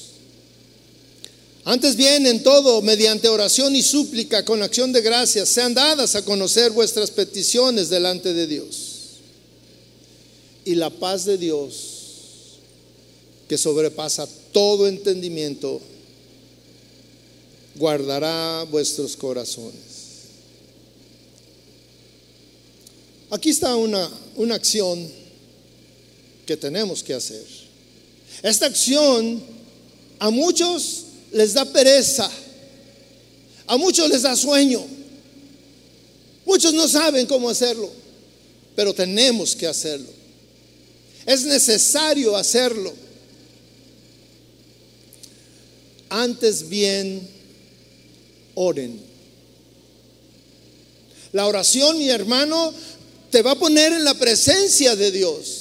antes 1.69 1.97
bien, 1.97 2.25
en 2.25 2.43
todo, 2.43 2.81
mediante 2.81 3.27
oración 3.27 3.75
y 3.75 3.83
súplica, 3.83 4.45
con 4.45 4.63
acción 4.63 4.93
de 4.93 5.01
gracias, 5.01 5.49
sean 5.49 5.73
dadas 5.73 6.15
a 6.15 6.23
conocer 6.23 6.71
vuestras 6.71 7.11
peticiones 7.11 7.89
delante 7.89 8.33
de 8.33 8.47
Dios. 8.47 9.17
Y 10.63 10.75
la 10.75 10.89
paz 10.89 11.25
de 11.25 11.37
Dios, 11.37 11.73
que 13.49 13.57
sobrepasa 13.57 14.29
todo 14.53 14.87
entendimiento, 14.87 15.81
guardará 17.75 18.63
vuestros 18.71 19.17
corazones. 19.17 19.81
Aquí 23.29 23.49
está 23.49 23.75
una, 23.75 24.09
una 24.37 24.55
acción 24.55 25.05
que 26.45 26.55
tenemos 26.55 27.03
que 27.03 27.13
hacer. 27.13 27.43
Esta 28.41 28.67
acción 28.67 29.43
a 30.17 30.29
muchos 30.29 31.06
les 31.31 31.53
da 31.53 31.65
pereza, 31.65 32.29
a 33.67 33.77
muchos 33.77 34.09
les 34.09 34.21
da 34.21 34.35
sueño, 34.35 34.85
muchos 36.45 36.73
no 36.73 36.87
saben 36.87 37.25
cómo 37.25 37.49
hacerlo, 37.49 37.91
pero 38.75 38.93
tenemos 38.93 39.55
que 39.55 39.67
hacerlo. 39.67 40.17
Es 41.25 41.43
necesario 41.43 42.37
hacerlo. 42.37 42.93
Antes 46.09 46.69
bien, 46.69 47.27
oren. 48.55 49.01
La 51.33 51.47
oración, 51.47 51.97
mi 51.97 52.09
hermano, 52.09 52.73
te 53.29 53.41
va 53.41 53.51
a 53.51 53.59
poner 53.59 53.91
en 53.91 54.05
la 54.05 54.13
presencia 54.13 54.95
de 54.95 55.11
Dios. 55.11 55.56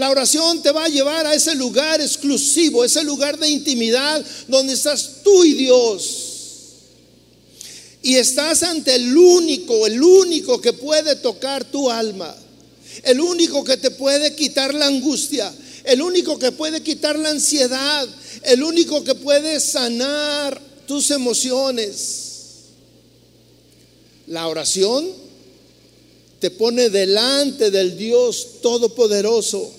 La 0.00 0.08
oración 0.08 0.62
te 0.62 0.72
va 0.72 0.86
a 0.86 0.88
llevar 0.88 1.26
a 1.26 1.34
ese 1.34 1.54
lugar 1.54 2.00
exclusivo, 2.00 2.82
ese 2.82 3.04
lugar 3.04 3.38
de 3.38 3.50
intimidad 3.50 4.24
donde 4.48 4.72
estás 4.72 5.16
tú 5.22 5.44
y 5.44 5.52
Dios. 5.52 6.28
Y 8.02 8.14
estás 8.14 8.62
ante 8.62 8.94
el 8.94 9.14
único, 9.14 9.86
el 9.86 10.02
único 10.02 10.58
que 10.58 10.72
puede 10.72 11.16
tocar 11.16 11.70
tu 11.70 11.90
alma. 11.90 12.34
El 13.02 13.20
único 13.20 13.62
que 13.62 13.76
te 13.76 13.90
puede 13.90 14.34
quitar 14.34 14.72
la 14.72 14.86
angustia. 14.86 15.52
El 15.84 16.00
único 16.00 16.38
que 16.38 16.50
puede 16.50 16.82
quitar 16.82 17.18
la 17.18 17.28
ansiedad. 17.28 18.08
El 18.44 18.62
único 18.62 19.04
que 19.04 19.14
puede 19.14 19.60
sanar 19.60 20.58
tus 20.86 21.10
emociones. 21.10 22.30
La 24.28 24.48
oración 24.48 25.10
te 26.38 26.50
pone 26.50 26.88
delante 26.88 27.70
del 27.70 27.98
Dios 27.98 28.62
Todopoderoso 28.62 29.74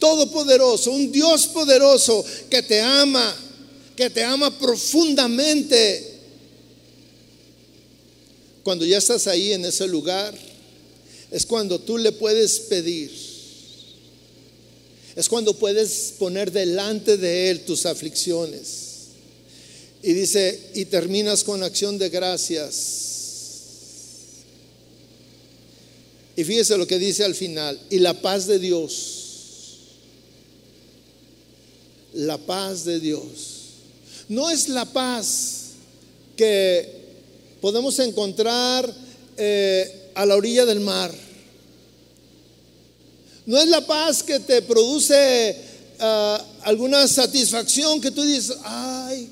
todopoderoso, 0.00 0.90
un 0.90 1.12
Dios 1.12 1.46
poderoso 1.46 2.24
que 2.48 2.62
te 2.62 2.80
ama, 2.80 3.32
que 3.94 4.10
te 4.10 4.24
ama 4.24 4.58
profundamente. 4.58 6.08
Cuando 8.64 8.84
ya 8.84 8.98
estás 8.98 9.28
ahí 9.28 9.52
en 9.52 9.64
ese 9.64 9.86
lugar, 9.86 10.36
es 11.30 11.46
cuando 11.46 11.78
tú 11.78 11.98
le 11.98 12.10
puedes 12.10 12.58
pedir. 12.60 13.10
Es 15.14 15.28
cuando 15.28 15.54
puedes 15.54 16.14
poner 16.18 16.50
delante 16.50 17.16
de 17.16 17.50
Él 17.50 17.60
tus 17.60 17.86
aflicciones. 17.86 18.88
Y 20.02 20.14
dice, 20.14 20.58
y 20.74 20.86
terminas 20.86 21.44
con 21.44 21.62
acción 21.62 21.98
de 21.98 22.08
gracias. 22.08 23.06
Y 26.36 26.44
fíjese 26.44 26.78
lo 26.78 26.86
que 26.86 26.98
dice 26.98 27.24
al 27.24 27.34
final, 27.34 27.78
y 27.90 27.98
la 27.98 28.14
paz 28.22 28.46
de 28.46 28.58
Dios 28.58 29.19
la 32.12 32.38
paz 32.38 32.84
de 32.84 33.00
Dios. 33.00 33.60
No 34.28 34.50
es 34.50 34.68
la 34.68 34.84
paz 34.84 35.72
que 36.36 37.00
podemos 37.60 37.98
encontrar 37.98 38.92
eh, 39.36 40.10
a 40.14 40.26
la 40.26 40.36
orilla 40.36 40.64
del 40.64 40.80
mar. 40.80 41.12
No 43.46 43.58
es 43.58 43.68
la 43.68 43.86
paz 43.86 44.22
que 44.22 44.38
te 44.40 44.62
produce 44.62 45.56
ah, 45.98 46.44
alguna 46.62 47.06
satisfacción 47.08 48.00
que 48.00 48.10
tú 48.10 48.22
dices, 48.22 48.56
ay, 48.62 49.28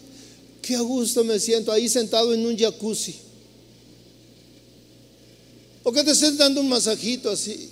qué 0.63 0.75
a 0.77 0.81
gusto 0.81 1.25
me 1.25 1.39
siento 1.39 1.73
ahí 1.73 1.89
sentado 1.89 2.35
en 2.35 2.45
un 2.45 2.59
jacuzzi. 2.59 3.15
O 5.83 5.93
que 5.93 6.05
te 6.05 6.11
estés 6.11 6.37
dando 6.37 6.61
un 6.61 6.69
masajito 6.69 7.31
así. 7.31 7.71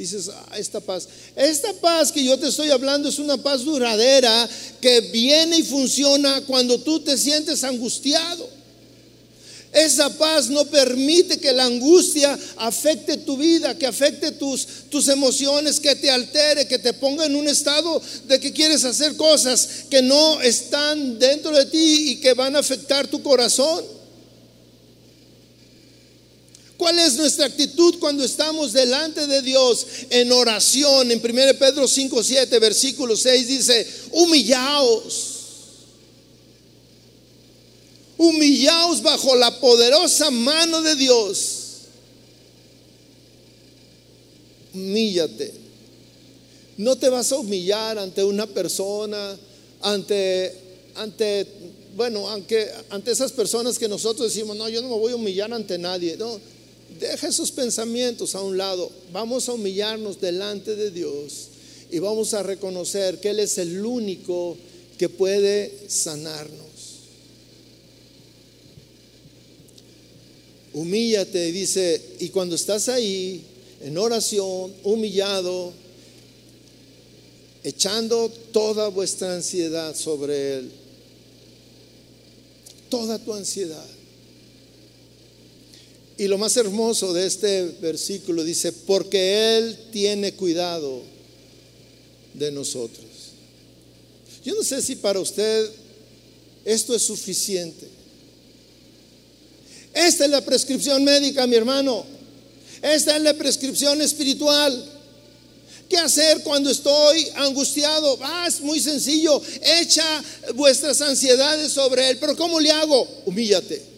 Dices, 0.00 0.30
ah, 0.30 0.56
esta 0.56 0.80
paz. 0.80 1.06
Esta 1.36 1.74
paz 1.74 2.10
que 2.10 2.24
yo 2.24 2.38
te 2.38 2.48
estoy 2.48 2.70
hablando 2.70 3.10
es 3.10 3.18
una 3.18 3.36
paz 3.36 3.66
duradera 3.66 4.48
que 4.80 5.02
viene 5.02 5.58
y 5.58 5.62
funciona 5.62 6.40
cuando 6.46 6.80
tú 6.80 7.00
te 7.00 7.18
sientes 7.18 7.62
angustiado. 7.64 8.48
Esa 9.70 10.08
paz 10.16 10.48
no 10.48 10.64
permite 10.64 11.38
que 11.38 11.52
la 11.52 11.66
angustia 11.66 12.38
afecte 12.56 13.18
tu 13.18 13.36
vida, 13.36 13.76
que 13.76 13.86
afecte 13.86 14.32
tus, 14.32 14.66
tus 14.88 15.06
emociones, 15.08 15.78
que 15.78 15.94
te 15.94 16.10
altere, 16.10 16.66
que 16.66 16.78
te 16.78 16.94
ponga 16.94 17.26
en 17.26 17.36
un 17.36 17.46
estado 17.46 18.00
de 18.26 18.40
que 18.40 18.54
quieres 18.54 18.84
hacer 18.84 19.18
cosas 19.18 19.68
que 19.90 20.00
no 20.00 20.40
están 20.40 21.18
dentro 21.18 21.50
de 21.54 21.66
ti 21.66 22.12
y 22.12 22.16
que 22.20 22.32
van 22.32 22.56
a 22.56 22.60
afectar 22.60 23.06
tu 23.06 23.22
corazón. 23.22 23.99
¿Cuál 26.80 26.98
es 26.98 27.16
nuestra 27.16 27.44
actitud 27.44 27.96
cuando 27.98 28.24
estamos 28.24 28.72
delante 28.72 29.26
de 29.26 29.42
Dios 29.42 29.86
en 30.08 30.32
oración? 30.32 31.10
En 31.10 31.20
1 31.22 31.58
Pedro 31.58 31.86
5, 31.86 32.22
7, 32.22 32.58
versículo 32.58 33.18
6 33.18 33.46
dice, 33.46 33.86
humillaos 34.12 35.26
humillaos 38.16 39.02
bajo 39.02 39.36
la 39.36 39.60
poderosa 39.60 40.30
mano 40.30 40.80
de 40.80 40.96
Dios. 40.96 41.56
Humíllate. 44.72 45.52
No 46.78 46.96
te 46.96 47.10
vas 47.10 47.30
a 47.30 47.36
humillar 47.36 47.98
ante 47.98 48.24
una 48.24 48.46
persona, 48.46 49.38
ante, 49.82 50.56
ante, 50.94 51.46
bueno, 51.94 52.26
aunque 52.30 52.70
ante 52.88 53.10
esas 53.10 53.32
personas 53.32 53.78
que 53.78 53.86
nosotros 53.86 54.32
decimos, 54.32 54.56
no, 54.56 54.66
yo 54.70 54.80
no 54.80 54.88
me 54.88 54.98
voy 54.98 55.12
a 55.12 55.16
humillar 55.16 55.52
ante 55.52 55.76
nadie. 55.76 56.16
No, 56.16 56.40
deja 57.00 57.28
esos 57.28 57.50
pensamientos 57.50 58.34
a 58.34 58.42
un 58.42 58.56
lado. 58.56 58.90
Vamos 59.12 59.48
a 59.48 59.54
humillarnos 59.54 60.20
delante 60.20 60.76
de 60.76 60.90
Dios 60.90 61.48
y 61.90 61.98
vamos 61.98 62.34
a 62.34 62.42
reconocer 62.42 63.18
que 63.20 63.30
Él 63.30 63.40
es 63.40 63.58
el 63.58 63.84
único 63.84 64.56
que 64.98 65.08
puede 65.08 65.72
sanarnos. 65.88 66.70
humíllate, 70.72 71.52
dice, 71.52 72.00
y 72.20 72.28
cuando 72.28 72.54
estás 72.54 72.88
ahí, 72.88 73.42
en 73.80 73.96
oración, 73.98 74.72
humillado, 74.84 75.72
echando 77.64 78.30
toda 78.52 78.88
vuestra 78.88 79.34
ansiedad 79.34 79.94
sobre 79.94 80.58
Él, 80.58 80.70
toda 82.88 83.18
tu 83.18 83.32
ansiedad. 83.34 83.86
Y 86.20 86.28
lo 86.28 86.36
más 86.36 86.54
hermoso 86.58 87.14
de 87.14 87.26
este 87.26 87.64
versículo 87.80 88.44
dice, 88.44 88.72
porque 88.72 89.56
Él 89.56 89.78
tiene 89.90 90.34
cuidado 90.34 91.00
de 92.34 92.52
nosotros. 92.52 93.06
Yo 94.44 94.54
no 94.54 94.62
sé 94.62 94.82
si 94.82 94.96
para 94.96 95.18
usted 95.18 95.70
esto 96.62 96.94
es 96.94 97.04
suficiente. 97.04 97.88
Esta 99.94 100.26
es 100.26 100.30
la 100.30 100.44
prescripción 100.44 101.02
médica, 101.04 101.46
mi 101.46 101.56
hermano. 101.56 102.04
Esta 102.82 103.16
es 103.16 103.22
la 103.22 103.32
prescripción 103.32 104.02
espiritual. 104.02 104.84
¿Qué 105.88 105.96
hacer 105.96 106.42
cuando 106.42 106.68
estoy 106.68 107.28
angustiado? 107.36 108.18
Ah, 108.20 108.44
es 108.46 108.60
muy 108.60 108.78
sencillo. 108.78 109.40
Echa 109.62 110.22
vuestras 110.54 111.00
ansiedades 111.00 111.72
sobre 111.72 112.10
Él. 112.10 112.18
Pero 112.20 112.36
¿cómo 112.36 112.60
le 112.60 112.70
hago? 112.72 113.08
Humíllate. 113.24 113.89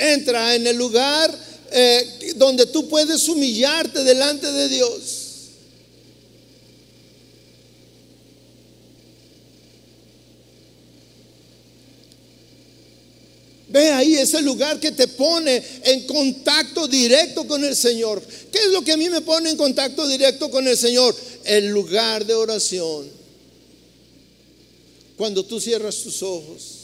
Entra 0.00 0.54
en 0.54 0.66
el 0.66 0.76
lugar 0.76 1.30
eh, 1.70 2.34
donde 2.36 2.64
tú 2.66 2.88
puedes 2.88 3.28
humillarte 3.28 4.02
delante 4.02 4.50
de 4.50 4.68
Dios. 4.68 5.26
Ve 13.68 13.90
ahí 13.90 14.16
ese 14.16 14.42
lugar 14.42 14.80
que 14.80 14.90
te 14.90 15.06
pone 15.06 15.62
en 15.84 16.06
contacto 16.06 16.88
directo 16.88 17.46
con 17.46 17.62
el 17.64 17.76
Señor. 17.76 18.20
¿Qué 18.50 18.58
es 18.58 18.72
lo 18.72 18.82
que 18.82 18.92
a 18.92 18.96
mí 18.96 19.08
me 19.10 19.20
pone 19.20 19.50
en 19.50 19.56
contacto 19.56 20.08
directo 20.08 20.50
con 20.50 20.66
el 20.66 20.76
Señor? 20.76 21.14
El 21.44 21.68
lugar 21.68 22.24
de 22.24 22.34
oración. 22.34 23.08
Cuando 25.16 25.44
tú 25.44 25.60
cierras 25.60 25.98
tus 25.98 26.22
ojos. 26.22 26.79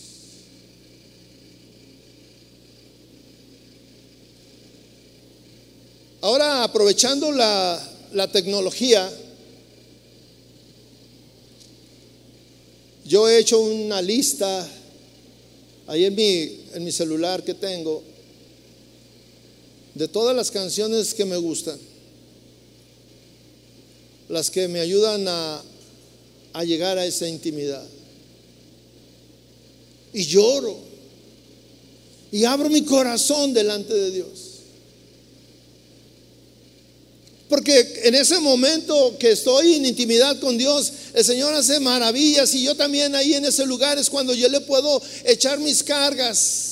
Ahora, 6.21 6.65
aprovechando 6.65 7.31
la, 7.31 7.81
la 8.13 8.31
tecnología, 8.31 9.11
yo 13.05 13.29
he 13.29 13.39
hecho 13.39 13.61
una 13.61 14.03
lista 14.03 14.69
ahí 15.87 16.05
en 16.05 16.15
mi, 16.15 16.61
en 16.75 16.85
mi 16.85 16.91
celular 16.93 17.45
que 17.45 17.55
tengo, 17.55 18.03
de 19.95 20.09
todas 20.09 20.35
las 20.35 20.51
canciones 20.51 21.15
que 21.15 21.25
me 21.25 21.37
gustan, 21.37 21.79
las 24.29 24.51
que 24.51 24.69
me 24.69 24.81
ayudan 24.81 25.27
a, 25.29 25.63
a 26.53 26.65
llegar 26.65 26.99
a 26.99 27.07
esa 27.07 27.29
intimidad. 27.29 27.87
Y 30.13 30.25
lloro. 30.25 30.79
Y 32.33 32.45
abro 32.45 32.69
mi 32.69 32.83
corazón 32.83 33.55
delante 33.55 33.95
de 33.95 34.11
Dios. 34.11 34.46
Porque 37.49 38.03
en 38.05 38.15
ese 38.17 38.41
momento 38.41 39.17
que 39.19 39.31
estoy 39.31 39.75
en 39.75 39.87
intimidad 39.87 40.41
con 40.41 40.59
Dios, 40.59 40.93
el 41.15 41.25
Señor 41.25 41.55
hace 41.55 41.79
maravillas 41.79 42.53
y 42.55 42.65
yo 42.65 42.75
también 42.75 43.15
ahí 43.15 43.35
en 43.35 43.45
ese 43.45 43.65
lugar 43.67 43.99
es 43.99 44.11
cuando 44.11 44.35
yo 44.35 44.49
le 44.49 44.61
puedo 44.63 45.01
echar 45.25 45.61
mis 45.61 45.85
cargas, 45.85 46.67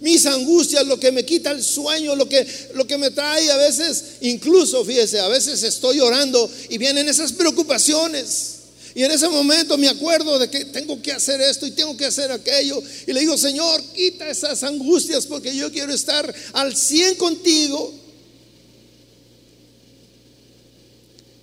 mis 0.00 0.26
angustias, 0.26 0.84
lo 0.84 0.98
que 0.98 1.12
me 1.12 1.24
quita 1.24 1.52
el 1.52 1.62
sueño, 1.62 2.16
lo 2.16 2.28
que, 2.28 2.44
lo 2.74 2.84
que 2.84 2.98
me 2.98 3.12
trae 3.12 3.48
a 3.52 3.56
veces, 3.56 4.04
incluso 4.22 4.84
fíjese, 4.84 5.20
a 5.20 5.28
veces 5.28 5.62
estoy 5.62 6.00
orando 6.00 6.50
y 6.68 6.78
vienen 6.78 7.08
esas 7.08 7.32
preocupaciones. 7.32 8.56
Y 8.94 9.04
en 9.04 9.12
ese 9.12 9.28
momento 9.28 9.78
me 9.78 9.88
acuerdo 9.88 10.38
de 10.40 10.50
que 10.50 10.64
tengo 10.66 11.00
que 11.00 11.12
hacer 11.12 11.40
esto 11.40 11.66
y 11.66 11.70
tengo 11.70 11.96
que 11.96 12.04
hacer 12.04 12.32
aquello. 12.32 12.82
Y 13.06 13.12
le 13.12 13.20
digo, 13.20 13.38
Señor, 13.38 13.80
quita 13.94 14.28
esas 14.28 14.64
angustias 14.64 15.26
porque 15.26 15.54
yo 15.54 15.70
quiero 15.70 15.94
estar 15.94 16.34
al 16.52 16.76
100 16.76 17.14
contigo. 17.14 18.01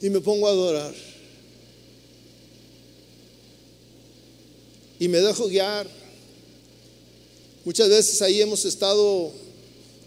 Y 0.01 0.09
me 0.09 0.21
pongo 0.21 0.47
a 0.47 0.51
adorar. 0.51 0.95
Y 4.99 5.07
me 5.07 5.19
dejo 5.19 5.47
guiar. 5.47 5.87
Muchas 7.65 7.89
veces 7.89 8.21
ahí 8.21 8.41
hemos 8.41 8.65
estado 8.65 9.31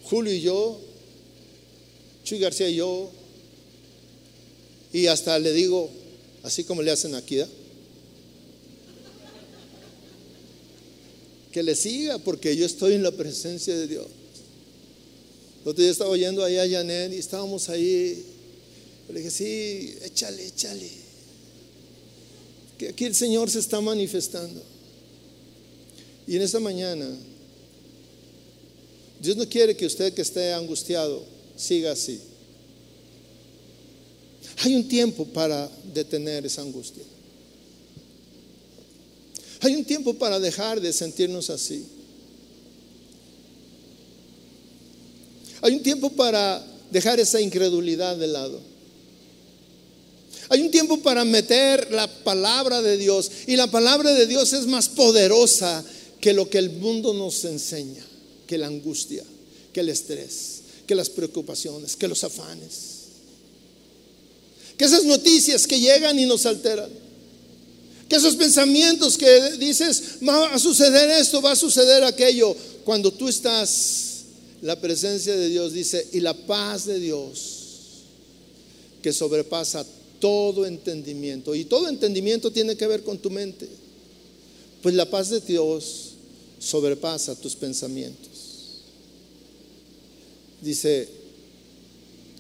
Julio 0.05 0.33
y 0.33 0.41
yo, 0.41 0.79
Chuy 2.25 2.39
García 2.39 2.69
y 2.69 2.77
yo, 2.77 3.11
y 4.93 5.07
hasta 5.07 5.39
le 5.39 5.53
digo, 5.53 5.89
así 6.43 6.65
como 6.65 6.83
le 6.83 6.91
hacen 6.91 7.15
aquí, 7.15 7.41
que 11.51 11.63
le 11.63 11.77
siga, 11.77 12.19
porque 12.19 12.57
yo 12.57 12.65
estoy 12.65 12.95
en 12.95 13.03
la 13.03 13.13
presencia 13.13 13.77
de 13.77 13.87
Dios. 13.87 14.07
Otro 15.65 15.83
día 15.83 15.93
estaba 15.93 16.11
oyendo 16.11 16.43
ahí 16.43 16.57
a 16.57 16.69
Janet 16.69 17.13
y 17.13 17.19
estábamos 17.19 17.69
ahí 17.69 18.25
le 19.13 19.21
dije, 19.21 19.31
sí, 19.31 19.95
échale, 20.03 20.47
échale. 20.47 20.91
Que 22.79 22.89
aquí 22.89 23.05
el 23.05 23.15
Señor 23.15 23.51
se 23.51 23.59
está 23.59 23.81
manifestando. 23.81 24.63
Y 26.27 26.37
en 26.37 26.43
esta 26.43 26.61
mañana, 26.61 27.07
Dios 29.21 29.37
no 29.37 29.47
quiere 29.49 29.77
que 29.77 29.87
usted 29.87 30.15
que 30.15 30.23
esté 30.23 30.53
angustiado 30.53 31.25
siga 31.57 31.93
así. 31.93 32.21
Hay 34.65 34.75
un 34.75 34.89
tiempo 34.89 35.27
para 35.27 35.71
detener 35.93 36.47
esa 36.47 36.63
angustia. 36.63 37.05
Hay 39.61 39.77
un 39.77 39.85
tiempo 39.85 40.15
para 40.15 40.41
dejar 40.41 40.81
de 40.81 40.93
sentirnos 40.93 41.51
así. 41.51 41.85
Hay 45.61 45.75
un 45.75 45.83
tiempo 45.83 46.11
para 46.11 46.67
dejar 46.91 47.21
esa 47.21 47.41
incredulidad 47.41 48.17
de 48.17 48.27
lado. 48.27 48.72
Hay 50.53 50.61
un 50.61 50.71
tiempo 50.71 50.99
para 50.99 51.25
meter 51.25 51.91
la 51.93 52.07
palabra 52.07 52.83
de 52.83 52.99
Dios 52.99 53.31
y 53.47 53.57
la 53.57 53.69
palabra 53.69 54.13
de 54.13 54.27
Dios 54.27 54.53
es 54.53 54.67
más 54.67 54.91
poderosa 54.91 55.83
que 56.21 56.35
lo 56.35 56.51
que 56.51 56.59
el 56.59 56.69
mundo 56.69 57.15
nos 57.15 57.43
enseña, 57.47 58.05
que 58.47 58.59
la 58.59 58.67
angustia, 58.67 59.25
que 59.73 59.81
el 59.81 59.89
estrés, 59.89 60.61
que 60.87 60.95
las 60.95 61.09
preocupaciones, 61.09 61.97
que 61.97 62.07
los 62.07 62.23
afanes. 62.23 62.73
Que 64.77 64.85
esas 64.85 65.05
noticias 65.05 65.67
que 65.67 65.81
llegan 65.81 66.19
y 66.19 66.27
nos 66.27 66.45
alteran. 66.45 66.91
Que 68.07 68.17
esos 68.17 68.37
pensamientos 68.37 69.17
que 69.17 69.53
dices, 69.53 70.19
va 70.29 70.53
a 70.53 70.59
suceder 70.59 71.09
esto, 71.13 71.41
va 71.41 71.53
a 71.53 71.57
suceder 71.57 72.05
aquello. 72.05 72.55
Cuando 72.85 73.11
tú 73.11 73.27
estás, 73.31 74.25
la 74.61 74.79
presencia 74.79 75.35
de 75.35 75.49
Dios 75.49 75.73
dice, 75.73 76.07
y 76.13 76.21
la 76.21 76.35
paz 76.35 76.85
de 76.85 76.99
Dios 76.99 77.61
que 79.01 79.15
sobrepasa 79.15 79.87
todo 80.23 80.65
entendimiento. 80.67 81.53
Y 81.53 81.65
todo 81.65 81.89
entendimiento 81.89 82.53
tiene 82.53 82.77
que 82.77 82.87
ver 82.87 83.03
con 83.03 83.19
tu 83.19 83.29
mente. 83.29 83.69
Pues 84.81 84.95
la 84.95 85.11
paz 85.11 85.31
de 85.31 85.41
Dios 85.41 86.13
sobrepasa 86.61 87.35
tus 87.35 87.57
pensamientos. 87.57 88.31
Dice, 90.61 91.09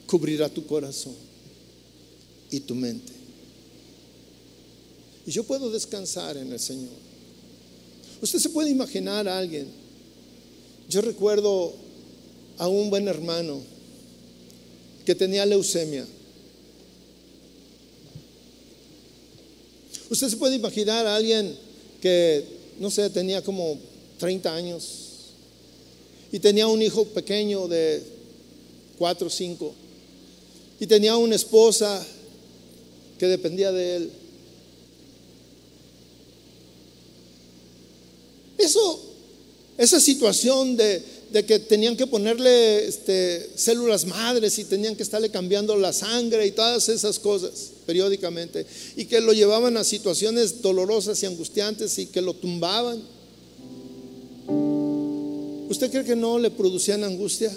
cubrirá 0.06 0.48
tu 0.48 0.64
corazón 0.64 1.16
y 2.52 2.60
tu 2.60 2.76
mente. 2.76 3.12
Y 5.26 5.32
yo 5.32 5.42
puedo 5.42 5.68
descansar 5.68 6.36
en 6.36 6.52
el 6.52 6.60
Señor. 6.60 6.94
Usted 8.20 8.38
se 8.38 8.50
puede 8.50 8.70
imaginar 8.70 9.26
a 9.26 9.38
alguien. 9.38 9.66
Yo 10.88 11.00
recuerdo 11.00 11.74
a 12.58 12.68
un 12.68 12.90
buen 12.90 13.08
hermano 13.08 13.60
que 15.04 15.16
tenía 15.16 15.44
leucemia. 15.44 16.06
Usted 20.12 20.28
se 20.28 20.36
puede 20.36 20.56
imaginar 20.56 21.06
a 21.06 21.16
alguien 21.16 21.56
que, 22.02 22.44
no 22.78 22.90
sé, 22.90 23.08
tenía 23.08 23.40
como 23.40 23.78
30 24.18 24.54
años 24.54 24.82
y 26.30 26.38
tenía 26.38 26.66
un 26.66 26.82
hijo 26.82 27.06
pequeño 27.06 27.66
de 27.66 28.02
4 28.98 29.26
o 29.26 29.30
5 29.30 29.74
y 30.80 30.86
tenía 30.86 31.16
una 31.16 31.34
esposa 31.34 32.06
que 33.18 33.26
dependía 33.26 33.72
de 33.72 33.96
él. 33.96 34.10
Eso, 38.58 39.00
esa 39.78 39.98
situación 39.98 40.76
de, 40.76 41.02
que 41.46 41.58
tenían 41.58 41.96
que 41.96 42.06
ponerle 42.06 42.86
este, 42.86 43.48
células 43.54 44.04
madres 44.04 44.58
y 44.58 44.64
tenían 44.64 44.94
que 44.94 45.04
estarle 45.04 45.30
cambiando 45.30 45.74
la 45.74 45.94
sangre 45.94 46.46
y 46.46 46.50
todas 46.50 46.90
esas 46.90 47.18
cosas 47.18 47.71
periódicamente, 47.82 48.66
y 48.96 49.04
que 49.06 49.20
lo 49.20 49.32
llevaban 49.32 49.76
a 49.76 49.84
situaciones 49.84 50.62
dolorosas 50.62 51.22
y 51.22 51.26
angustiantes 51.26 51.98
y 51.98 52.06
que 52.06 52.20
lo 52.20 52.34
tumbaban. 52.34 53.02
¿Usted 55.68 55.90
cree 55.90 56.04
que 56.04 56.16
no 56.16 56.38
le 56.38 56.50
producían 56.50 57.04
angustia? 57.04 57.50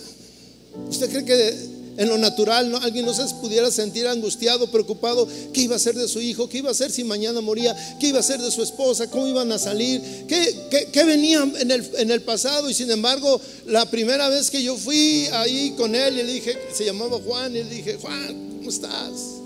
¿Usted 0.89 1.09
cree 1.09 1.25
que 1.25 1.75
en 1.97 2.09
lo 2.09 2.17
natural, 2.17 2.73
alguien 2.81 3.05
no 3.05 3.13
se 3.13 3.23
pudiera 3.35 3.71
sentir 3.71 4.07
angustiado, 4.07 4.69
preocupado, 4.69 5.27
qué 5.53 5.61
iba 5.61 5.75
a 5.75 5.79
ser 5.79 5.95
de 5.95 6.07
su 6.07 6.19
hijo, 6.19 6.49
qué 6.49 6.57
iba 6.57 6.69
a 6.69 6.71
hacer 6.71 6.91
si 6.91 7.03
mañana 7.03 7.39
moría, 7.41 7.75
qué 7.99 8.07
iba 8.07 8.19
a 8.19 8.23
ser 8.23 8.41
de 8.41 8.51
su 8.51 8.61
esposa, 8.61 9.09
cómo 9.09 9.27
iban 9.27 9.51
a 9.51 9.59
salir, 9.59 10.01
qué, 10.27 10.89
qué, 10.91 11.03
venía 11.05 11.49
en 11.59 11.71
el, 11.71 11.89
en 11.97 12.11
el, 12.11 12.21
pasado. 12.21 12.69
Y 12.69 12.73
sin 12.73 12.91
embargo, 12.91 13.39
la 13.67 13.89
primera 13.89 14.27
vez 14.29 14.51
que 14.51 14.61
yo 14.61 14.75
fui 14.75 15.27
ahí 15.31 15.73
con 15.77 15.95
él, 15.95 16.19
y 16.19 16.23
le 16.23 16.33
dije, 16.33 16.57
se 16.73 16.85
llamaba 16.85 17.19
Juan, 17.25 17.55
y 17.55 17.63
le 17.63 17.69
dije, 17.69 17.97
Juan, 18.01 18.57
¿cómo 18.57 18.69
estás? 18.69 19.44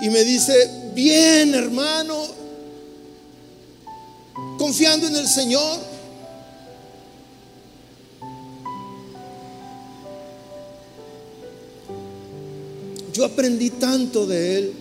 Y 0.00 0.10
me 0.10 0.24
dice, 0.24 0.70
bien 0.94 1.54
hermano, 1.54 2.26
confiando 4.58 5.06
en 5.06 5.16
el 5.16 5.26
Señor. 5.26 5.78
Yo 13.12 13.24
aprendí 13.24 13.70
tanto 13.70 14.26
de 14.26 14.58
él. 14.58 14.72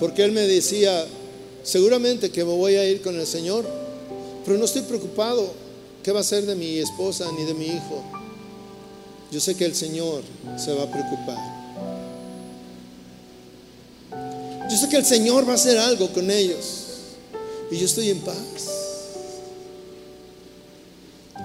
Porque 0.00 0.24
él 0.24 0.32
me 0.32 0.42
decía, 0.42 1.06
seguramente 1.62 2.30
que 2.30 2.44
me 2.44 2.52
voy 2.52 2.76
a 2.76 2.88
ir 2.88 3.02
con 3.02 3.18
el 3.18 3.26
Señor, 3.26 3.66
pero 4.44 4.58
no 4.58 4.64
estoy 4.64 4.82
preocupado 4.82 5.52
qué 6.02 6.12
va 6.12 6.20
a 6.20 6.24
ser 6.24 6.46
de 6.46 6.54
mi 6.54 6.78
esposa 6.78 7.30
ni 7.36 7.44
de 7.44 7.54
mi 7.54 7.66
hijo. 7.66 8.25
Yo 9.36 9.40
sé 9.40 9.54
que 9.54 9.66
el 9.66 9.74
Señor 9.74 10.22
se 10.56 10.72
va 10.72 10.84
a 10.84 10.90
preocupar. 10.90 11.36
Yo 14.70 14.76
sé 14.78 14.88
que 14.88 14.96
el 14.96 15.04
Señor 15.04 15.46
va 15.46 15.52
a 15.52 15.56
hacer 15.56 15.76
algo 15.76 16.10
con 16.10 16.30
ellos. 16.30 16.84
Y 17.70 17.76
yo 17.76 17.84
estoy 17.84 18.08
en 18.08 18.20
paz. 18.20 18.34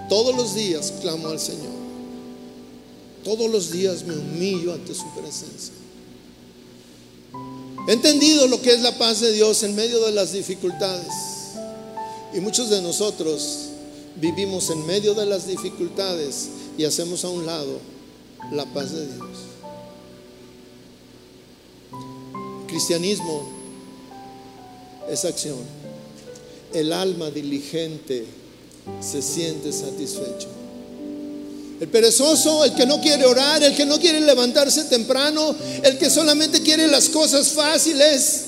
Todos 0.07 0.33
los 0.33 0.55
días 0.55 0.93
clamo 1.01 1.27
al 1.27 1.37
Señor. 1.41 1.73
Todos 3.25 3.51
los 3.51 3.71
días 3.71 4.05
me 4.05 4.15
humillo 4.15 4.71
ante 4.71 4.95
su 4.95 5.13
presencia. 5.13 5.73
He 7.89 7.91
entendido 7.91 8.47
lo 8.47 8.61
que 8.61 8.71
es 8.71 8.79
la 8.79 8.97
paz 8.97 9.19
de 9.19 9.33
Dios 9.33 9.63
en 9.63 9.75
medio 9.75 9.99
de 10.05 10.13
las 10.13 10.31
dificultades. 10.31 11.11
Y 12.33 12.39
muchos 12.39 12.69
de 12.69 12.81
nosotros 12.81 13.65
vivimos 14.15 14.69
en 14.69 14.85
medio 14.85 15.13
de 15.13 15.25
las 15.25 15.45
dificultades 15.45 16.60
y 16.77 16.85
hacemos 16.85 17.23
a 17.25 17.29
un 17.29 17.45
lado 17.45 17.79
la 18.51 18.65
paz 18.65 18.91
de 18.91 19.05
Dios. 19.05 19.29
Cristianismo 22.67 23.49
es 25.09 25.25
acción. 25.25 25.59
El 26.73 26.93
alma 26.93 27.29
diligente 27.29 28.25
se 29.01 29.21
siente 29.21 29.71
satisfecho. 29.73 30.47
El 31.79 31.87
perezoso, 31.87 32.63
el 32.63 32.75
que 32.75 32.85
no 32.85 33.01
quiere 33.01 33.25
orar, 33.25 33.63
el 33.63 33.75
que 33.75 33.85
no 33.85 33.99
quiere 33.99 34.21
levantarse 34.21 34.83
temprano, 34.85 35.55
el 35.83 35.97
que 35.97 36.09
solamente 36.09 36.61
quiere 36.61 36.87
las 36.87 37.09
cosas 37.09 37.49
fáciles, 37.49 38.45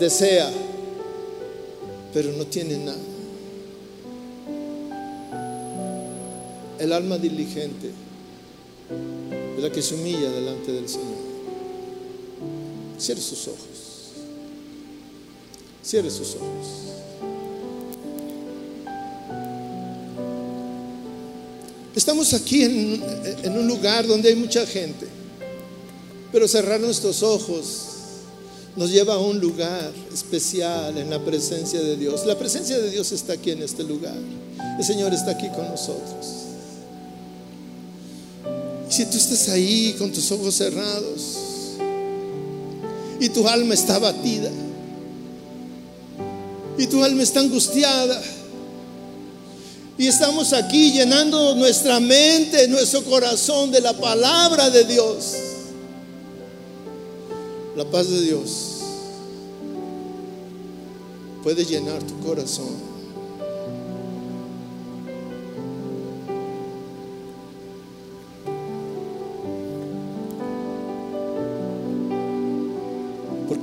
desea, 0.00 0.50
pero 2.14 2.32
no 2.32 2.46
tiene 2.46 2.78
nada. 2.78 3.15
El 6.78 6.92
alma 6.92 7.16
diligente 7.16 7.90
es 9.56 9.62
la 9.62 9.72
que 9.72 9.80
se 9.80 9.94
humilla 9.94 10.30
delante 10.30 10.72
del 10.72 10.88
Señor. 10.88 11.26
Cierre 12.98 13.20
sus 13.20 13.48
ojos. 13.48 14.12
Cierre 15.82 16.10
sus 16.10 16.34
ojos. 16.34 16.86
Estamos 21.94 22.34
aquí 22.34 22.62
en, 22.62 23.58
un 23.58 23.66
lugar 23.66 24.06
donde 24.06 24.28
hay 24.28 24.34
mucha 24.34 24.66
gente, 24.66 25.06
pero 26.30 26.46
cerrar 26.46 26.78
nuestros 26.78 27.22
ojos 27.22 27.84
nos 28.76 28.90
lleva 28.90 29.14
a 29.14 29.18
un 29.18 29.40
lugar 29.40 29.92
especial 30.12 30.98
en 30.98 31.08
la 31.08 31.24
presencia 31.24 31.80
de 31.80 31.96
Dios. 31.96 32.26
La 32.26 32.38
presencia 32.38 32.76
de 32.76 32.90
Dios 32.90 33.12
está 33.12 33.32
aquí 33.32 33.52
en 33.52 33.62
este 33.62 33.82
lugar. 33.82 34.18
El 34.78 34.84
Señor 34.84 35.14
está 35.14 35.30
aquí 35.30 35.48
con 35.48 35.66
nosotros. 35.68 36.45
Si 38.96 39.04
tú 39.04 39.18
estás 39.18 39.50
ahí 39.50 39.94
con 39.98 40.10
tus 40.10 40.32
ojos 40.32 40.54
cerrados 40.54 41.36
y 43.20 43.28
tu 43.28 43.46
alma 43.46 43.74
está 43.74 43.96
abatida 43.96 44.50
y 46.78 46.86
tu 46.86 47.04
alma 47.04 47.22
está 47.22 47.40
angustiada, 47.40 48.22
y 49.98 50.06
estamos 50.06 50.54
aquí 50.54 50.92
llenando 50.92 51.54
nuestra 51.56 52.00
mente, 52.00 52.68
nuestro 52.68 53.04
corazón 53.04 53.70
de 53.70 53.82
la 53.82 53.92
palabra 53.92 54.70
de 54.70 54.84
Dios. 54.84 55.34
La 57.76 57.84
paz 57.84 58.08
de 58.08 58.22
Dios 58.22 58.50
puede 61.42 61.66
llenar 61.66 62.02
tu 62.02 62.18
corazón. 62.20 62.95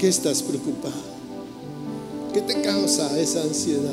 Qué 0.03 0.09
estás 0.09 0.43
preocupado? 0.43 1.01
¿Qué 2.33 2.41
te 2.41 2.61
causa 2.61 3.17
esa 3.17 3.41
ansiedad? 3.41 3.89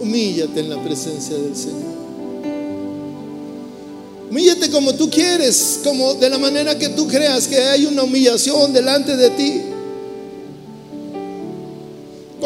Humíllate 0.00 0.58
en 0.58 0.70
la 0.70 0.82
presencia 0.82 1.36
del 1.36 1.54
Señor. 1.54 1.94
Humíllate 4.28 4.72
como 4.72 4.92
tú 4.92 5.08
quieres, 5.08 5.78
como 5.84 6.14
de 6.14 6.28
la 6.28 6.38
manera 6.38 6.76
que 6.76 6.88
tú 6.88 7.06
creas 7.06 7.46
que 7.46 7.60
hay 7.60 7.86
una 7.86 8.02
humillación 8.02 8.72
delante 8.72 9.16
de 9.16 9.30
ti. 9.30 9.62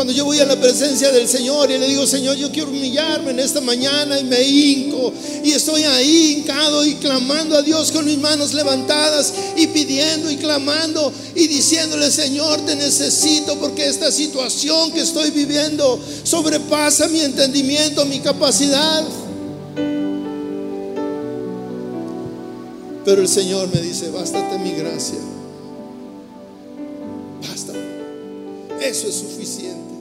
Cuando 0.02 0.14
yo 0.14 0.24
voy 0.24 0.40
a 0.40 0.46
la 0.46 0.60
presencia 0.60 1.12
del 1.12 1.28
Señor 1.28 1.70
y 1.70 1.78
le 1.78 1.86
digo, 1.86 2.04
Señor, 2.08 2.36
yo 2.36 2.50
quiero 2.50 2.70
humillarme 2.70 3.30
en 3.30 3.38
esta 3.38 3.60
mañana 3.60 4.18
y 4.18 4.24
me 4.24 4.42
hinco 4.42 5.12
y 5.44 5.52
estoy 5.52 5.84
ahí 5.84 6.38
hincado 6.38 6.84
y 6.84 6.96
clamando 6.96 7.56
a 7.56 7.62
Dios 7.62 7.92
con 7.92 8.04
mis 8.04 8.18
manos 8.18 8.52
levantadas 8.52 9.32
y 9.56 9.68
pidiendo 9.68 10.28
y 10.28 10.38
clamando 10.38 11.12
y 11.36 11.46
diciéndole, 11.46 12.10
Señor, 12.10 12.62
te 12.66 12.74
necesito 12.74 13.56
porque 13.60 13.86
esta 13.86 14.10
situación 14.10 14.90
que 14.90 15.02
estoy 15.02 15.30
viviendo 15.30 16.00
sobrepasa 16.24 17.06
mi 17.06 17.20
entendimiento, 17.20 18.04
mi 18.04 18.18
capacidad. 18.18 19.04
Pero 23.04 23.22
el 23.22 23.28
Señor 23.28 23.72
me 23.72 23.80
dice, 23.80 24.10
bástate 24.10 24.58
mi 24.58 24.72
gracia. 24.72 25.20
Basta. 27.48 27.72
Eso 28.80 29.06
es 29.06 29.14
suficiente. 29.14 29.91